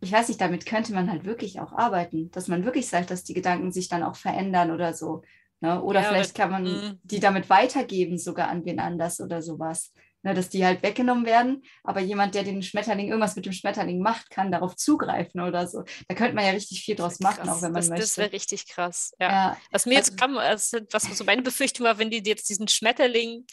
ich 0.00 0.12
weiß 0.12 0.28
nicht, 0.28 0.40
damit 0.40 0.66
könnte 0.66 0.92
man 0.92 1.10
halt 1.10 1.24
wirklich 1.24 1.60
auch 1.60 1.72
arbeiten, 1.72 2.30
dass 2.30 2.48
man 2.48 2.64
wirklich 2.64 2.88
sagt, 2.88 3.10
dass 3.10 3.24
die 3.24 3.34
Gedanken 3.34 3.72
sich 3.72 3.88
dann 3.88 4.02
auch 4.02 4.16
verändern 4.16 4.70
oder 4.70 4.94
so. 4.94 5.22
Ne? 5.60 5.82
Oder 5.82 6.02
ja, 6.02 6.08
vielleicht 6.08 6.34
kann 6.34 6.50
man 6.50 6.64
mh. 6.64 6.94
die 7.02 7.20
damit 7.20 7.50
weitergeben, 7.50 8.18
sogar 8.18 8.48
an 8.48 8.64
wen 8.64 8.80
anders 8.80 9.20
oder 9.20 9.42
sowas 9.42 9.92
ne, 10.22 10.34
dass 10.34 10.48
die 10.48 10.64
halt 10.64 10.82
weggenommen 10.82 11.26
werden. 11.26 11.62
Aber 11.82 12.00
jemand, 12.00 12.34
der 12.34 12.44
den 12.44 12.62
Schmetterling, 12.62 13.08
irgendwas 13.08 13.36
mit 13.36 13.46
dem 13.46 13.52
Schmetterling 13.52 14.00
macht, 14.00 14.30
kann 14.30 14.52
darauf 14.52 14.76
zugreifen 14.76 15.40
oder 15.40 15.66
so. 15.66 15.84
Da 16.08 16.14
könnte 16.14 16.34
man 16.34 16.44
ja 16.44 16.50
richtig 16.52 16.82
viel 16.82 16.96
draus 16.96 17.20
machen, 17.20 17.44
krass. 17.44 17.48
auch 17.48 17.62
wenn 17.62 17.72
man 17.72 17.80
das, 17.80 17.88
möchte. 17.88 18.04
Das 18.04 18.18
wäre 18.18 18.32
richtig 18.32 18.66
krass. 18.66 19.12
Ja. 19.18 19.30
ja. 19.30 19.56
Was 19.70 19.86
mir 19.86 19.94
jetzt 19.94 20.12
also 20.12 20.16
kam, 20.16 20.38
also, 20.38 20.78
was 20.90 21.02
so 21.04 21.24
meine 21.24 21.42
Befürchtung 21.42 21.86
war, 21.86 21.98
wenn 21.98 22.10
die 22.10 22.22
jetzt 22.24 22.48
diesen 22.48 22.68
Schmetterling 22.68 23.46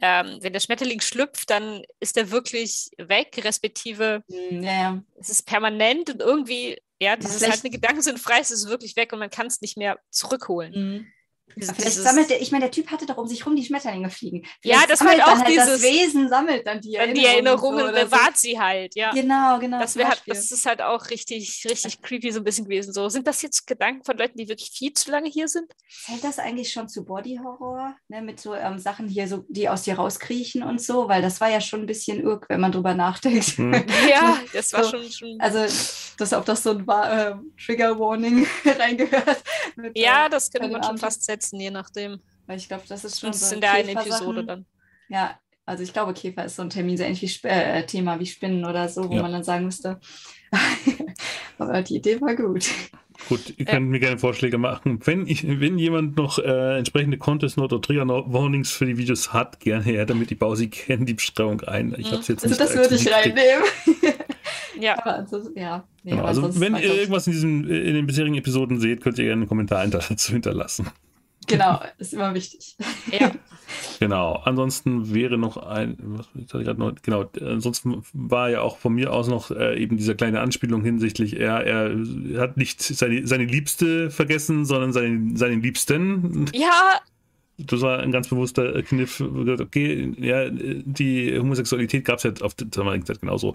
ähm, 0.00 0.38
wenn 0.40 0.52
der 0.52 0.60
Schmetterling 0.60 1.00
schlüpft, 1.00 1.48
dann 1.50 1.82
ist 2.00 2.16
er 2.16 2.32
wirklich 2.32 2.90
weg, 2.98 3.40
respektive 3.44 4.24
hm, 4.28 4.62
ja, 4.62 5.00
es 5.20 5.30
ist 5.30 5.46
permanent 5.46 6.10
und 6.10 6.20
irgendwie, 6.20 6.76
ja, 7.00 7.16
dieses 7.16 7.48
halt 7.48 7.60
eine 7.62 7.70
Gedanken 7.70 8.02
sind 8.02 8.18
frei, 8.18 8.40
es 8.40 8.50
ist 8.50 8.68
wirklich 8.68 8.96
weg 8.96 9.12
und 9.12 9.20
man 9.20 9.30
kann 9.30 9.46
es 9.46 9.60
nicht 9.60 9.76
mehr 9.76 9.98
zurückholen. 10.10 10.72
Mhm. 10.74 11.06
Dieses, 11.56 11.76
Vielleicht 11.76 11.94
sammelt 11.94 12.30
der, 12.30 12.40
ich 12.42 12.50
meine, 12.50 12.64
der 12.64 12.72
Typ 12.72 12.90
hatte 12.90 13.06
doch 13.06 13.16
um 13.16 13.28
sich 13.28 13.46
rum 13.46 13.54
die 13.54 13.64
Schmetterlinge 13.64 14.10
fliegen. 14.10 14.44
Vielleicht 14.60 14.80
ja, 14.80 14.86
das 14.88 15.00
halt 15.00 15.22
auch 15.22 15.38
halt 15.38 15.48
dieses 15.48 15.66
das 15.66 15.82
Wesen 15.82 16.28
sammelt 16.28 16.66
dann 16.66 16.80
die 16.80 16.96
Erinnerungen. 16.96 17.14
Die 17.14 17.26
Erinnerungen 17.26 17.86
so 17.86 17.92
bewahrt 17.92 18.36
so. 18.36 18.48
sie 18.48 18.58
halt, 18.58 18.96
ja. 18.96 19.12
Genau, 19.12 19.58
genau. 19.60 19.78
Das, 19.78 19.96
halt, 19.96 20.22
das 20.26 20.50
ist 20.50 20.66
halt 20.66 20.82
auch 20.82 21.10
richtig, 21.10 21.64
richtig 21.68 22.02
creepy 22.02 22.32
so 22.32 22.40
ein 22.40 22.44
bisschen 22.44 22.64
gewesen. 22.64 22.92
So, 22.92 23.08
sind 23.08 23.26
das 23.26 23.42
jetzt 23.42 23.66
Gedanken 23.66 24.04
von 24.04 24.16
Leuten, 24.16 24.36
die 24.36 24.48
wirklich 24.48 24.70
viel 24.70 24.92
zu 24.94 25.12
lange 25.12 25.28
hier 25.28 25.46
sind? 25.46 25.70
Zählt 25.88 26.24
das 26.24 26.38
eigentlich 26.38 26.72
schon 26.72 26.88
zu 26.88 27.04
Body 27.04 27.38
Horror, 27.42 27.94
ne, 28.08 28.20
mit 28.20 28.40
so 28.40 28.54
ähm, 28.54 28.78
Sachen 28.78 29.06
hier, 29.06 29.28
so, 29.28 29.44
die 29.48 29.68
aus 29.68 29.82
dir 29.82 29.94
rauskriechen 29.94 30.64
und 30.64 30.80
so? 30.80 31.08
Weil 31.08 31.22
das 31.22 31.40
war 31.40 31.50
ja 31.50 31.60
schon 31.60 31.80
ein 31.80 31.86
bisschen 31.86 32.20
irg, 32.20 32.46
wenn 32.48 32.60
man 32.60 32.72
drüber 32.72 32.94
nachdenkt. 32.94 33.58
Hm. 33.58 33.72
ja, 34.10 34.38
das 34.52 34.72
war 34.72 34.82
so, 34.82 34.90
schon, 34.90 35.12
schon. 35.12 35.40
Also, 35.40 35.60
das, 36.18 36.32
ob 36.32 36.44
das 36.46 36.64
so 36.64 36.70
ein 36.70 36.88
äh, 36.88 37.34
Trigger 37.64 37.98
Warning 37.98 38.46
reingehört. 38.64 39.42
Mit, 39.76 39.96
ja, 39.96 40.28
das 40.28 40.50
könnte 40.50 40.68
man 40.68 40.82
schon 40.82 40.98
fast 40.98 41.22
setzen 41.22 41.33
setzen, 41.34 41.60
je 41.60 41.70
nachdem. 41.70 42.20
Weil 42.46 42.58
ich 42.58 42.68
glaube, 42.68 42.84
das 42.88 43.04
ist 43.04 43.20
schon 43.20 43.30
das 43.30 43.48
so 43.48 43.54
in 43.54 43.60
der 43.60 43.72
einen 43.72 43.90
Episode 43.90 44.44
dann. 44.44 44.66
Ja, 45.08 45.38
also 45.66 45.82
ich 45.82 45.92
glaube, 45.92 46.12
Käfer 46.12 46.44
ist 46.44 46.56
so 46.56 46.62
ein 46.62 46.70
Termin, 46.70 46.96
so 46.96 47.04
ähnlich 47.04 47.42
wie 47.42 47.48
äh, 47.48 47.86
Thema 47.86 48.20
wie 48.20 48.26
Spinnen 48.26 48.64
oder 48.64 48.88
so, 48.88 49.08
wo 49.08 49.14
ja. 49.14 49.22
man 49.22 49.32
dann 49.32 49.44
sagen 49.44 49.64
müsste. 49.64 49.98
Aber 51.58 51.82
die 51.82 51.96
Idee 51.96 52.20
war 52.20 52.34
gut. 52.36 52.68
Gut, 53.28 53.54
ihr 53.56 53.64
könnt 53.64 53.88
mir 53.88 54.00
gerne 54.00 54.18
Vorschläge 54.18 54.58
machen. 54.58 55.00
Wenn, 55.04 55.26
ich, 55.26 55.46
wenn 55.46 55.78
jemand 55.78 56.16
noch 56.16 56.38
äh, 56.38 56.78
entsprechende 56.78 57.16
Contest 57.16 57.56
Note 57.56 57.76
oder 57.76 57.82
Trigger 57.82 58.06
Warnings 58.06 58.72
für 58.72 58.86
die 58.86 58.98
Videos 58.98 59.32
hat, 59.32 59.60
gerne 59.60 59.84
her, 59.84 60.04
damit 60.04 60.30
die 60.30 60.34
Bausi 60.34 60.70
in 60.88 61.06
die 61.06 61.14
Beschreibung 61.14 61.62
ein. 61.62 61.94
Ich 61.96 62.12
hab's 62.12 62.28
jetzt 62.28 62.44
also 62.44 62.56
das 62.56 62.74
würde 62.74 62.96
ich 62.96 63.10
reinnehmen. 63.10 63.64
ja. 64.80 64.94
Also, 64.96 65.48
ja. 65.54 65.84
Nee, 66.02 66.10
genau, 66.10 66.24
also 66.24 66.60
wenn 66.60 66.74
ihr 66.74 66.94
irgendwas 66.94 67.26
in, 67.26 67.32
diesem, 67.32 67.70
in 67.70 67.94
den 67.94 68.06
bisherigen 68.06 68.34
Episoden 68.34 68.80
seht, 68.80 69.00
könnt 69.00 69.18
ihr 69.18 69.24
gerne 69.24 69.42
einen 69.42 69.48
Kommentar 69.48 69.86
dazu 69.86 70.32
hinterlassen. 70.32 70.88
Genau, 71.46 71.80
ist 71.98 72.14
immer 72.14 72.34
wichtig. 72.34 72.76
Ja. 73.10 73.32
Genau. 73.98 74.34
Ansonsten 74.44 75.14
wäre 75.14 75.38
noch 75.38 75.56
ein, 75.56 75.96
was 75.98 76.26
hatte 76.26 76.58
ich 76.58 76.64
gerade 76.64 76.78
noch, 76.78 76.92
genau, 77.02 77.30
ansonsten 77.40 78.04
war 78.12 78.50
ja 78.50 78.60
auch 78.60 78.76
von 78.78 78.94
mir 78.94 79.12
aus 79.12 79.28
noch 79.28 79.50
äh, 79.50 79.80
eben 79.80 79.96
diese 79.96 80.14
kleine 80.14 80.40
Anspielung 80.40 80.82
hinsichtlich, 80.82 81.40
er, 81.40 81.64
er 81.64 81.96
hat 82.40 82.56
nicht 82.56 82.82
seine, 82.82 83.26
seine 83.26 83.44
Liebste 83.44 84.10
vergessen, 84.10 84.64
sondern 84.64 84.92
seinen, 84.92 85.36
seinen 85.36 85.62
Liebsten. 85.62 86.46
Ja. 86.52 87.00
Das 87.56 87.80
war 87.82 88.00
ein 88.00 88.10
ganz 88.10 88.28
bewusster 88.28 88.82
Kniff. 88.82 89.20
Okay, 89.20 90.12
ja, 90.18 90.50
die 90.50 91.38
Homosexualität 91.38 92.04
gab 92.04 92.18
es 92.18 92.24
ja 92.24 92.32
auf 92.40 92.54
der 92.54 92.66
damaligen 92.66 93.06
Zeit 93.06 93.20
genauso. 93.20 93.54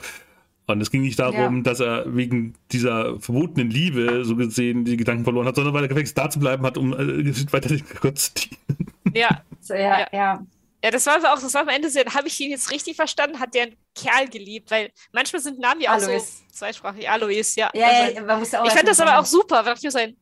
Und 0.73 0.81
es 0.81 0.91
ging 0.91 1.01
nicht 1.01 1.19
darum, 1.19 1.57
ja. 1.57 1.63
dass 1.63 1.79
er 1.79 2.03
wegen 2.15 2.55
dieser 2.71 3.19
verbotenen 3.19 3.69
Liebe, 3.69 4.23
so 4.25 4.35
gesehen, 4.35 4.85
die 4.85 4.97
Gedanken 4.97 5.23
verloren 5.23 5.47
hat, 5.47 5.55
sondern 5.55 5.73
weil 5.73 5.83
er 5.83 5.87
gefälligst 5.87 6.17
da 6.17 6.29
zu 6.29 6.39
bleiben 6.39 6.65
hat, 6.65 6.77
um 6.77 6.93
äh, 6.93 7.53
weiter 7.53 7.75
Gott 8.01 8.17
zu 8.17 8.31
dienen. 8.33 8.93
Ja, 9.13 9.43
so, 9.61 9.73
ja, 9.73 9.99
ja, 9.99 10.07
ja. 10.11 10.45
Ja, 10.83 10.91
das 10.91 11.05
war 11.07 11.17
auch, 11.33 11.41
das 11.41 11.53
war 11.53 11.63
am 11.63 11.67
Ende 11.67 11.89
sehr, 11.89 12.05
habe 12.05 12.27
ich 12.27 12.39
ihn 12.39 12.51
jetzt 12.51 12.71
richtig 12.71 12.95
verstanden, 12.95 13.39
hat 13.39 13.53
der 13.53 13.63
einen 13.63 13.75
Kerl 13.95 14.29
geliebt, 14.29 14.71
weil 14.71 14.91
manchmal 15.11 15.41
sind 15.41 15.59
Namen 15.59 15.81
ja 15.81 15.91
auch 15.91 15.95
Alois. 15.95 16.19
so 16.19 16.53
zweisprachig. 16.53 17.09
Alois, 17.09 17.55
ja. 17.55 17.69
Ja, 17.73 17.87
also, 17.87 18.15
ja, 18.15 18.21
man 18.21 18.39
muss 18.39 18.53
auch 18.53 18.65
Ich 18.65 18.71
fand 18.71 18.87
das 18.87 18.99
aber 18.99 19.19
auch 19.19 19.25
super, 19.25 19.65
weil 19.65 19.75
ich 19.75 19.83
mir 19.83 19.91
so 19.91 19.99
ein, 19.99 20.15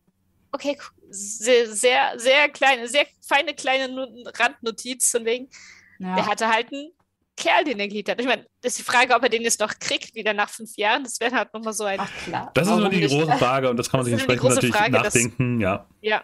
okay, 0.52 0.78
sehr, 1.10 1.70
sehr, 1.70 2.14
sehr 2.18 2.50
kleine, 2.50 2.88
sehr 2.88 3.06
feine 3.22 3.54
kleine 3.54 4.08
Randnotiz 4.36 5.12
von 5.12 5.26
wegen, 5.26 5.50
ja. 6.00 6.16
der 6.16 6.26
hatte 6.26 6.48
halt 6.48 6.74
einen 6.74 6.92
Kerl, 7.38 7.64
den 7.64 7.80
er 7.80 7.88
geliebt 7.88 8.10
hat. 8.10 8.20
Ich 8.20 8.28
meine, 8.28 8.46
das 8.62 8.74
ist 8.74 8.80
die 8.80 8.92
Frage, 8.92 9.14
ob 9.14 9.24
er 9.24 9.30
den 9.30 9.44
jetzt 9.44 9.60
noch 9.60 9.74
kriegt, 9.80 10.16
wieder 10.16 10.34
nach 10.34 10.50
fünf 10.50 10.76
Jahren. 10.76 11.04
Das 11.04 11.20
wäre 11.20 11.36
halt 11.36 11.54
nochmal 11.54 11.74
so 11.74 11.86
ein. 11.86 12.00
Ach, 12.02 12.10
klar. 12.26 12.52
Das 12.54 12.68
ist 12.68 12.74
immer 12.74 12.90
die 12.90 13.08
große 13.08 13.38
Frage 13.38 13.70
und 13.70 13.78
das 13.78 13.90
kann 13.90 14.00
man 14.00 14.06
sich 14.06 14.14
entsprechend 14.14 14.44
natürlich 14.44 14.76
Frage, 14.76 14.92
nachdenken, 14.92 15.60
dass, 15.60 15.64
ja. 15.64 15.86
Ja. 16.02 16.24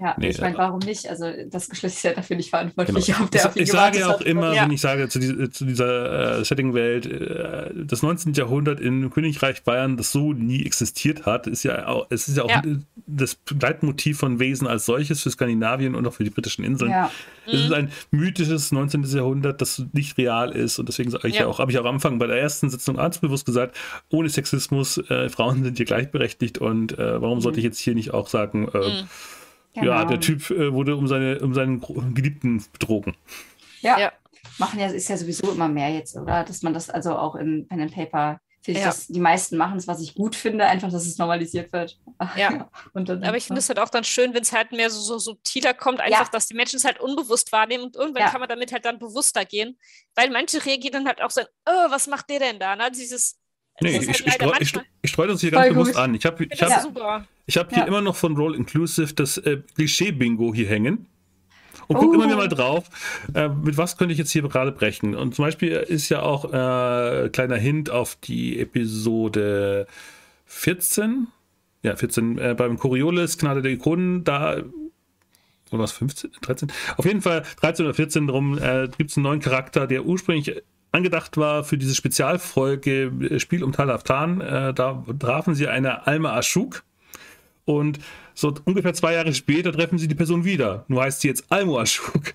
Ja, 0.00 0.14
nee, 0.16 0.28
ich 0.28 0.40
meine, 0.40 0.56
warum 0.56 0.78
nicht? 0.78 1.10
Also 1.10 1.26
das 1.50 1.68
Geschlecht 1.68 1.96
ist 1.96 2.02
ja 2.02 2.14
dafür 2.14 2.36
nicht 2.36 2.48
verantwortlich. 2.48 3.06
Genau. 3.06 3.24
Ob 3.24 3.30
der 3.30 3.46
auf 3.46 3.56
ihn 3.56 3.64
ich 3.64 3.70
sage 3.70 3.98
ja 3.98 4.08
auch 4.08 4.22
immer, 4.22 4.54
ja. 4.54 4.64
wenn 4.64 4.70
ich 4.70 4.80
sage 4.80 5.10
zu, 5.10 5.18
die, 5.18 5.50
zu 5.50 5.66
dieser 5.66 6.38
äh, 6.38 6.44
Setting-Welt, 6.44 7.04
äh, 7.04 7.84
das 7.84 8.02
19. 8.02 8.32
Jahrhundert 8.32 8.80
in 8.80 9.10
Königreich 9.10 9.62
Bayern, 9.62 9.98
das 9.98 10.10
so 10.10 10.32
nie 10.32 10.64
existiert 10.64 11.26
hat, 11.26 11.46
ist 11.46 11.64
ja 11.64 11.86
auch, 11.86 12.06
es 12.08 12.28
ist 12.28 12.38
ja 12.38 12.44
auch 12.44 12.48
ja. 12.48 12.62
das 13.06 13.38
Leitmotiv 13.60 14.18
von 14.18 14.40
Wesen 14.40 14.66
als 14.66 14.86
solches 14.86 15.22
für 15.22 15.30
Skandinavien 15.30 15.94
und 15.94 16.06
auch 16.06 16.14
für 16.14 16.24
die 16.24 16.30
britischen 16.30 16.64
Inseln. 16.64 16.92
Ja. 16.92 17.10
Es 17.46 17.52
mhm. 17.52 17.58
ist 17.58 17.72
ein 17.72 17.92
mythisches 18.10 18.72
19. 18.72 19.02
Jahrhundert, 19.04 19.60
das 19.60 19.82
nicht 19.92 20.16
real 20.16 20.52
ist 20.52 20.78
und 20.78 20.88
deswegen 20.88 21.10
sage 21.10 21.28
ich 21.28 21.36
ja, 21.36 21.46
auch, 21.46 21.58
habe 21.58 21.72
ich 21.72 21.78
auch 21.78 21.84
am 21.84 21.96
Anfang 21.96 22.18
bei 22.18 22.26
der 22.26 22.40
ersten 22.40 22.70
Sitzung 22.70 22.98
arztbewusst 22.98 23.44
gesagt, 23.44 23.76
ohne 24.08 24.30
Sexismus, 24.30 24.96
äh, 25.10 25.28
Frauen 25.28 25.62
sind 25.62 25.76
hier 25.76 25.84
gleichberechtigt 25.84 26.56
und 26.56 26.98
äh, 26.98 27.20
warum 27.20 27.42
sollte 27.42 27.56
mhm. 27.56 27.60
ich 27.60 27.64
jetzt 27.64 27.80
hier 27.80 27.94
nicht 27.94 28.14
auch 28.14 28.28
sagen, 28.28 28.66
äh, 28.68 28.78
mhm 28.78 29.08
Genau. 29.74 29.86
Ja, 29.86 30.04
der 30.04 30.20
Typ 30.20 30.50
äh, 30.50 30.72
wurde 30.72 30.96
um, 30.96 31.06
seine, 31.06 31.38
um 31.40 31.54
seinen 31.54 31.80
Geliebten 32.14 32.64
betrogen. 32.72 33.16
Ja. 33.80 33.98
ja. 33.98 34.12
Machen 34.58 34.80
ja, 34.80 34.88
ist 34.88 35.08
ja 35.08 35.16
sowieso 35.16 35.52
immer 35.52 35.68
mehr 35.68 35.90
jetzt, 35.90 36.16
oder? 36.16 36.44
Dass 36.44 36.62
man 36.62 36.74
das 36.74 36.90
also 36.90 37.16
auch 37.16 37.36
in 37.36 37.66
Pen 37.68 37.80
and 37.80 37.94
Paper 37.94 38.40
finde 38.62 38.80
ich, 38.80 38.84
ja. 38.84 38.90
dass 38.90 39.06
die 39.06 39.20
meisten 39.20 39.56
machen 39.56 39.78
es, 39.78 39.88
was 39.88 40.00
ich 40.00 40.14
gut 40.14 40.36
finde, 40.36 40.66
einfach, 40.66 40.90
dass 40.90 41.06
es 41.06 41.16
normalisiert 41.18 41.72
wird. 41.72 41.98
Ja. 42.36 42.68
dann, 42.94 43.24
aber 43.24 43.36
ich 43.36 43.44
finde 43.44 43.60
es 43.60 43.68
halt 43.68 43.78
auch 43.78 43.88
dann 43.88 44.04
schön, 44.04 44.34
wenn 44.34 44.42
es 44.42 44.52
halt 44.52 44.72
mehr 44.72 44.90
so, 44.90 45.00
so 45.00 45.18
subtiler 45.18 45.72
kommt, 45.72 46.00
einfach, 46.00 46.26
ja. 46.26 46.30
dass 46.30 46.46
die 46.46 46.54
Menschen 46.54 46.76
es 46.76 46.84
halt 46.84 47.00
unbewusst 47.00 47.52
wahrnehmen 47.52 47.84
und 47.84 47.96
irgendwann 47.96 48.24
ja. 48.24 48.30
kann 48.30 48.40
man 48.40 48.48
damit 48.48 48.72
halt 48.72 48.84
dann 48.84 48.98
bewusster 48.98 49.44
gehen, 49.44 49.78
weil 50.14 50.30
manche 50.30 50.64
reagieren 50.64 50.92
dann 50.92 51.06
halt 51.06 51.22
auch 51.22 51.30
so, 51.30 51.40
oh, 51.40 51.90
was 51.90 52.06
macht 52.06 52.28
der 52.28 52.40
denn 52.40 52.58
da? 52.58 52.76
Ne? 52.76 52.90
Dieses 52.90 53.39
Nee, 53.80 53.96
ich, 53.96 54.08
halt 54.08 54.20
ich, 54.26 54.32
streue, 54.34 54.52
ich, 54.60 54.74
ich 55.02 55.10
streue 55.10 55.28
das 55.28 55.40
hier 55.40 55.50
ganz 55.50 55.68
bewusst 55.68 55.96
an. 55.96 56.14
Ich 56.14 56.26
habe 56.26 56.44
ich 56.44 56.62
hab, 56.62 56.86
ich 57.46 57.56
hab 57.56 57.70
hier 57.70 57.78
ja. 57.78 57.86
immer 57.86 58.00
noch 58.00 58.16
von 58.16 58.36
Roll 58.36 58.54
Inclusive 58.54 59.14
das 59.14 59.38
äh, 59.38 59.58
Klischee-Bingo 59.74 60.54
hier 60.54 60.68
hängen. 60.68 61.06
Und 61.86 61.96
gucke 61.96 62.18
oh. 62.18 62.22
immer 62.22 62.36
mal 62.36 62.48
drauf, 62.48 62.88
äh, 63.34 63.48
mit 63.48 63.76
was 63.76 63.96
könnte 63.96 64.12
ich 64.12 64.18
jetzt 64.18 64.30
hier 64.30 64.42
gerade 64.42 64.70
brechen. 64.70 65.16
Und 65.16 65.34
zum 65.34 65.44
Beispiel 65.44 65.72
ist 65.72 66.08
ja 66.08 66.22
auch 66.22 66.44
äh, 66.44 67.28
kleiner 67.30 67.56
Hint 67.56 67.90
auf 67.90 68.16
die 68.16 68.60
Episode 68.60 69.86
14. 70.44 71.26
Ja, 71.82 71.96
14 71.96 72.38
äh, 72.38 72.54
beim 72.56 72.78
Coriolis, 72.78 73.38
Gnade 73.38 73.62
der 73.62 73.72
Ikonen. 73.72 74.22
Da 74.22 74.62
oder 75.70 75.82
was 75.82 75.92
15, 75.92 76.30
13? 76.40 76.72
Auf 76.96 77.04
jeden 77.04 77.22
Fall 77.22 77.44
13 77.60 77.86
oder 77.86 77.94
14 77.94 78.26
drum 78.26 78.58
äh, 78.58 78.88
gibt 78.96 79.10
es 79.10 79.16
einen 79.16 79.24
neuen 79.24 79.40
Charakter, 79.40 79.86
der 79.86 80.04
ursprünglich 80.04 80.62
angedacht 80.92 81.36
war 81.36 81.64
für 81.64 81.78
diese 81.78 81.94
Spezialfolge 81.94 83.12
äh, 83.20 83.40
Spiel 83.40 83.62
um 83.62 83.72
Talaftan. 83.72 84.40
Äh, 84.40 84.74
da 84.74 85.04
trafen 85.18 85.54
sie 85.54 85.68
eine 85.68 86.06
Alma 86.06 86.36
Ashuk 86.36 86.82
und 87.64 87.98
so 88.34 88.54
ungefähr 88.64 88.94
zwei 88.94 89.14
Jahre 89.14 89.34
später 89.34 89.72
treffen 89.72 89.98
sie 89.98 90.08
die 90.08 90.14
Person 90.14 90.44
wieder. 90.44 90.84
Nur 90.88 91.02
heißt 91.02 91.20
sie 91.20 91.28
jetzt 91.28 91.44
Almo 91.50 91.78
Ashuk. 91.78 92.34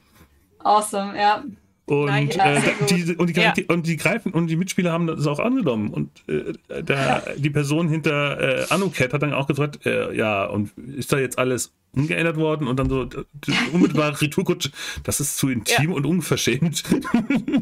Awesome, 0.59 1.17
ja. 1.17 1.43
Und, 1.87 2.33
ja, 2.33 2.55
äh, 2.55 2.61
die, 2.89 3.15
und, 3.15 3.35
die, 3.35 3.39
ja. 3.39 3.53
und, 3.67 3.85
die, 3.85 3.95
greifen 3.95 4.31
und 4.31 4.47
die 4.47 4.55
Mitspieler 4.55 4.91
haben 4.91 5.05
das 5.05 5.27
auch 5.27 5.39
angenommen. 5.39 5.91
Und 5.91 6.09
äh, 6.27 6.53
der, 6.81 7.35
die 7.37 7.51
Person 7.51 7.89
hinter 7.89 8.63
äh, 8.63 8.65
Anuket 8.69 9.13
hat 9.13 9.21
dann 9.21 9.33
auch 9.33 9.45
gesagt, 9.45 9.85
äh, 9.85 10.11
ja, 10.15 10.45
und 10.45 10.71
ist 10.77 11.13
da 11.13 11.19
jetzt 11.19 11.37
alles 11.37 11.73
umgeändert 11.95 12.37
worden 12.37 12.67
und 12.67 12.77
dann 12.77 12.89
so 12.89 13.07
unmittelbar 13.71 14.19
Retourkutsche, 14.21 14.71
das 15.03 15.19
ist 15.19 15.37
zu 15.37 15.49
intim 15.49 15.93
und 15.93 16.05
unverschämt. 16.05 16.83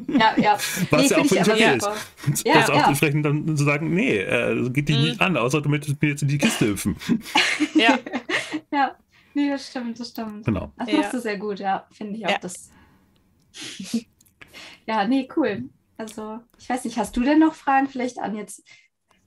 Ja, 0.07 0.33
ja. 0.37 0.53
Was 0.89 1.01
nee, 1.01 1.07
ja 1.09 1.17
auch 1.17 1.25
völlig 1.25 1.47
okay 1.49 1.77
ist. 1.77 2.45
Ja, 2.45 2.53
das 2.55 2.69
auch 2.69 2.87
entsprechend 2.87 3.25
dann 3.25 3.57
zu 3.57 3.63
sagen, 3.63 3.93
nee, 3.93 4.17
äh, 4.17 4.69
geht 4.69 4.89
dich 4.89 4.97
mhm. 4.97 5.03
nicht 5.03 5.21
an, 5.21 5.37
außer 5.37 5.61
du 5.61 5.69
möchtest 5.69 6.01
mir 6.01 6.09
jetzt 6.09 6.21
in 6.21 6.29
die 6.29 6.37
Kiste 6.37 6.67
hüpfen. 6.67 6.95
Ja. 7.75 7.99
ja. 8.71 8.95
Nee, 9.33 9.49
das 9.49 9.67
stimmt, 9.67 9.99
das 9.99 10.09
stimmt. 10.09 10.45
Genau. 10.45 10.71
Das 10.77 10.91
machst 10.91 11.13
du 11.13 11.19
sehr 11.19 11.37
gut, 11.37 11.59
ja, 11.59 11.85
finde 11.91 12.17
ich 12.17 12.25
auch. 12.25 12.37
Das 12.37 12.69
ja, 14.85 15.05
nee, 15.07 15.27
cool. 15.35 15.69
Also, 15.97 16.39
ich 16.57 16.69
weiß 16.69 16.85
nicht, 16.85 16.97
hast 16.97 17.15
du 17.15 17.21
denn 17.21 17.39
noch 17.39 17.53
Fragen 17.53 17.87
vielleicht 17.87 18.19
an 18.19 18.35
jetzt 18.35 18.63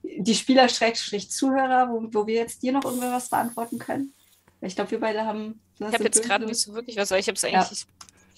die 0.03 0.35
Spieler-Zuhörer, 0.35 1.89
wo, 1.89 2.07
wo 2.11 2.27
wir 2.27 2.35
jetzt 2.35 2.61
dir 2.63 2.71
noch 2.71 2.85
irgendwas 2.85 3.29
beantworten 3.29 3.79
können? 3.79 4.13
Ich 4.61 4.75
glaube, 4.75 4.91
wir 4.91 4.99
beide 4.99 5.25
haben. 5.25 5.59
Ich 5.79 5.85
habe 5.85 6.03
jetzt 6.03 6.23
gerade 6.23 6.45
nicht 6.45 6.59
so 6.59 6.73
wirklich 6.73 6.97
was, 6.97 7.11
weil 7.11 7.19
ich 7.19 7.27
habe 7.27 7.35
es 7.35 7.43
eigentlich. 7.43 7.81
Ja. 7.81 7.87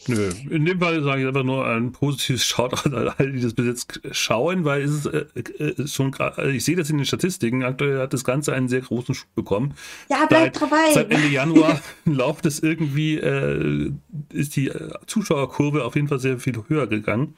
Nö, 0.07 0.29
in 0.49 0.65
dem 0.65 0.79
Fall 0.79 1.03
sage 1.03 1.21
ich 1.21 1.27
einfach 1.27 1.43
nur 1.43 1.67
ein 1.67 1.91
positives 1.91 2.45
Shoutout 2.45 2.89
an 2.89 3.09
alle, 3.09 3.31
die 3.31 3.41
das 3.41 3.53
bis 3.53 3.65
jetzt 3.65 4.01
schauen, 4.11 4.63
weil 4.63 4.81
es 4.81 4.91
ist, 4.91 5.05
äh, 5.07 5.25
äh 5.35 5.87
schon 5.87 6.13
also 6.15 6.49
ich 6.49 6.63
sehe 6.63 6.75
das 6.75 6.89
in 6.89 6.97
den 6.97 7.05
Statistiken. 7.05 7.63
Aktuell 7.63 7.99
hat 7.99 8.13
das 8.13 8.23
Ganze 8.23 8.53
einen 8.53 8.69
sehr 8.69 8.81
großen 8.81 9.13
Schub 9.13 9.33
bekommen. 9.35 9.73
Ja, 10.09 10.25
bleib 10.27 10.55
seit, 10.55 10.61
dabei. 10.61 10.93
Seit 10.93 11.11
Ende 11.11 11.27
Januar 11.27 11.81
läuft 12.05 12.45
es 12.45 12.61
irgendwie, 12.61 13.17
äh, 13.17 13.91
ist 14.31 14.55
die 14.55 14.69
äh, 14.69 14.89
Zuschauerkurve 15.05 15.83
auf 15.83 15.95
jeden 15.95 16.07
Fall 16.07 16.19
sehr 16.19 16.39
viel 16.39 16.63
höher 16.67 16.87
gegangen. 16.87 17.35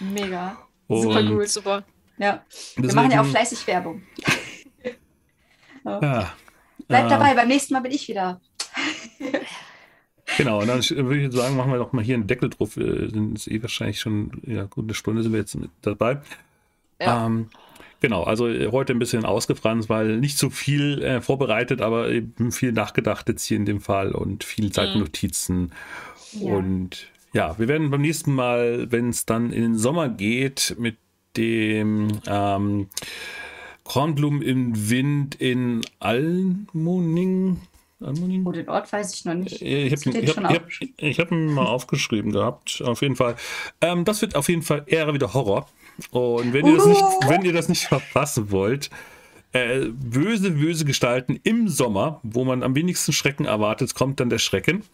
Mega. 0.00 0.58
Und 0.88 1.02
super 1.02 1.22
gut, 1.22 1.48
super. 1.48 1.84
Ja. 2.18 2.44
Wir 2.74 2.82
deswegen, 2.82 2.94
machen 2.96 3.10
ja 3.12 3.22
auch 3.22 3.26
fleißig 3.26 3.66
Werbung. 3.66 4.02
ja. 5.84 6.32
Bleib 6.88 7.08
dabei, 7.08 7.34
beim 7.34 7.48
nächsten 7.48 7.72
Mal 7.72 7.80
bin 7.80 7.92
ich 7.92 8.08
wieder. 8.08 8.40
Genau, 10.36 10.60
und 10.60 10.68
dann 10.68 10.82
würde 10.82 11.20
ich 11.20 11.32
sagen, 11.32 11.56
machen 11.56 11.72
wir 11.72 11.78
doch 11.78 11.92
mal 11.92 12.04
hier 12.04 12.14
einen 12.14 12.26
Deckel 12.26 12.50
drauf. 12.50 12.74
Sind 12.74 13.32
jetzt 13.32 13.48
eh 13.48 13.62
wahrscheinlich 13.62 14.00
schon, 14.00 14.30
ja, 14.46 14.64
gut, 14.64 14.84
eine 14.84 14.94
Stunde 14.94 15.22
sind 15.22 15.32
wir 15.32 15.40
jetzt 15.40 15.56
dabei. 15.82 16.20
Ja. 17.00 17.26
Ähm, 17.26 17.48
genau, 18.00 18.24
also 18.24 18.46
heute 18.70 18.92
ein 18.92 18.98
bisschen 18.98 19.24
ausgefranst, 19.24 19.88
weil 19.88 20.18
nicht 20.18 20.38
so 20.38 20.50
viel 20.50 21.02
äh, 21.02 21.20
vorbereitet, 21.20 21.80
aber 21.80 22.10
eben 22.10 22.52
viel 22.52 22.72
nachgedacht 22.72 23.28
jetzt 23.28 23.44
hier 23.44 23.56
in 23.56 23.66
dem 23.66 23.80
Fall 23.80 24.12
und 24.12 24.44
viel 24.44 24.70
Zeitnotizen. 24.72 25.72
Mhm. 26.32 26.42
Ja. 26.42 26.54
Und 26.54 27.08
ja, 27.32 27.58
wir 27.58 27.68
werden 27.68 27.90
beim 27.90 28.02
nächsten 28.02 28.34
Mal, 28.34 28.90
wenn 28.90 29.08
es 29.08 29.26
dann 29.26 29.52
in 29.52 29.62
den 29.62 29.78
Sommer 29.78 30.08
geht, 30.08 30.76
mit 30.78 30.96
dem 31.36 32.08
ähm, 32.26 32.88
Kornblumen 33.84 34.42
im 34.42 34.90
Wind 34.90 35.34
in 35.36 35.82
Almoning 36.00 37.60
Almoning? 38.00 38.46
Oh, 38.46 38.52
den 38.52 38.68
Ort 38.68 38.92
weiß 38.92 39.14
ich 39.14 39.24
noch 39.24 39.34
nicht. 39.34 39.60
Äh, 39.60 39.86
ich 39.86 39.92
habe 39.92 40.18
ihn, 40.18 40.26
hab, 40.26 40.44
hab, 40.44 41.18
hab 41.18 41.32
ihn 41.32 41.52
mal 41.52 41.66
aufgeschrieben 41.66 42.32
gehabt, 42.32 42.82
auf 42.84 43.02
jeden 43.02 43.16
Fall. 43.16 43.36
Ähm, 43.80 44.04
das 44.04 44.22
wird 44.22 44.36
auf 44.36 44.48
jeden 44.48 44.62
Fall 44.62 44.84
eher 44.86 45.12
wieder 45.12 45.34
Horror. 45.34 45.66
Und 46.10 46.52
wenn 46.52 46.66
ihr, 46.66 46.76
das 46.76 46.86
nicht, 46.86 47.02
wenn 47.28 47.42
ihr 47.42 47.52
das 47.52 47.68
nicht 47.68 47.84
verpassen 47.88 48.50
wollt, 48.50 48.90
äh, 49.52 49.86
böse, 49.86 50.52
böse 50.52 50.84
Gestalten 50.84 51.38
im 51.42 51.68
Sommer, 51.68 52.20
wo 52.22 52.44
man 52.44 52.62
am 52.62 52.74
wenigsten 52.74 53.12
Schrecken 53.12 53.44
erwartet, 53.44 53.94
kommt 53.94 54.20
dann 54.20 54.30
der 54.30 54.38
Schrecken. 54.38 54.84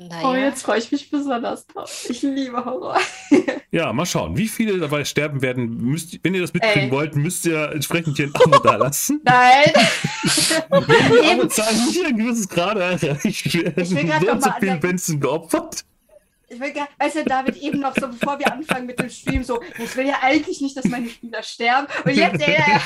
Naja. 0.00 0.30
Oh, 0.30 0.34
jetzt 0.34 0.62
freue 0.62 0.78
ich 0.78 0.90
mich 0.90 1.10
besonders 1.10 1.66
drauf. 1.66 2.06
Ich 2.08 2.22
liebe 2.22 2.64
Horror. 2.64 2.98
ja, 3.70 3.92
mal 3.92 4.06
schauen. 4.06 4.34
Wie 4.34 4.48
viele 4.48 4.78
dabei 4.78 5.04
sterben 5.04 5.42
werden, 5.42 5.76
müsst, 5.76 6.18
wenn 6.22 6.34
ihr 6.34 6.40
das 6.40 6.54
mitkriegen 6.54 6.84
Ey. 6.84 6.90
wollt, 6.90 7.16
müsst 7.16 7.44
ihr 7.44 7.70
entsprechend 7.70 8.16
hier 8.16 8.28
ein 8.28 8.34
Abo 8.34 8.58
da 8.60 8.76
lassen. 8.76 9.20
Nein. 9.24 9.72
die 10.24 11.26
Abozahlen 11.28 11.86
nicht 11.86 12.02
ein 12.06 12.16
gewisses 12.16 12.48
Grad 12.48 12.78
erreicht 12.78 13.52
werden, 13.52 13.76
werden 13.76 14.40
zu 14.40 14.50
viel 14.58 14.76
Benson 14.78 15.20
geopfert 15.20 15.84
ich 16.50 16.58
will 16.58 16.72
gar, 16.72 16.88
weißt 16.98 17.16
du, 17.16 17.24
David, 17.24 17.56
eben 17.56 17.78
noch 17.78 17.94
so, 17.94 18.08
bevor 18.08 18.38
wir 18.38 18.52
anfangen 18.52 18.86
mit 18.86 18.98
dem 18.98 19.08
Stream, 19.08 19.44
so, 19.44 19.60
ich 19.78 19.96
will 19.96 20.06
ja 20.06 20.16
eigentlich 20.20 20.60
nicht, 20.60 20.76
dass 20.76 20.84
meine 20.86 21.08
Spieler 21.08 21.42
sterben. 21.44 21.86
Und 22.04 22.12
jetzt, 22.12 22.40
ja. 22.40 22.80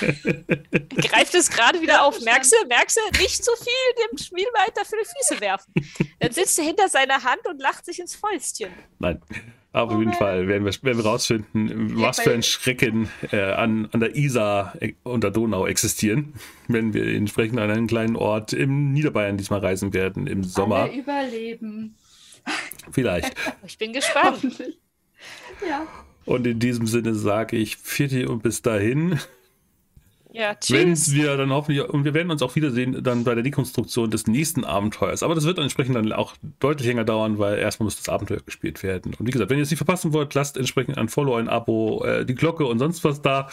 Greift 1.09 1.35
es 1.35 1.51
gerade 1.51 1.81
wieder 1.81 2.05
auf. 2.05 2.21
Merkst 2.21 2.53
du, 2.53 2.67
merkst 2.69 2.99
du, 2.99 3.19
nicht 3.23 3.43
zu 3.43 3.51
viel 3.57 4.07
dem 4.11 4.19
Spiel 4.19 4.47
weiter 4.55 4.85
für 4.85 4.97
die 5.03 5.07
Füße 5.07 5.41
werfen. 5.41 5.73
Dann 6.21 6.33
sitzt 6.33 6.59
er 6.59 6.67
hinter 6.67 6.89
seiner 6.89 7.25
Hand 7.25 7.47
und 7.49 7.59
lacht 7.59 7.87
sich 7.87 7.99
ins 7.99 8.15
Fäustchen. 8.15 8.71
Nein. 8.99 9.23
Aber 9.73 9.95
auf 9.95 9.99
jeden 9.99 10.13
Fall 10.13 10.47
werden 10.47 10.65
wir, 10.65 10.73
werden 10.83 10.99
wir 10.99 11.05
rausfinden, 11.05 12.01
was 12.01 12.21
für 12.21 12.33
ein 12.33 12.45
Schrecken 12.45 13.09
äh, 13.33 13.41
an, 13.41 13.89
an 13.91 13.99
der 13.99 14.15
Isar 14.15 14.75
äh, 14.81 14.93
und 15.03 15.25
der 15.25 15.33
Donau 15.33 15.67
existieren, 15.67 16.35
wenn 16.69 16.95
wir 16.95 17.05
entsprechend 17.07 17.59
an 17.59 17.71
einen 17.71 17.89
kleinen 17.89 18.15
Ort 18.15 18.53
im 18.53 18.93
Niederbayern 18.93 19.37
diesmal 19.37 19.59
reisen 19.59 19.93
werden 19.93 20.29
im 20.29 20.45
Sommer. 20.45 20.83
Alle 20.83 20.95
überleben. 20.95 21.97
Vielleicht. 22.91 23.35
Ich 23.67 23.79
bin 23.79 23.93
gespannt. 23.93 24.63
ja. 25.67 25.87
Und 26.27 26.47
in 26.47 26.59
diesem 26.59 26.87
Sinne 26.87 27.15
sage 27.15 27.57
ich 27.57 27.77
Pfitti 27.77 28.27
und 28.27 28.43
bis 28.43 28.63
dahin. 28.63 29.19
Ja, 30.35 30.55
tschüss. 30.57 31.13
Wenn 31.13 31.23
wir 31.23 31.37
dann 31.37 31.51
hoffentlich, 31.53 31.89
und 31.89 32.05
wir 32.05 32.13
werden 32.13 32.33
uns 32.33 32.43
auch 32.43 32.57
wiedersehen 32.57 33.05
dann 33.05 33.23
bei 33.23 33.35
der 33.35 33.45
Dekonstruktion 33.45 34.11
des 34.11 34.27
nächsten 34.27 34.65
Abenteuers. 34.65 35.23
Aber 35.23 35.37
das 35.37 35.45
wird 35.45 35.59
entsprechend 35.59 35.95
dann 35.95 36.13
auch 36.13 36.35
deutlich 36.59 36.89
länger 36.89 37.05
dauern, 37.05 37.39
weil 37.39 37.59
erstmal 37.59 37.85
muss 37.85 37.97
das 37.97 38.09
Abenteuer 38.09 38.41
gespielt 38.45 38.83
werden. 38.83 39.15
Und 39.15 39.27
wie 39.27 39.31
gesagt, 39.31 39.51
wenn 39.51 39.59
ihr 39.59 39.63
es 39.63 39.71
nicht 39.71 39.79
verpassen 39.79 40.13
wollt, 40.13 40.35
lasst 40.35 40.57
entsprechend 40.57 40.99
ein 40.99 41.09
Follow, 41.09 41.37
ein 41.37 41.49
Abo, 41.49 42.05
äh, 42.05 42.27
die 42.27 42.35
Glocke 42.35 42.67
und 42.67 42.81
sonst 42.81 43.05
was 43.05 43.23
da. 43.23 43.49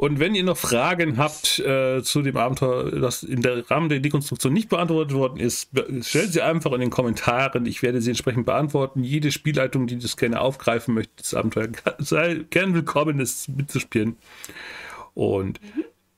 Und 0.00 0.20
wenn 0.20 0.36
ihr 0.36 0.44
noch 0.44 0.56
Fragen 0.56 1.16
habt 1.16 1.58
äh, 1.58 2.04
zu 2.04 2.22
dem 2.22 2.36
Abenteuer, 2.36 3.00
das 3.00 3.24
in 3.24 3.42
der 3.42 3.68
Rahmen 3.68 3.88
der 3.88 3.98
Dekonstruktion 3.98 4.52
nicht 4.52 4.68
beantwortet 4.68 5.12
worden 5.12 5.40
ist, 5.40 5.70
stellt 6.02 6.32
sie 6.32 6.40
einfach 6.40 6.70
in 6.70 6.80
den 6.80 6.90
Kommentaren. 6.90 7.66
Ich 7.66 7.82
werde 7.82 8.00
sie 8.00 8.10
entsprechend 8.10 8.46
beantworten. 8.46 9.02
Jede 9.02 9.32
Spielleitung, 9.32 9.88
die 9.88 9.98
das 9.98 10.16
gerne 10.16 10.40
aufgreifen 10.40 10.94
möchte, 10.94 11.14
das 11.16 11.34
Abenteuer, 11.34 11.70
sei 11.98 12.44
gern 12.48 12.74
willkommen, 12.74 13.18
es 13.18 13.48
mitzuspielen. 13.48 14.16
Und 15.14 15.58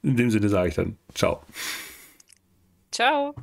in 0.03 0.19
dem 0.19 0.31
Sinne 0.31 0.51
sage 0.51 0.69
ich 0.69 0.75
dann, 0.75 0.99
ciao. 1.15 1.43
Ciao. 2.93 3.35